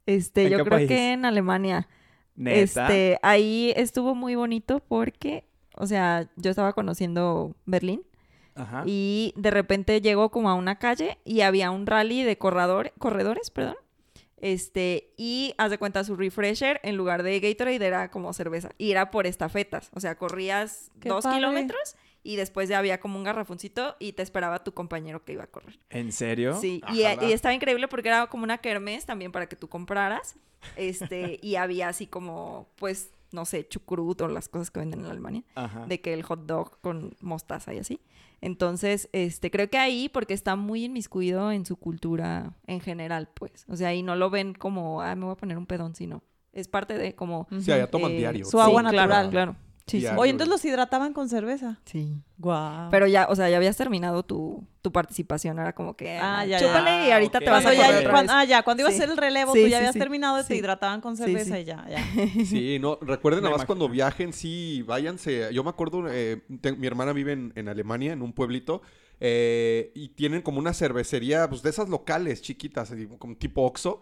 Este, 0.07 0.45
¿En 0.45 0.51
yo 0.51 0.57
creo 0.65 0.71
país? 0.79 0.89
que 0.89 1.13
en 1.13 1.25
Alemania. 1.25 1.89
¿Neta? 2.35 2.61
Este, 2.61 3.19
ahí 3.23 3.73
estuvo 3.77 4.15
muy 4.15 4.35
bonito 4.37 4.81
porque, 4.81 5.45
o 5.75 5.87
sea, 5.87 6.29
yo 6.37 6.51
estaba 6.51 6.73
conociendo 6.73 7.55
Berlín 7.67 8.03
Ajá. 8.55 8.85
y 8.87 9.35
de 9.37 9.51
repente 9.51 10.01
llegó 10.01 10.31
como 10.31 10.49
a 10.49 10.55
una 10.55 10.79
calle 10.79 11.19
y 11.25 11.41
había 11.43 11.71
un 11.73 11.87
rally 11.87 12.23
de 12.23 12.39
corredor, 12.39 12.93
corredores, 12.99 13.51
perdón. 13.51 13.77
Este, 14.41 15.13
y 15.17 15.55
haz 15.59 15.71
de 15.71 15.79
cuenta 15.79 16.05
su 16.05 16.17
refresher 16.17 16.81
en 16.83 16.97
lugar 16.97 17.23
de 17.23 17.41
Gatorade 17.41 17.85
era 17.85 18.11
como 18.11 18.33
cerveza 18.33 18.71
y 18.79 18.91
era 18.93 19.11
por 19.11 19.27
estafetas, 19.27 19.91
o 19.95 20.01
sea, 20.01 20.17
corrías 20.17 20.91
¡Qué 21.01 21.09
dos 21.09 21.25
padre! 21.25 21.39
kilómetros 21.39 21.97
y 22.23 22.37
después 22.37 22.69
ya 22.69 22.79
había 22.79 23.01
como 23.01 23.19
un 23.19 23.25
garrafoncito 23.25 23.97
y 23.99 24.13
te 24.13 24.23
esperaba 24.23 24.63
tu 24.63 24.75
compañero 24.75 25.25
que 25.25 25.33
iba 25.33 25.45
a 25.45 25.47
correr. 25.47 25.79
¿En 25.91 26.13
serio? 26.13 26.59
Sí, 26.61 26.83
y, 26.93 27.01
y 27.01 27.33
estaba 27.33 27.55
increíble 27.55 27.89
porque 27.89 28.09
era 28.09 28.27
como 28.27 28.45
una 28.45 28.59
kermés 28.59 29.07
también 29.07 29.33
para 29.33 29.49
que 29.49 29.57
tú 29.57 29.69
compraras. 29.69 30.37
Este, 30.77 31.39
y 31.43 31.55
había 31.57 31.89
así 31.89 32.07
como, 32.07 32.69
pues, 32.77 33.11
no 33.33 33.45
sé, 33.45 33.67
chucrut 33.67 34.21
o 34.21 34.29
las 34.29 34.49
cosas 34.49 34.71
que 34.71 34.81
venden 34.81 35.01
en 35.01 35.07
Alemania. 35.07 35.45
Ajá. 35.55 35.87
De 35.87 36.01
que 36.01 36.15
el 36.15 36.23
hot 36.23 36.47
dog 36.47 36.81
con 36.81 37.15
mostaza 37.21 37.75
y 37.75 37.79
así. 37.79 38.01
Entonces, 38.41 39.09
este, 39.13 39.51
creo 39.51 39.69
que 39.69 39.79
ahí, 39.79 40.09
porque 40.09 40.35
está 40.35 40.57
muy 40.57 40.85
inmiscuido 40.85 41.51
en 41.51 41.67
su 41.67 41.77
cultura 41.77 42.55
en 42.67 42.81
general, 42.81 43.29
pues. 43.35 43.65
O 43.69 43.77
sea, 43.77 43.89
ahí 43.89 44.03
no 44.03 44.17
lo 44.17 44.31
ven 44.31 44.55
como, 44.55 45.03
ah, 45.03 45.15
me 45.17 45.25
voy 45.25 45.33
a 45.33 45.37
poner 45.37 45.59
un 45.59 45.67
pedón, 45.67 45.95
sino 45.95 46.23
es 46.53 46.69
parte 46.69 46.97
de 46.97 47.15
como... 47.15 47.49
Sí, 47.61 47.73
allá 47.73 47.91
toman 47.91 48.13
eh, 48.13 48.19
diario. 48.19 48.45
su 48.45 48.61
agua 48.61 48.81
sí, 48.81 48.85
natural. 48.85 49.09
Claro, 49.09 49.31
claro. 49.31 49.57
Sí. 49.89 50.07
Oye, 50.17 50.31
entonces 50.31 50.51
los 50.51 50.65
hidrataban 50.65 51.13
con 51.13 51.29
cerveza. 51.29 51.81
Sí. 51.85 52.17
Guau. 52.39 52.91
Pero 52.91 53.07
ya, 53.07 53.27
o 53.29 53.35
sea, 53.37 53.49
ya 53.51 53.57
habías 53.57 53.77
terminado 53.77 54.23
tu, 54.23 54.65
tu 54.83 54.93
participación. 54.93 55.59
Era 55.59 55.73
como 55.75 55.97
que, 55.97 56.19
Ah, 56.19 56.41
ah, 56.41 56.47
ya, 56.47 56.59
chúpale 56.59 56.91
ya. 56.91 57.09
y 57.09 57.11
ahorita 57.13 57.39
Ah, 57.39 57.41
te 57.41 57.51
vas 57.51 57.63
cuando 57.65 57.83
a 57.83 57.87
ya, 57.91 57.99
otra 57.99 58.21
vez. 58.23 58.31
ah, 58.33 58.45
ya, 58.45 58.63
cuando 58.63 58.83
ibas 58.83 58.95
Sí. 58.95 59.01
a 59.01 59.05
hacer 59.05 59.13
el 59.13 59.17
relevo, 59.19 59.53
Sí, 59.55 59.61
tú 59.61 59.65
sí, 59.65 59.71
ya 59.71 59.79
habías 59.79 59.93
sí. 59.95 59.99
terminado, 59.99 60.37
te 60.39 60.45
Sí. 60.55 60.55
hidrataban 60.61 61.01
con 61.01 61.17
cerveza 61.17 61.57
sí. 61.57 61.63
y 61.63 61.65
ya, 61.65 61.87
ya. 61.89 61.99
Sí, 62.47 62.79
no, 62.79 62.99
recuerden 63.03 63.43
nada 63.43 63.57
más 63.57 63.67
cuando 63.67 63.89
viajen, 63.89 64.33
sí, 64.33 64.83
váyanse. 64.87 65.49
Yo 65.53 65.65
me 65.65 65.71
acuerdo, 65.71 66.05
eh, 66.11 66.43
te- 66.61 66.73
mi 66.73 66.87
hermana 66.87 67.13
vive 67.13 67.33
en, 67.33 67.53
en 67.57 67.69
Alemania, 67.69 68.13
en 68.13 68.23
un 68.23 68.33
pueblito, 68.33 68.83
eh, 69.21 69.91
y 69.95 70.09
tienen 70.11 70.43
como 70.43 70.59
una 70.59 70.73
cervecería, 70.73 71.49
pues 71.49 71.63
de 71.63 71.71
esas 71.71 71.89
locales 71.89 72.41
chiquitas, 72.43 72.93
como 73.19 73.37
tipo 73.37 73.63
Oxxo. 73.63 74.01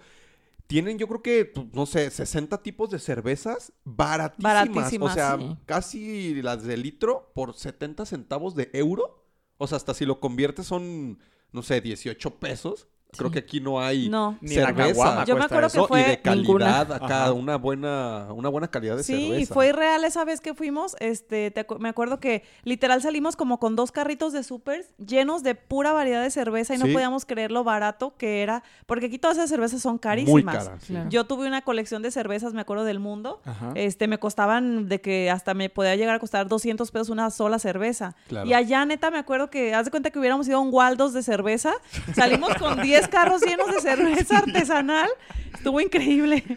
Tienen, 0.66 0.98
yo 0.98 1.06
creo 1.06 1.22
que, 1.22 1.44
pues, 1.44 1.66
no 1.72 1.86
sé, 1.86 2.10
60 2.10 2.62
tipos 2.62 2.90
de 2.90 2.98
cervezas 2.98 3.72
baratísimas. 3.84 4.72
Baratísimas, 4.72 5.12
o 5.12 5.14
sea, 5.14 5.38
sí. 5.38 5.56
casi 5.64 6.42
las 6.42 6.64
de 6.64 6.76
litro 6.76 7.30
por 7.34 7.54
70 7.54 8.04
centavos 8.06 8.54
de 8.56 8.70
euro. 8.72 9.24
O 9.58 9.66
sea, 9.66 9.76
hasta 9.76 9.94
si 9.94 10.04
lo 10.04 10.18
conviertes 10.20 10.66
son, 10.66 11.18
no 11.52 11.62
sé, 11.62 11.80
18 11.80 12.38
pesos. 12.38 12.88
Creo 13.16 13.28
Sí. 13.30 13.32
que 13.34 13.38
aquí 13.40 13.60
no 13.60 13.80
hay 13.80 14.08
No. 14.08 14.36
Ni 14.40 14.54
la 14.56 14.66
cerveza. 14.66 15.24
Yo 15.24 15.36
me 15.36 15.44
acuerdo 15.44 15.66
eso. 15.68 15.74
que 15.74 15.80
No, 15.80 15.86
fue 15.88 16.00
y 16.00 16.04
de 16.04 16.20
calidad 16.20 16.42
ninguna. 16.42 16.80
acá, 16.80 16.96
Ajá. 17.24 17.32
una 17.32 17.56
buena, 17.56 18.28
una 18.32 18.48
buena 18.48 18.68
calidad 18.68 18.96
de 18.96 19.02
Sí, 19.02 19.28
cerveza. 19.28 19.54
fue 19.54 19.68
irreal 19.68 20.04
esa 20.04 20.24
vez 20.24 20.40
que 20.40 20.54
fuimos. 20.54 20.96
Este, 21.00 21.50
te 21.50 21.66
acu- 21.66 21.78
me 21.78 21.88
acuerdo 21.88 22.20
que 22.20 22.44
literal 22.64 23.02
salimos 23.02 23.36
como 23.36 23.58
con 23.58 23.76
dos 23.76 23.92
carritos 23.92 24.32
de 24.32 24.42
supers 24.42 24.88
llenos 24.98 25.42
de 25.42 25.54
pura 25.54 25.92
variedad 25.92 26.22
de 26.22 26.30
cerveza 26.30 26.74
y 26.74 26.78
no 26.78 26.86
Sí. 26.86 26.92
podíamos 26.92 27.24
creer 27.26 27.50
lo 27.50 27.64
barato 27.64 28.16
que 28.16 28.42
era, 28.42 28.62
porque 28.86 29.06
aquí 29.06 29.18
todas 29.18 29.36
esas 29.36 29.50
cervezas 29.50 29.82
son 29.82 29.92
Muy 29.94 29.98
carísimas. 30.00 30.56
cara. 30.68 30.78
sí. 30.80 30.92
Claro. 30.92 31.10
Yo 31.10 31.24
tuve 31.24 31.46
una 31.46 31.62
colección 31.62 32.02
de 32.02 32.10
cervezas, 32.10 32.52
me 32.54 32.60
acuerdo 32.60 32.84
del 32.84 32.98
mundo. 33.00 33.40
Ajá. 33.44 33.72
Este, 33.74 34.06
me 34.08 34.18
costaban 34.18 34.88
de 34.88 35.00
que 35.00 35.30
hasta 35.30 35.54
me 35.54 35.68
podía 35.70 35.94
llegar 35.96 36.14
a 36.14 36.18
costar 36.18 36.48
200 36.48 36.90
pesos 36.90 37.08
una 37.10 37.30
sola 37.30 37.58
cerveza. 37.58 38.14
Claro. 38.28 38.46
Y 38.48 38.54
allá, 38.54 38.84
neta, 38.84 39.10
me 39.10 39.18
acuerdo 39.18 39.50
que, 39.50 39.74
haz 39.74 39.84
de 39.86 39.90
cuenta 39.90 40.10
que 40.10 40.18
hubiéramos 40.18 40.46
ido 40.48 40.58
a 40.58 40.60
un 40.60 40.70
Waldos 40.72 41.12
de 41.12 41.22
cerveza. 41.22 41.72
Salimos 42.14 42.54
con 42.54 42.80
10 42.82 43.05
carros 43.08 43.42
llenos 43.42 43.72
de 43.72 43.80
cerveza 43.80 44.38
artesanal. 44.38 45.08
Estuvo 45.54 45.80
increíble. 45.80 46.44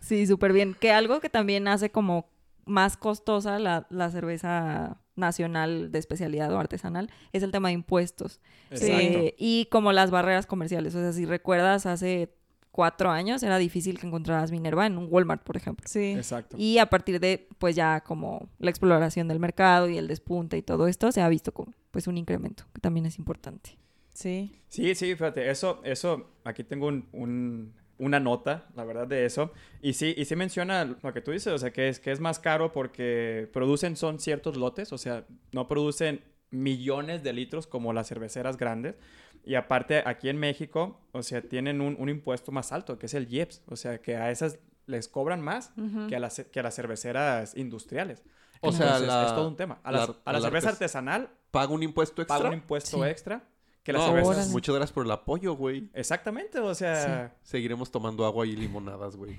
Sí, 0.00 0.24
súper 0.28 0.52
bien. 0.52 0.76
Que 0.78 0.92
algo 0.92 1.18
que 1.18 1.28
también 1.28 1.66
hace 1.66 1.90
como 1.90 2.28
más 2.64 2.96
costosa 2.96 3.58
la, 3.58 3.88
la 3.90 4.08
cerveza 4.08 5.00
nacional 5.16 5.90
de 5.90 5.98
especialidad 5.98 6.52
o 6.52 6.58
artesanal 6.60 7.10
es 7.32 7.42
el 7.42 7.50
tema 7.50 7.68
de 7.68 7.74
impuestos. 7.74 8.40
Eh, 8.70 9.34
y 9.36 9.66
como 9.66 9.92
las 9.92 10.12
barreras 10.12 10.46
comerciales. 10.46 10.94
O 10.94 11.00
sea, 11.00 11.12
si 11.12 11.24
recuerdas, 11.24 11.86
hace 11.86 12.32
cuatro 12.70 13.10
años 13.10 13.42
era 13.42 13.56
difícil 13.58 13.98
que 13.98 14.06
encontraras 14.06 14.52
Minerva 14.52 14.86
en 14.86 14.98
un 14.98 15.08
Walmart, 15.10 15.42
por 15.42 15.56
ejemplo. 15.56 15.84
Sí. 15.88 16.12
Exacto. 16.12 16.56
Y 16.58 16.78
a 16.78 16.86
partir 16.86 17.18
de, 17.18 17.48
pues 17.58 17.74
ya 17.74 18.02
como 18.02 18.48
la 18.58 18.70
exploración 18.70 19.26
del 19.28 19.40
mercado 19.40 19.88
y 19.88 19.96
el 19.96 20.06
despunte 20.06 20.58
y 20.58 20.62
todo 20.62 20.86
esto, 20.86 21.10
se 21.10 21.22
ha 21.22 21.28
visto 21.28 21.52
como 21.52 21.72
pues 21.90 22.06
un 22.06 22.18
incremento, 22.18 22.64
que 22.74 22.80
también 22.80 23.06
es 23.06 23.18
importante. 23.18 23.78
Sí. 24.16 24.60
Sí, 24.68 24.94
sí, 24.94 25.14
fíjate, 25.14 25.50
eso, 25.50 25.80
eso, 25.84 26.30
aquí 26.44 26.64
tengo 26.64 26.86
un, 26.86 27.08
un- 27.12 27.74
una 27.98 28.20
nota, 28.20 28.66
la 28.74 28.84
verdad, 28.84 29.06
de 29.06 29.24
eso. 29.24 29.52
Y 29.80 29.92
sí, 29.94 30.14
y 30.18 30.24
sí 30.26 30.36
menciona 30.36 30.84
lo 31.02 31.12
que 31.14 31.20
tú 31.22 31.30
dices, 31.30 31.52
o 31.52 31.58
sea, 31.58 31.70
que 31.72 31.88
es, 31.88 31.98
que 32.00 32.12
es 32.12 32.20
más 32.20 32.38
caro 32.38 32.72
porque 32.72 33.48
producen, 33.52 33.96
son 33.96 34.18
ciertos 34.18 34.56
lotes, 34.56 34.92
o 34.92 34.98
sea, 34.98 35.24
no 35.52 35.66
producen 35.68 36.22
millones 36.50 37.22
de 37.22 37.32
litros 37.32 37.66
como 37.66 37.92
las 37.92 38.08
cerveceras 38.08 38.56
grandes. 38.56 38.96
Y 39.44 39.54
aparte, 39.54 40.02
aquí 40.04 40.28
en 40.28 40.38
México, 40.38 41.00
o 41.12 41.22
sea, 41.22 41.40
tienen 41.42 41.80
un, 41.80 41.96
un 41.98 42.08
impuesto 42.08 42.52
más 42.52 42.72
alto, 42.72 42.98
que 42.98 43.06
es 43.06 43.14
el 43.14 43.32
IEPS, 43.32 43.62
o 43.68 43.76
sea, 43.76 43.98
que 44.02 44.16
a 44.16 44.30
esas 44.30 44.58
les 44.86 45.08
cobran 45.08 45.40
más 45.40 45.72
Ujú. 45.76 46.06
que, 46.08 46.16
a 46.16 46.20
las, 46.20 46.40
que 46.52 46.60
a 46.60 46.62
las 46.62 46.74
cerveceras 46.74 47.56
industriales. 47.56 48.22
O 48.60 48.72
sea, 48.72 48.86
Entonces, 48.86 49.08
la- 49.08 49.26
es 49.26 49.34
todo 49.34 49.48
un 49.48 49.56
tema. 49.56 49.80
A 49.84 49.92
la, 49.92 49.98
la- 49.98 50.16
a 50.24 50.32
la 50.32 50.38
la 50.38 50.44
cerveza 50.46 50.68
artes- 50.68 50.72
artesanal 50.72 51.30
¿Paga 51.50 51.72
un 51.72 51.82
impuesto 51.82 52.22
extra? 52.22 52.36
paga 52.38 52.48
un 52.48 52.54
impuesto 52.54 53.02
Sí. 53.02 53.08
extra 53.08 53.44
que 53.86 53.92
las 53.92 54.02
No, 54.02 54.08
cervezas... 54.08 54.48
muchas 54.48 54.74
gracias 54.74 54.92
por 54.92 55.04
el 55.06 55.12
apoyo, 55.12 55.54
güey. 55.54 55.88
Exactamente, 55.94 56.58
o 56.58 56.74
sea... 56.74 57.36
Seguiremos 57.44 57.92
tomando 57.92 58.26
agua 58.26 58.44
y 58.44 58.56
limonadas, 58.56 59.16
güey. 59.16 59.38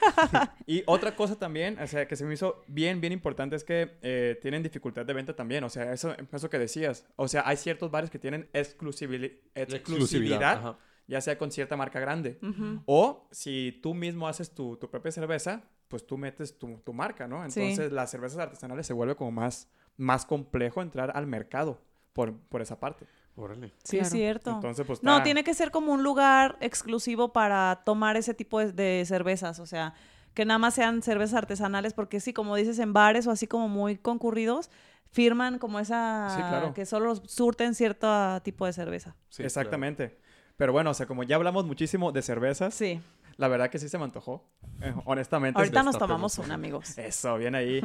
Y 0.66 0.82
otra 0.86 1.16
cosa 1.16 1.38
también, 1.38 1.78
o 1.80 1.86
sea, 1.86 2.06
que 2.06 2.14
se 2.14 2.26
me 2.26 2.34
hizo 2.34 2.62
bien, 2.66 3.00
bien 3.00 3.14
importante 3.14 3.56
es 3.56 3.64
que 3.64 3.96
eh, 4.02 4.38
tienen 4.42 4.62
dificultad 4.62 5.06
de 5.06 5.14
venta 5.14 5.34
también. 5.34 5.64
O 5.64 5.70
sea, 5.70 5.92
eso, 5.92 6.14
eso 6.30 6.50
que 6.50 6.58
decías. 6.58 7.06
O 7.16 7.26
sea, 7.26 7.42
hay 7.46 7.56
ciertos 7.56 7.90
bares 7.90 8.10
que 8.10 8.18
tienen 8.18 8.48
exclusividad, 8.52 10.58
ajá. 10.58 10.78
ya 11.08 11.20
sea 11.22 11.38
con 11.38 11.50
cierta 11.50 11.76
marca 11.76 11.98
grande. 11.98 12.38
O 12.84 13.26
si 13.30 13.80
tú 13.82 13.94
mismo 13.94 14.28
haces 14.28 14.50
tu, 14.50 14.76
tu 14.76 14.90
propia 14.90 15.10
cerveza, 15.10 15.62
pues 15.88 16.06
tú 16.06 16.18
metes 16.18 16.58
tu, 16.58 16.76
tu 16.84 16.92
marca, 16.92 17.26
¿no? 17.26 17.50
Sí. 17.50 17.62
Entonces, 17.62 17.90
las 17.92 18.10
cervezas 18.10 18.38
artesanales 18.38 18.86
se 18.86 18.92
vuelve 18.92 19.16
como 19.16 19.32
más, 19.32 19.68
más 19.96 20.26
complejo 20.26 20.82
entrar 20.82 21.12
al 21.16 21.26
mercado 21.26 21.80
por, 22.12 22.36
por 22.36 22.60
esa 22.62 22.78
parte. 22.78 23.06
Órale. 23.36 23.72
Sí, 23.84 23.98
es 23.98 24.10
cierto. 24.10 24.50
Entonces, 24.50 24.86
pues 24.86 25.02
No, 25.02 25.22
tiene 25.22 25.44
que 25.44 25.52
ser 25.54 25.70
como 25.70 25.92
un 25.92 26.02
lugar 26.02 26.56
exclusivo 26.60 27.32
para 27.32 27.82
tomar 27.84 28.16
ese 28.16 28.32
tipo 28.34 28.58
de, 28.60 28.72
de 28.72 29.04
cervezas. 29.06 29.58
O 29.60 29.66
sea, 29.66 29.92
que 30.34 30.44
nada 30.44 30.58
más 30.58 30.74
sean 30.74 31.02
cervezas 31.02 31.34
artesanales, 31.36 31.92
porque 31.92 32.18
sí, 32.20 32.32
como 32.32 32.56
dices, 32.56 32.78
en 32.78 32.92
bares 32.92 33.26
o 33.26 33.30
así 33.30 33.46
como 33.46 33.68
muy 33.68 33.96
concurridos, 33.98 34.70
firman 35.12 35.58
como 35.58 35.78
esa, 35.78 36.28
Sí, 36.30 36.36
claro. 36.42 36.74
que 36.74 36.86
solo 36.86 37.14
surten 37.16 37.74
cierto 37.74 38.40
tipo 38.42 38.66
de 38.66 38.72
cerveza. 38.72 39.14
Sí, 39.28 39.42
Exactamente. 39.42 40.18
Pero 40.56 40.72
bueno, 40.72 40.90
o 40.90 40.94
sea, 40.94 41.04
como 41.06 41.22
ya 41.22 41.36
hablamos 41.36 41.66
muchísimo 41.66 42.12
de 42.12 42.22
cervezas, 42.22 42.74
Sí. 42.74 43.00
la 43.36 43.48
verdad 43.48 43.68
que 43.68 43.78
sí 43.78 43.90
se 43.90 43.98
me 43.98 44.04
antojó. 44.04 44.42
Eh, 44.80 44.94
honestamente. 45.04 45.58
Ahorita 45.58 45.82
nos 45.82 45.98
tomamos 45.98 46.38
una, 46.38 46.54
amigos. 46.54 46.96
Eso, 46.98 47.36
bien 47.38 47.54
ahí. 47.54 47.80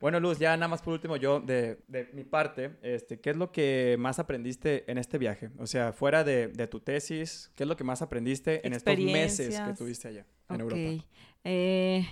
Bueno, 0.00 0.20
Luz, 0.20 0.38
ya 0.38 0.56
nada 0.56 0.68
más 0.68 0.82
por 0.82 0.94
último, 0.94 1.16
yo 1.16 1.40
de, 1.40 1.78
de 1.88 2.10
mi 2.12 2.24
parte, 2.24 2.76
este, 2.82 3.20
¿qué 3.20 3.30
es 3.30 3.36
lo 3.36 3.52
que 3.52 3.96
más 3.98 4.18
aprendiste 4.18 4.90
en 4.90 4.98
este 4.98 5.18
viaje? 5.18 5.50
O 5.58 5.66
sea, 5.66 5.92
fuera 5.92 6.24
de, 6.24 6.48
de 6.48 6.66
tu 6.66 6.80
tesis, 6.80 7.50
¿qué 7.54 7.64
es 7.64 7.68
lo 7.68 7.76
que 7.76 7.84
más 7.84 8.02
aprendiste 8.02 8.66
en 8.66 8.72
estos 8.72 8.98
meses 8.98 9.58
que 9.58 9.74
tuviste 9.74 10.08
allá 10.08 10.26
en. 10.48 10.60
Europa? 10.60 11.04
Eh, 11.44 12.06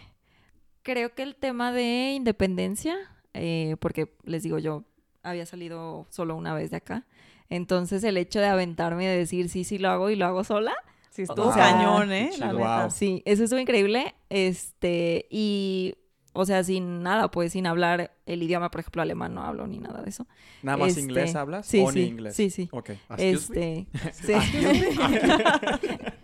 creo 0.82 1.14
que 1.14 1.22
el 1.22 1.36
tema 1.36 1.72
de 1.72 2.12
independencia, 2.12 2.96
eh, 3.34 3.76
porque 3.80 4.16
les 4.24 4.42
digo 4.42 4.58
yo, 4.58 4.84
había 5.22 5.46
salido 5.46 6.06
solo 6.10 6.36
una 6.36 6.54
vez 6.54 6.70
de 6.70 6.78
acá. 6.78 7.06
Entonces 7.48 8.04
el 8.04 8.16
hecho 8.16 8.40
de 8.40 8.46
aventarme 8.46 9.04
y 9.04 9.06
de 9.08 9.16
decir 9.16 9.48
sí, 9.48 9.64
sí 9.64 9.78
lo 9.78 9.90
hago 9.90 10.10
y 10.10 10.16
lo 10.16 10.26
hago 10.26 10.44
sola, 10.44 10.74
Sí, 11.10 11.22
estuvo 11.22 11.52
sea, 11.52 11.72
cañón, 11.72 12.12
¿eh? 12.12 12.30
La 12.38 12.52
neta. 12.52 12.82
Wow. 12.82 12.90
sí, 12.90 13.22
eso 13.26 13.44
estuvo 13.44 13.58
increíble. 13.60 14.14
Este, 14.28 15.26
y, 15.28 15.94
o 16.32 16.44
sea, 16.44 16.62
sin 16.62 17.02
nada, 17.02 17.30
pues 17.30 17.52
sin 17.52 17.66
hablar 17.66 18.12
el 18.26 18.42
idioma, 18.42 18.70
por 18.70 18.80
ejemplo, 18.80 19.02
alemán 19.02 19.34
no 19.34 19.42
hablo 19.42 19.66
ni 19.66 19.78
nada 19.78 20.02
de 20.02 20.10
eso. 20.10 20.26
¿Nada 20.62 20.78
más 20.78 20.90
Este, 20.90 21.00
inglés 21.00 21.34
hablas 21.34 21.66
sí, 21.66 21.80
o 21.80 21.90
ni 21.90 21.92
sí, 21.92 22.06
inglés? 22.06 22.36
sí, 22.36 22.50
sí. 22.50 22.68
Ok. 22.72 22.90
Excuse 23.18 23.52
me. 23.52 23.86
Este, 23.92 24.12
sí. 24.12 24.34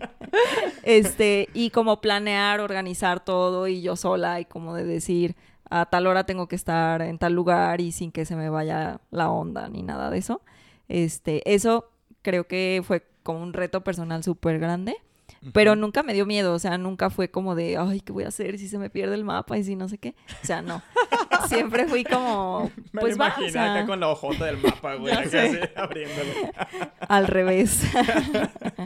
este, 0.84 1.49
y 1.53 1.70
como 1.70 2.01
planear, 2.01 2.61
organizar 2.61 3.24
todo 3.24 3.66
y 3.68 3.82
yo 3.82 3.97
sola 3.97 4.41
y 4.41 4.45
como 4.45 4.74
de 4.74 4.84
decir 4.84 5.37
a 5.68 5.87
tal 5.87 6.07
hora 6.07 6.24
tengo 6.24 6.47
que 6.47 6.55
estar 6.57 7.03
en 7.03 7.18
tal 7.18 7.32
lugar 7.32 7.80
y 7.80 7.91
sin 7.91 8.12
que 8.12 8.24
se 8.24 8.37
me 8.37 8.51
vaya 8.51 9.01
la 9.11 9.30
onda 9.30 9.68
ni 9.68 9.82
nada 9.82 10.11
de 10.11 10.18
eso. 10.18 10.43
Este, 10.89 11.53
eso 11.53 11.91
creo 12.22 12.47
que 12.47 12.82
fue 12.84 13.05
como 13.27 13.43
un 13.43 13.53
reto 13.53 13.83
personal 13.83 14.22
súper 14.22 14.61
grande, 14.61 14.97
pero 15.53 15.74
nunca 15.74 16.05
me 16.05 16.14
dio 16.14 16.27
miedo, 16.27 16.55
o 16.55 16.59
sea, 16.61 16.79
nunca 16.79 17.11
fue 17.11 17.29
como 17.29 17.57
de, 17.57 17.77
ay, 17.77 18.01
¿qué 18.01 18.12
voy 18.12 18.22
a 18.22 18.29
hacer 18.29 18.57
si 18.57 18.68
se 18.68 18.79
me 18.79 18.89
pierde 18.89 19.16
el 19.16 19.24
mapa 19.24 19.59
y 19.59 19.64
si 19.64 19.74
no 19.74 19.89
sé 19.89 19.99
qué? 19.99 20.14
O 20.43 20.47
sea, 20.47 20.62
no. 20.62 20.81
Siempre 21.49 21.89
fui 21.89 22.05
como, 22.05 22.70
Me 22.93 23.01
pues 23.01 23.18
va, 23.18 23.35
o 23.45 23.49
sea, 23.51 23.74
acá 23.74 23.87
con 23.87 23.99
la 23.99 24.09
hojota 24.09 24.45
del 24.45 24.59
mapa, 24.59 24.95
güey, 24.95 25.12
así, 25.12 25.59
abriéndolo. 25.74 26.31
al 27.01 27.27
revés. 27.27 27.83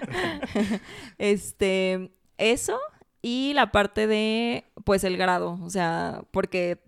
este, 1.18 2.10
eso 2.38 2.80
y 3.20 3.52
la 3.52 3.72
parte 3.72 4.06
de, 4.06 4.64
pues, 4.84 5.04
el 5.04 5.18
grado, 5.18 5.58
o 5.62 5.68
sea, 5.68 6.22
porque 6.30 6.80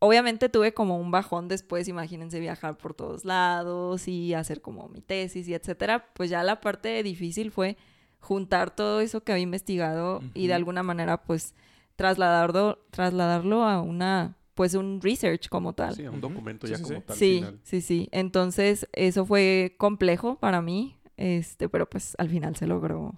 obviamente 0.00 0.48
tuve 0.48 0.74
como 0.74 0.98
un 0.98 1.10
bajón 1.12 1.46
después, 1.46 1.86
imagínense 1.86 2.40
viajar 2.40 2.76
por 2.76 2.94
todos 2.94 3.24
lados 3.24 4.08
y 4.08 4.34
hacer 4.34 4.60
como 4.60 4.88
mi 4.88 5.00
tesis 5.00 5.46
y 5.46 5.54
etcétera, 5.54 6.06
pues 6.14 6.28
ya 6.30 6.42
la 6.42 6.60
parte 6.60 7.02
difícil 7.04 7.50
fue 7.52 7.76
juntar 8.18 8.74
todo 8.74 9.00
eso 9.00 9.22
que 9.22 9.32
había 9.32 9.44
investigado 9.44 10.20
y 10.34 10.46
de 10.48 10.54
alguna 10.54 10.82
manera, 10.82 11.22
pues, 11.22 11.54
trasladarlo, 11.96 12.78
trasladarlo 12.90 13.62
a 13.64 13.80
una, 13.80 14.36
pues, 14.54 14.74
un 14.74 15.00
research 15.02 15.48
como 15.48 15.74
tal. 15.74 15.94
Sí, 15.94 16.04
a 16.04 16.10
un 16.10 16.20
documento 16.20 16.66
Sí, 16.66 16.72
ya 16.72 16.76
sí, 16.78 16.82
como 16.82 16.96
sí. 16.98 17.04
tal 17.06 17.16
Sí, 17.16 17.34
final. 17.36 17.60
sí, 17.62 17.80
sí. 17.80 18.08
Entonces, 18.12 18.88
eso 18.92 19.24
fue 19.26 19.74
complejo 19.78 20.36
para 20.38 20.60
mí, 20.62 20.96
este, 21.16 21.68
pero 21.68 21.88
pues 21.88 22.14
al 22.18 22.28
final 22.30 22.56
se 22.56 22.66
logró 22.66 23.14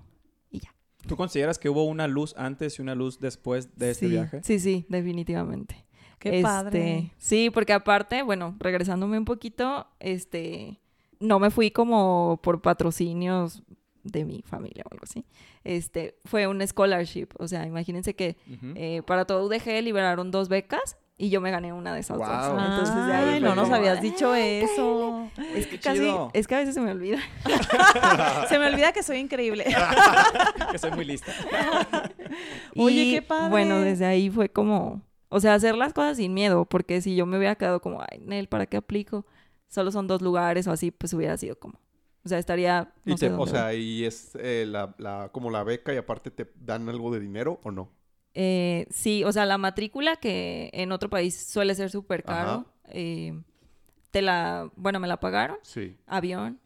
y 0.51 0.61
ya. 0.61 0.74
¿Tú 1.07 1.16
consideras 1.16 1.59
que 1.59 1.68
hubo 1.68 1.85
una 1.85 2.07
luz 2.09 2.35
antes 2.37 2.78
y 2.78 2.83
una 2.83 2.95
luz 2.97 3.18
después 3.20 3.76
de 3.76 3.91
este 3.93 4.07
sí, 4.07 4.11
viaje? 4.12 4.41
Sí, 4.43 4.59
sí, 4.59 4.87
definitivamente. 4.89 5.85
Qué 6.23 6.29
Este, 6.37 6.43
padre. 6.43 7.11
Sí, 7.18 7.51
porque 7.51 7.73
aparte, 7.73 8.23
bueno, 8.23 8.55
regresándome 8.61 9.18
un 9.18 9.25
poquito, 9.25 9.87
este, 9.99 10.79
no 11.18 11.39
me 11.41 11.51
fui 11.51 11.70
como 11.73 12.39
por 12.43 12.62
patrocinios 12.62 13.62
de 14.05 14.25
mi 14.25 14.43
familia 14.43 14.85
o 14.89 14.93
algo 14.93 15.05
así. 15.05 15.25
Este, 15.64 16.16
fue 16.25 16.47
un 16.47 16.64
scholarship, 16.66 17.29
o 17.39 17.47
sea, 17.49 17.66
imagínense 17.66 18.14
que 18.14 18.37
eh, 18.77 19.03
para 19.07 19.25
todo 19.27 19.45
UDG 19.47 19.83
liberaron 19.83 20.31
dos 20.31 20.49
becas 20.49 20.97
y 21.18 21.29
yo 21.31 21.41
me 21.41 21.51
gané 21.53 21.73
una 21.73 21.95
de 21.95 22.01
esas 22.01 22.18
dos. 22.18 22.29
Entonces, 22.29 22.95
de 23.07 23.12
ahí 23.12 23.35
Ay, 23.35 23.41
no 23.41 23.55
nos 23.55 23.64
como, 23.64 23.77
habías 23.77 23.99
"Ah, 23.99 24.01
dicho 24.01 24.35
eso. 24.35 25.29
Es 25.55 25.66
que 25.66 25.77
Qué 25.79 25.81
casi, 25.81 25.99
chido. 26.01 26.31
es 26.33 26.47
que 26.49 26.55
a 26.57 26.59
veces 26.59 26.75
se 26.75 26.81
me 26.81 26.91
olvida. 26.91 27.18
Se 28.49 28.59
me 28.59 28.66
olvida 28.66 28.93
que 28.93 29.03
soy 29.05 29.18
increíble. 29.18 29.64
que 30.73 30.79
soy 30.79 30.91
muy 30.93 31.05
lista. 31.05 31.33
Oye, 32.77 33.03
Y, 33.03 33.12
qué 33.14 33.23
padre. 33.23 33.51
Bueno, 33.51 33.79
desde 33.81 34.05
ahí 34.07 34.31
fue 34.31 34.49
como, 34.49 35.01
o 35.33 35.41
sea, 35.41 35.55
hacer 35.55 35.76
las 35.76 35.93
cosas 35.93 36.16
sin 36.18 36.35
miedo, 36.35 36.64
porque 36.66 37.01
si 37.01 37.16
yo 37.16 37.26
me 37.26 37.39
hubiera 37.39 37.57
quedado 37.57 37.80
como, 37.80 38.01
ay, 38.03 38.20
Nel, 38.20 38.49
¿para 38.49 38.66
qué 38.66 38.76
aplico? 38.78 39.26
Solo 39.68 39.91
son 39.91 40.07
dos 40.07 40.22
lugares 40.22 40.66
o 40.68 40.72
así, 40.72 40.91
pues 40.91 41.12
hubiera 41.14 41.37
sido 41.37 41.59
como, 41.59 41.80
o 42.24 42.28
sea, 42.28 42.39
estaría, 42.39 42.93
no 43.05 43.14
Y 43.14 43.18
sé 43.18 43.28
te- 43.28 43.33
o 43.35 43.47
sea, 43.47 43.74
y 43.74 44.05
es 44.05 44.33
eh, 44.37 44.64
la, 44.68 44.95
la- 44.99 45.30
como 45.33 45.51
la 45.51 45.64
beca 45.64 45.93
y 45.95 45.97
aparte 45.97 46.30
te 46.30 46.53
dan 46.57 46.89
algo 46.89 47.12
de 47.12 47.20
dinero 47.20 47.61
o 47.64 47.70
no. 47.70 47.91
Eh, 48.35 48.87
sí, 48.91 49.24
o 49.24 49.33
sea, 49.33 49.45
la 49.45 49.59
matrícula 49.59 50.16
que 50.16 50.70
en 50.72 50.93
otro 50.93 51.11
país 51.11 51.37
suele 51.47 51.74
ser 51.74 51.91
súper 51.91 52.24
caro, 52.24 52.64
eh, 52.89 53.39
te 54.11 54.22
la, 54.22 54.70
bueno, 54.76 55.01
me 55.01 55.09
la 55.09 55.20
pagaron, 55.20 55.59
Sí. 55.62 55.97
avión, 56.07 56.61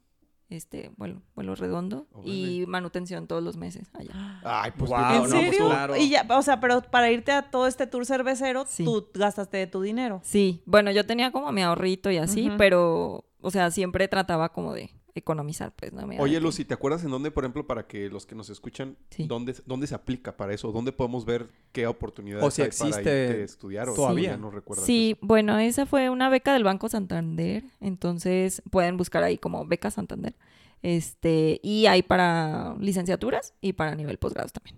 este, 0.49 0.91
vuelo, 0.97 1.23
vuelo 1.35 1.55
redondo 1.55 2.07
y 2.25 2.65
manutención 2.69 3.27
todos 3.27 3.43
los 3.43 3.57
meses 3.57 3.91
allá. 3.95 4.41
Ay, 4.45 4.73
pues 4.77 4.91
Ah, 4.95 5.17
¿En 5.17 5.23
no, 5.25 5.29
pues, 5.31 5.45
serio? 5.51 5.67
claro. 5.67 5.97
Y 5.97 6.09
ya, 6.09 6.27
o 6.29 6.43
sea, 6.43 6.61
pero 6.61 6.83
para 6.83 7.11
irte 7.11 7.33
a 7.33 7.51
todo 7.51 7.67
este 7.67 7.87
tour 7.87 8.07
cervecero, 8.07 8.65
Sí. 8.69 8.85
tú 8.85 9.09
gastaste 9.15 9.57
de 9.57 9.67
tu 9.67 9.81
dinero. 9.83 10.21
Sí, 10.23 10.63
bueno, 10.67 10.91
yo 10.93 11.05
tenía 11.07 11.33
como 11.33 11.51
mi 11.53 11.63
ahorrito 11.63 12.11
y 12.11 12.19
así, 12.19 12.51
pero, 12.59 13.25
o 13.41 13.51
sea, 13.51 13.71
siempre 13.71 14.07
trataba 14.09 14.53
como 14.53 14.73
de 14.73 14.91
economizar, 15.17 15.73
pues, 15.75 15.93
¿no? 15.93 16.07
Me 16.07 16.21
Oye, 16.21 16.41
Lucy, 16.41 16.65
¿te 16.65 16.75
acuerdas 16.75 17.03
en 17.05 17.11
dónde, 17.11 17.31
por 17.31 17.45
ejemplo, 17.45 17.67
para 17.67 17.87
que 17.87 18.09
los 18.09 18.27
que 18.27 18.35
nos 18.35 18.51
escuchan, 18.51 18.97
Sí. 19.11 19.27
dónde, 19.27 19.55
dónde 19.67 19.87
se 19.87 19.95
aplica 19.95 20.37
para 20.37 20.53
eso? 20.55 20.73
¿Dónde 20.73 20.93
podemos 20.93 21.25
ver 21.25 21.49
qué 21.73 21.87
oportunidades 21.87 22.45
O 22.45 22.51
si 22.51 22.63
hay 22.63 22.69
para 22.69 22.89
existe 22.89 23.01
irte 23.29 23.41
a 23.41 23.45
estudiar? 23.45 23.89
O 23.89 23.95
todavía. 23.95 24.31
ya 24.31 24.37
no 24.37 24.51
recuerdas 24.51 24.87
Sí, 24.87 25.17
bueno, 25.21 25.59
esa 25.59 25.87
fue 25.87 26.11
una 26.11 26.29
beca 26.29 26.53
del 26.53 26.65
Banco 26.65 26.89
Santander, 26.89 27.65
entonces 27.81 28.63
pueden 28.71 28.97
buscar 28.97 29.23
ahí 29.23 29.39
como 29.39 29.65
beca 29.67 29.91
Santander. 29.91 30.35
Este, 30.83 31.59
y 31.63 31.87
hay 31.87 32.03
para 32.03 32.77
licenciaturas 32.79 33.55
y 33.61 33.73
para 33.73 33.95
nivel 33.95 34.19
posgrados 34.19 34.53
también. 34.53 34.77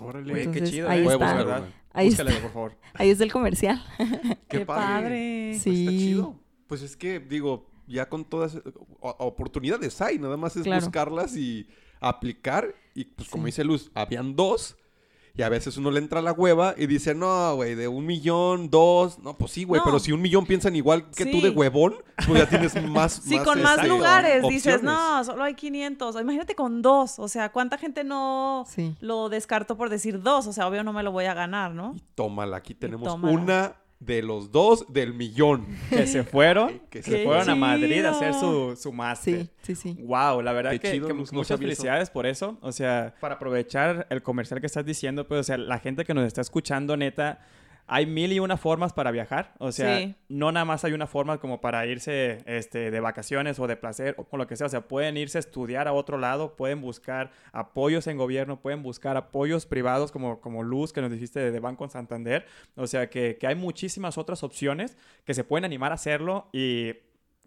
Órale. 0.00 0.50
Qué 0.50 0.62
chido. 0.64 0.88
ahí 0.88 1.00
¿eh? 1.00 1.04
Voy 1.04 1.12
está. 1.12 1.68
Ahí 1.92 2.08
Búscale, 2.08 2.30
está, 2.30 2.42
por 2.42 2.52
favor. 2.52 2.72
ahí 2.94 3.10
es 3.10 3.20
el 3.20 3.30
comercial. 3.30 3.80
Qué, 4.48 4.58
Qué 4.58 4.66
padre. 4.66 4.66
padre. 4.66 5.48
Pues 5.52 5.62
Sí. 5.62 5.86
está 5.86 5.90
chido. 5.96 6.40
Pues 6.66 6.82
es 6.82 6.96
que, 6.96 7.20
digo, 7.20 7.70
ya 7.86 8.08
con 8.08 8.24
todas 8.24 8.56
o- 9.00 9.16
oportunidades 9.18 10.00
hay, 10.00 10.18
nada 10.18 10.36
más 10.36 10.56
es 10.56 10.62
Claro. 10.64 10.80
buscarlas 10.84 11.36
y 11.36 11.68
aplicar. 12.00 12.74
Y 12.94 13.04
pues 13.06 13.28
como 13.28 13.44
Sí. 13.44 13.46
dice 13.48 13.64
Luz, 13.64 13.90
habían 13.94 14.36
dos. 14.36 14.76
Y 15.36 15.42
a 15.42 15.48
veces 15.48 15.76
uno 15.76 15.90
le 15.90 15.98
entra 15.98 16.20
a 16.20 16.22
la 16.22 16.30
hueva 16.30 16.76
y 16.78 16.86
dice, 16.86 17.12
no, 17.12 17.56
güey, 17.56 17.74
de 17.74 17.88
un 17.88 18.06
millón, 18.06 18.70
dos. 18.70 19.18
No, 19.18 19.36
pues 19.36 19.50
sí, 19.50 19.64
güey, 19.64 19.80
No. 19.80 19.84
pero 19.84 19.98
si 19.98 20.12
un 20.12 20.22
millón 20.22 20.46
piensan 20.46 20.76
igual 20.76 21.10
que 21.10 21.24
tú 21.26 21.38
Sí. 21.38 21.40
de 21.40 21.50
huevón, 21.50 21.96
pues 22.24 22.38
ya 22.38 22.48
tienes 22.48 22.72
más. 22.88 23.14
Sí, 23.24 23.34
más, 23.34 23.44
con 23.44 23.60
más 23.60 23.78
este, 23.78 23.88
lugares 23.88 24.44
dices, 24.48 24.84
no, 24.84 25.24
solo 25.24 25.42
hay 25.42 25.54
500. 25.54 26.14
Imagínate 26.20 26.54
con 26.54 26.82
dos. 26.82 27.18
O 27.18 27.26
sea, 27.26 27.50
¿cuánta 27.50 27.78
gente 27.78 28.04
no 28.04 28.64
Sí. 28.68 28.94
lo 29.00 29.28
descartó 29.28 29.76
por 29.76 29.90
decir 29.90 30.22
dos? 30.22 30.46
O 30.46 30.52
sea, 30.52 30.68
obvio 30.68 30.84
no 30.84 30.92
me 30.92 31.02
lo 31.02 31.10
voy 31.10 31.24
a 31.24 31.34
ganar, 31.34 31.72
¿no? 31.74 31.94
Y 31.96 32.02
tómala, 32.14 32.58
aquí 32.58 32.72
tenemos 32.74 33.08
tómala. 33.08 33.34
una 33.36 33.76
de 34.04 34.22
los 34.22 34.50
dos 34.52 34.92
del 34.92 35.14
millón. 35.14 35.66
Que 35.90 36.06
se 36.06 36.24
fueron, 36.24 36.80
Que 36.90 37.02
se 37.02 37.24
fueron 37.24 37.48
a. 37.50 37.54
Madrid 37.54 38.04
a 38.04 38.10
hacer 38.10 38.34
su, 38.34 38.76
su 38.76 38.92
máster. 38.92 39.50
Sí, 39.62 39.74
sí, 39.74 39.94
sí. 39.94 40.02
Wow, 40.02 40.42
la 40.42 40.52
verdad 40.52 40.72
Qué 40.72 40.78
que, 40.80 40.92
chido, 40.92 41.06
que 41.08 41.14
no 41.14 41.20
muchas 41.32 41.50
eso. 41.52 41.58
felicidades 41.58 42.10
por 42.10 42.26
eso. 42.26 42.58
O 42.60 42.72
sea, 42.72 43.14
para 43.20 43.36
aprovechar 43.36 44.06
el 44.10 44.22
comercial 44.22 44.60
que 44.60 44.66
estás 44.66 44.84
diciendo, 44.84 45.26
pues, 45.26 45.40
o 45.40 45.44
sea, 45.44 45.56
la 45.58 45.78
gente 45.78 46.04
que 46.04 46.14
nos 46.14 46.26
está 46.26 46.40
escuchando, 46.40 46.96
neta, 46.96 47.40
hay 47.86 48.06
mil 48.06 48.32
y 48.32 48.38
una 48.40 48.56
formas 48.56 48.92
para 48.92 49.10
viajar. 49.10 49.54
O 49.58 49.70
sea, 49.72 49.98
Sí. 49.98 50.14
no 50.28 50.50
nada 50.52 50.64
más 50.64 50.84
hay 50.84 50.92
una 50.94 51.06
forma 51.06 51.38
como 51.38 51.60
para 51.60 51.86
irse 51.86 52.38
este, 52.46 52.90
de 52.90 53.00
vacaciones 53.00 53.58
o 53.58 53.66
de 53.66 53.76
placer 53.76 54.14
o 54.18 54.24
con 54.24 54.38
lo 54.38 54.46
que 54.46 54.56
sea. 54.56 54.66
O 54.66 54.70
sea, 54.70 54.88
pueden 54.88 55.16
irse 55.16 55.38
a 55.38 55.40
estudiar 55.40 55.86
a 55.88 55.92
otro 55.92 56.16
lado, 56.18 56.56
pueden 56.56 56.80
buscar 56.80 57.30
apoyos 57.52 58.06
en 58.06 58.16
gobierno, 58.16 58.60
pueden 58.60 58.82
buscar 58.82 59.16
apoyos 59.16 59.66
privados 59.66 60.12
como, 60.12 60.40
como 60.40 60.62
Luz, 60.62 60.92
que 60.92 61.00
nos 61.02 61.10
dijiste 61.10 61.50
de, 61.50 61.60
Banco 61.60 61.88
Santander. 61.88 62.46
O 62.76 62.86
sea, 62.86 63.10
que, 63.10 63.36
que 63.38 63.46
hay 63.46 63.54
muchísimas 63.54 64.16
otras 64.18 64.42
opciones 64.42 64.96
que 65.24 65.34
se 65.34 65.44
pueden 65.44 65.64
animar 65.64 65.92
a 65.92 65.96
hacerlo 65.96 66.48
y, 66.52 66.92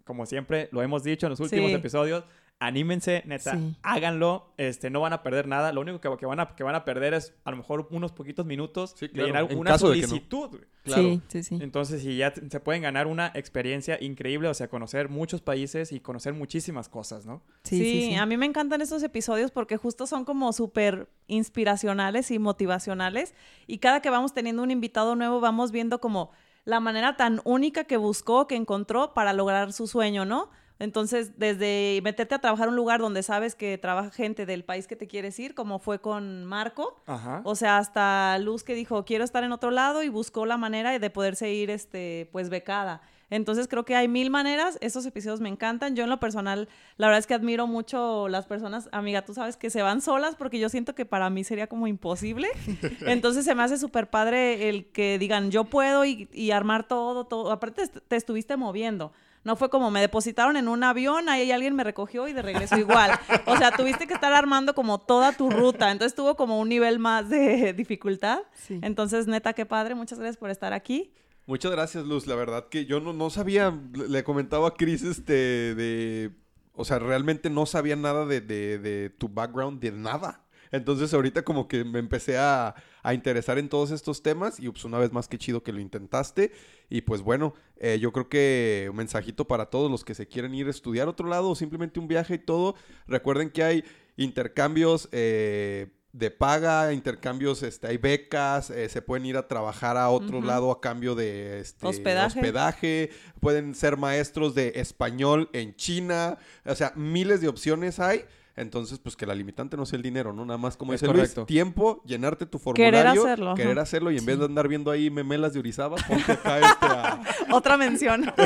como 0.04 0.24
siempre 0.24 0.68
lo 0.72 0.82
hemos 0.82 1.02
dicho 1.04 1.26
en 1.26 1.30
los 1.30 1.40
últimos 1.40 1.68
Sí. 1.70 1.74
episodios, 1.74 2.24
anímense, 2.60 3.22
neta, 3.26 3.52
Sí. 3.56 3.76
háganlo, 3.82 4.52
este, 4.56 4.90
no 4.90 5.00
van 5.00 5.12
a 5.12 5.22
perder 5.22 5.46
nada, 5.46 5.72
lo 5.72 5.80
único 5.80 6.00
que, 6.00 6.16
que 6.16 6.26
van 6.26 6.40
a, 6.40 6.56
que 6.56 6.64
van 6.64 6.74
a 6.74 6.84
perder 6.84 7.14
es 7.14 7.34
a 7.44 7.50
lo 7.52 7.56
mejor 7.58 7.86
unos 7.90 8.10
poquitos 8.12 8.44
minutos 8.46 8.94
Sí, 8.98 9.06
de 9.08 9.24
llenar 9.26 9.46
en 9.50 9.58
una 9.58 9.72
no. 9.72 9.78
solicitud. 9.78 10.48
güey. 10.48 10.62
Claro. 10.82 11.02
Sí, 11.02 11.20
sí, 11.28 11.42
sí. 11.42 11.58
Entonces, 11.60 12.02
si 12.02 12.16
ya 12.16 12.32
se 12.32 12.60
pueden 12.60 12.82
ganar 12.82 13.06
una 13.06 13.30
experiencia 13.34 13.98
increíble, 14.02 14.48
o 14.48 14.54
sea, 14.54 14.68
conocer 14.68 15.08
muchos 15.08 15.40
países 15.42 15.92
y 15.92 16.00
conocer 16.00 16.32
muchísimas 16.34 16.88
cosas, 16.88 17.26
¿no? 17.26 17.42
Sí, 17.64 17.78
Sí, 17.78 17.84
sí, 17.84 18.06
sí. 18.10 18.14
a 18.16 18.24
mí 18.26 18.36
me 18.36 18.46
encantan 18.46 18.80
estos 18.80 19.02
episodios 19.02 19.50
porque 19.50 19.76
justo 19.76 20.06
son 20.06 20.24
como 20.24 20.52
súper 20.52 21.08
inspiracionales 21.26 22.30
y 22.30 22.38
motivacionales. 22.38 23.34
Y 23.66 23.78
cada 23.78 24.00
que 24.00 24.10
vamos 24.10 24.32
teniendo 24.34 24.62
un 24.62 24.70
invitado 24.70 25.14
nuevo, 25.16 25.40
vamos 25.40 25.72
viendo 25.72 26.00
como 26.00 26.30
la 26.64 26.80
manera 26.80 27.16
tan 27.16 27.40
única 27.44 27.84
que 27.84 27.96
buscó, 27.96 28.46
que 28.46 28.54
encontró 28.56 29.14
para 29.14 29.32
lograr 29.32 29.72
su 29.72 29.86
sueño, 29.86 30.24
¿no? 30.24 30.50
Entonces, 30.78 31.38
desde 31.38 32.00
meterte 32.02 32.34
a 32.34 32.38
trabajar 32.38 32.68
en 32.68 32.70
un 32.70 32.76
lugar 32.76 33.00
donde 33.00 33.22
sabes 33.22 33.54
que 33.54 33.78
trabaja 33.78 34.10
gente 34.10 34.46
del 34.46 34.64
país 34.64 34.86
que 34.86 34.96
te 34.96 35.06
quieres 35.06 35.38
ir, 35.38 35.54
como 35.54 35.78
fue 35.78 36.00
con 36.00 36.44
Marco, 36.44 37.00
Ajá. 37.06 37.40
o 37.44 37.54
sea, 37.54 37.78
hasta 37.78 38.38
Luz 38.38 38.62
que 38.62 38.74
dijo, 38.74 39.04
quiero 39.04 39.24
estar 39.24 39.42
en 39.42 39.52
otro 39.52 39.70
lado 39.70 40.02
y 40.02 40.08
buscó 40.08 40.46
la 40.46 40.56
manera 40.56 40.96
de 40.98 41.10
poderse 41.10 41.52
ir, 41.52 41.70
este, 41.70 42.28
pues, 42.32 42.48
becada. 42.48 43.02
Entonces 43.30 43.68
creo 43.68 43.84
que 43.84 43.94
hay 43.94 44.08
mil 44.08 44.30
maneras, 44.30 44.78
esos 44.80 45.04
episodios 45.04 45.40
me 45.40 45.50
encantan. 45.50 45.94
Yo 45.94 46.04
en 46.04 46.10
lo 46.10 46.18
personal, 46.18 46.68
la 46.96 47.08
verdad 47.08 47.18
es 47.18 47.26
que 47.26 47.34
admiro 47.34 47.66
mucho 47.66 48.26
las 48.28 48.46
personas, 48.46 48.88
amiga, 48.90 49.22
tú 49.22 49.34
sabes 49.34 49.56
que 49.58 49.68
se 49.68 49.82
van 49.82 50.00
solas 50.00 50.34
porque 50.34 50.58
yo 50.58 50.70
siento 50.70 50.94
que 50.94 51.04
para 51.04 51.28
mí 51.28 51.44
sería 51.44 51.66
como 51.66 51.86
imposible. 51.86 52.48
Entonces 53.06 53.44
se 53.44 53.54
me 53.54 53.62
hace 53.62 53.76
súper 53.76 54.08
padre 54.08 54.70
el 54.70 54.86
que 54.86 55.18
digan, 55.18 55.50
yo 55.50 55.64
puedo 55.64 56.06
y, 56.06 56.28
y 56.32 56.52
armar 56.52 56.88
todo, 56.88 57.26
todo. 57.26 57.52
Aparte 57.52 57.86
te, 57.88 58.00
te 58.00 58.16
estuviste 58.16 58.56
moviendo. 58.56 59.12
No 59.48 59.56
fue 59.56 59.70
como 59.70 59.90
me 59.90 60.00
depositaron 60.02 60.58
en 60.58 60.68
un 60.68 60.84
avión, 60.84 61.30
ahí 61.30 61.50
alguien 61.50 61.74
me 61.74 61.82
recogió 61.84 62.28
y 62.28 62.34
de 62.34 62.42
regreso 62.42 62.76
igual. 62.78 63.12
O 63.46 63.56
sea, 63.56 63.70
tuviste 63.72 64.06
que 64.06 64.12
estar 64.12 64.34
armando 64.34 64.74
como 64.74 64.98
toda 65.00 65.32
tu 65.32 65.48
ruta. 65.48 65.90
Entonces 65.90 66.14
tuvo 66.14 66.36
como 66.36 66.60
un 66.60 66.68
nivel 66.68 66.98
más 66.98 67.30
de 67.30 67.72
dificultad. 67.76 68.40
Sí. 68.52 68.78
Entonces, 68.82 69.26
neta, 69.26 69.54
qué 69.54 69.64
padre. 69.64 69.94
Muchas 69.94 70.18
gracias 70.18 70.36
por 70.36 70.50
estar 70.50 70.74
aquí. 70.74 71.14
Muchas 71.46 71.72
gracias, 71.72 72.04
Luz. 72.04 72.26
La 72.26 72.34
verdad 72.34 72.66
que 72.68 72.84
yo 72.84 73.00
no, 73.00 73.14
no 73.14 73.30
sabía, 73.30 73.74
le 73.94 74.22
comentaba 74.22 74.68
a 74.68 74.74
Chris, 74.74 75.02
este, 75.02 75.32
de... 75.74 76.30
O 76.74 76.84
sea, 76.84 76.98
realmente 76.98 77.48
no 77.48 77.64
sabía 77.64 77.96
nada 77.96 78.26
de, 78.26 78.42
de- 78.42 78.78
de 78.78 79.08
tu 79.08 79.28
background, 79.30 79.80
de 79.80 79.92
nada. 79.92 80.44
Entonces 80.70 81.12
ahorita 81.14 81.42
como 81.42 81.68
que 81.68 81.84
me 81.84 81.98
empecé 81.98 82.38
a, 82.38 82.74
a 83.02 83.14
interesar 83.14 83.58
en 83.58 83.68
todos 83.68 83.90
estos 83.90 84.22
temas 84.22 84.60
y 84.60 84.68
pues 84.68 84.84
una 84.84 84.98
vez 84.98 85.12
más 85.12 85.28
que 85.28 85.38
chido 85.38 85.62
que 85.62 85.72
lo 85.72 85.80
intentaste. 85.80 86.52
Y 86.90 87.02
pues 87.02 87.22
bueno, 87.22 87.54
eh, 87.76 87.98
yo 88.00 88.12
creo 88.12 88.28
que 88.28 88.88
un 88.90 88.96
mensajito 88.96 89.46
para 89.46 89.66
todos 89.66 89.90
los 89.90 90.04
que 90.04 90.14
se 90.14 90.26
quieren 90.26 90.54
ir 90.54 90.66
a 90.66 90.70
estudiar 90.70 91.06
a 91.06 91.10
otro 91.10 91.28
lado 91.28 91.50
o 91.50 91.54
simplemente 91.54 92.00
un 92.00 92.08
viaje 92.08 92.34
y 92.34 92.38
todo. 92.38 92.74
Recuerden 93.06 93.50
que 93.50 93.62
hay 93.62 93.84
intercambios 94.16 95.08
eh, 95.12 95.88
de 96.12 96.30
paga, 96.30 96.92
intercambios, 96.92 97.62
este, 97.62 97.86
hay 97.86 97.98
becas, 97.98 98.70
eh, 98.70 98.88
se 98.88 99.02
pueden 99.02 99.26
ir 99.26 99.36
a 99.36 99.46
trabajar 99.46 99.96
a 99.96 100.08
otro 100.08 100.40
lado 100.40 100.70
a 100.70 100.80
cambio 100.80 101.14
de 101.14 101.60
este, 101.60 101.86
Hospedaje. 101.86 102.38
hospedaje, 102.38 103.10
pueden 103.40 103.74
ser 103.74 103.96
maestros 103.96 104.54
de 104.54 104.72
español 104.76 105.50
en 105.52 105.76
China, 105.76 106.38
o 106.64 106.74
sea, 106.74 106.92
miles 106.96 107.40
de 107.40 107.48
opciones 107.48 108.00
hay. 108.00 108.24
Entonces, 108.60 108.98
pues 108.98 109.16
que 109.16 109.24
la 109.26 109.34
limitante 109.34 109.76
no 109.76 109.86
sea 109.86 109.96
el 109.96 110.02
dinero, 110.02 110.32
¿no? 110.32 110.44
Nada 110.44 110.58
más, 110.58 110.76
como 110.76 110.92
Es 110.92 111.00
dice 111.00 111.12
Luis, 111.12 111.34
tiempo, 111.46 112.02
llenarte 112.04 112.46
tu 112.46 112.58
Querer 112.58 112.94
formulario, 112.94 113.22
hacerlo, 113.22 113.46
ajá. 113.50 113.56
querer 113.56 113.78
hacerlo 113.78 114.10
y 114.10 114.18
en 114.18 114.26
vez 114.26 114.38
de 114.38 114.44
andar 114.44 114.68
viendo 114.68 114.90
ahí 114.90 115.10
memelas 115.10 115.52
de 115.52 115.60
Orizaba, 115.60 115.96
ponte 116.08 116.32
acá 116.32 116.58
este 116.58 116.86
a- 116.86 117.20
Otra 117.52 117.76
mención. 117.76 118.24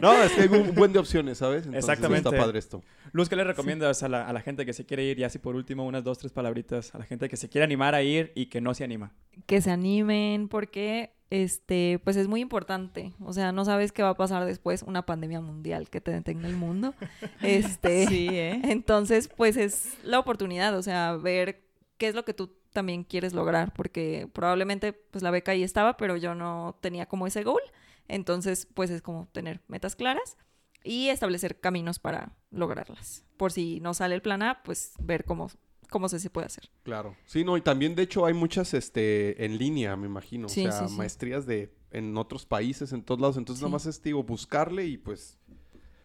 No, 0.00 0.12
es 0.12 0.32
que 0.32 0.42
hay 0.42 0.48
un 0.48 0.74
buen 0.74 0.92
de 0.92 0.98
opciones, 0.98 1.38
¿sabes? 1.38 1.64
Entonces, 1.64 1.82
Exactamente. 1.88 2.28
Está 2.28 2.38
padre 2.38 2.58
esto. 2.58 2.82
Luz, 3.12 3.30
¿qué 3.30 3.36
le 3.36 3.44
recomiendas 3.44 4.02
a, 4.02 4.08
la, 4.10 4.28
a 4.28 4.32
la 4.34 4.42
gente 4.42 4.66
que 4.66 4.74
se 4.74 4.84
quiere 4.84 5.04
ir? 5.04 5.18
Y 5.18 5.24
así 5.24 5.38
por 5.38 5.56
último, 5.56 5.86
unas 5.86 6.04
dos, 6.04 6.18
tres 6.18 6.32
palabritas 6.32 6.94
a 6.94 6.98
la 6.98 7.04
gente 7.06 7.30
que 7.30 7.36
se 7.38 7.48
quiere 7.48 7.64
animar 7.64 7.94
a 7.94 8.02
ir 8.02 8.30
y 8.34 8.46
que 8.46 8.60
no 8.60 8.74
se 8.74 8.84
anima. 8.84 9.14
que 9.46 9.62
se 9.62 9.70
animen 9.70 10.48
porque 10.48 11.15
este 11.30 12.00
pues 12.04 12.16
es 12.16 12.28
muy 12.28 12.40
importante. 12.40 13.12
O 13.20 13.32
sea 13.32 13.52
no 13.52 13.64
sabes 13.64 13.92
qué 13.92 14.02
va 14.02 14.10
a 14.10 14.16
pasar 14.16 14.44
después 14.44 14.82
una 14.82 15.04
pandemia 15.04 15.40
mundial 15.40 15.88
que 15.90 16.00
te 16.00 16.10
detenga 16.10 16.48
el 16.48 16.56
mundo. 16.56 16.94
Este 17.42 18.06
Sí, 18.06 18.28
¿eh? 18.30 18.60
entonces 18.64 19.28
pues 19.28 19.56
es 19.56 19.96
la 20.04 20.18
oportunidad 20.18 20.76
o 20.76 20.82
sea 20.82 21.12
ver 21.14 21.64
qué 21.98 22.08
es 22.08 22.14
lo 22.14 22.24
que 22.24 22.34
tú 22.34 22.54
también 22.72 23.04
quieres 23.04 23.32
lograr 23.32 23.72
porque 23.72 24.28
probablemente 24.32 24.92
pues 24.92 25.22
la 25.22 25.30
beca 25.30 25.52
ahí 25.52 25.62
estaba 25.62 25.96
pero 25.96 26.16
yo 26.16 26.34
no 26.34 26.76
tenía 26.80 27.06
como 27.06 27.26
ese 27.26 27.42
goal. 27.42 27.62
Entonces 28.08 28.68
pues 28.72 28.90
es 28.90 29.02
como 29.02 29.26
tener 29.32 29.60
metas 29.66 29.96
claras 29.96 30.36
y 30.84 31.08
establecer 31.08 31.58
caminos 31.58 31.98
para 31.98 32.36
lograrlas. 32.50 33.24
Por 33.36 33.50
si 33.52 33.80
no 33.80 33.94
sale 33.94 34.14
el 34.14 34.22
plan 34.22 34.42
A 34.42 34.62
pues 34.62 34.92
ver 35.00 35.24
cómo 35.24 35.50
cómo 35.96 36.08
se, 36.10 36.20
se 36.20 36.28
puede 36.28 36.46
hacer 36.46 36.68
Claro. 36.82 37.16
Sí, 37.24 37.42
no, 37.42 37.56
y 37.56 37.62
también 37.62 37.94
de 37.94 38.02
hecho 38.02 38.26
hay 38.26 38.34
muchas 38.34 38.74
este 38.74 39.44
en 39.44 39.56
línea, 39.56 39.96
me 39.96 40.06
imagino. 40.06 40.48
Sí, 40.48 40.66
o 40.66 40.70
sea, 40.70 40.86
sí, 40.86 40.88
sí. 40.88 40.96
maestrías 40.96 41.46
de 41.46 41.72
en 41.90 42.16
otros 42.18 42.44
países, 42.44 42.92
en 42.92 43.02
todos 43.02 43.20
lados. 43.20 43.36
Entonces 43.38 43.62
nada 43.62 43.72
más 43.72 43.86
es 43.86 44.02
digo, 44.02 44.22
buscarle 44.22 44.86
y 44.86 44.98
pues 44.98 45.38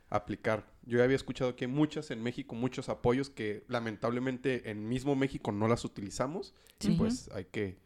aplicar. 0.10 0.66
Yo 0.86 0.98
ya 0.98 1.04
había 1.04 1.16
escuchado 1.16 1.56
que 1.56 1.66
hay 1.66 1.72
muchas 1.72 2.10
en 2.12 2.24
México, 2.24 2.56
muchos 2.56 2.90
apoyos 2.90 3.30
que 3.30 3.66
lamentablemente 3.68 4.72
en 4.72 4.88
mismo 4.88 5.16
México 5.16 5.52
no 5.52 5.68
las 5.68 5.84
utilizamos. 5.86 6.54
Y 6.80 6.92
pues 6.92 7.30
hay 7.34 7.46
que 7.46 7.78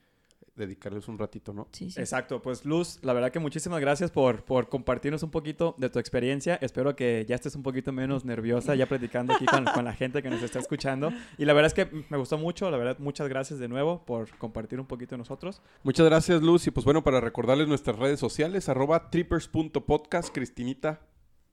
dedicarles 0.56 1.08
un 1.08 1.18
ratito, 1.18 1.54
¿no? 1.54 1.68
sí 1.72 1.92
sí 1.92 2.00
Exacto, 2.00 2.42
pues 2.42 2.66
Luz, 2.66 3.00
la 3.02 3.14
verdad 3.14 3.32
que 3.32 3.40
muchísimas 3.40 3.80
gracias 3.82 4.12
por, 4.12 4.44
por 4.44 4.70
compartirnos 4.70 5.24
un 5.24 5.32
poquito 5.32 5.76
de 5.78 5.90
tu 5.90 6.00
experiencia. 6.00 6.58
Espero 6.62 6.96
que 6.96 7.26
ya 7.28 7.36
estés 7.36 7.56
un 7.56 7.64
poquito 7.64 7.92
menos 7.92 8.26
nerviosa 8.26 8.76
ya 8.76 8.86
platicando 8.88 9.34
aquí 9.34 9.46
con, 9.46 9.66
con 9.66 9.86
la 9.86 9.94
gente 9.94 10.22
que 10.24 10.30
nos 10.30 10.42
está 10.42 10.60
escuchando. 10.60 11.12
Y 11.38 11.46
la 11.46 11.54
verdad 11.54 11.68
es 11.68 11.74
que 11.74 12.06
me 12.10 12.18
gustó 12.18 12.38
mucho, 12.38 12.70
la 12.72 12.78
verdad, 12.78 12.98
muchas 13.00 13.28
gracias 13.28 13.60
de 13.60 13.68
nuevo 13.68 14.06
por 14.06 14.30
compartir 14.38 14.80
un 14.80 14.86
poquito 14.86 15.12
de 15.12 15.20
nosotros. 15.20 15.62
Muchas 15.84 16.06
gracias, 16.06 16.42
Luz. 16.42 16.68
Y 16.68 16.72
pues 16.72 16.86
bueno, 16.86 17.04
para 17.04 17.22
recordarles 17.22 17.68
nuestras 17.68 17.98
redes 17.98 18.20
sociales, 18.20 18.70
arroba 18.70 19.10
trippers.podcast, 19.10 20.34
Cristinita. 20.34 21.02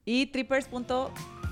Y 0.04 0.26
trippers.podcast 0.26 1.51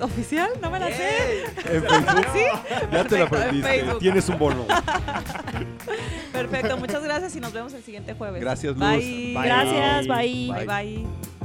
oficial, 0.00 0.50
no 0.60 0.70
me 0.70 0.78
la 0.78 0.88
sé. 0.88 1.44
En 1.70 1.82
Facebook. 1.82 2.26
¿Sí? 2.32 2.44
Ya 2.92 3.04
te 3.04 3.18
la 3.18 3.24
aprendiste. 3.24 3.84
Tienes 4.00 4.28
un 4.28 4.38
bono. 4.38 4.66
Perfecto, 6.32 6.76
muchas 6.76 7.02
gracias 7.02 7.36
y 7.36 7.40
nos 7.40 7.52
vemos 7.52 7.72
el 7.74 7.82
siguiente 7.82 8.14
jueves. 8.14 8.40
Gracias, 8.40 8.76
Luz. 8.76 8.88
Bye. 8.88 9.34
Bye. 9.34 9.44
gracias 9.44 10.06
bye. 10.06 10.52
Bye 10.52 10.66
bye. 10.66 11.39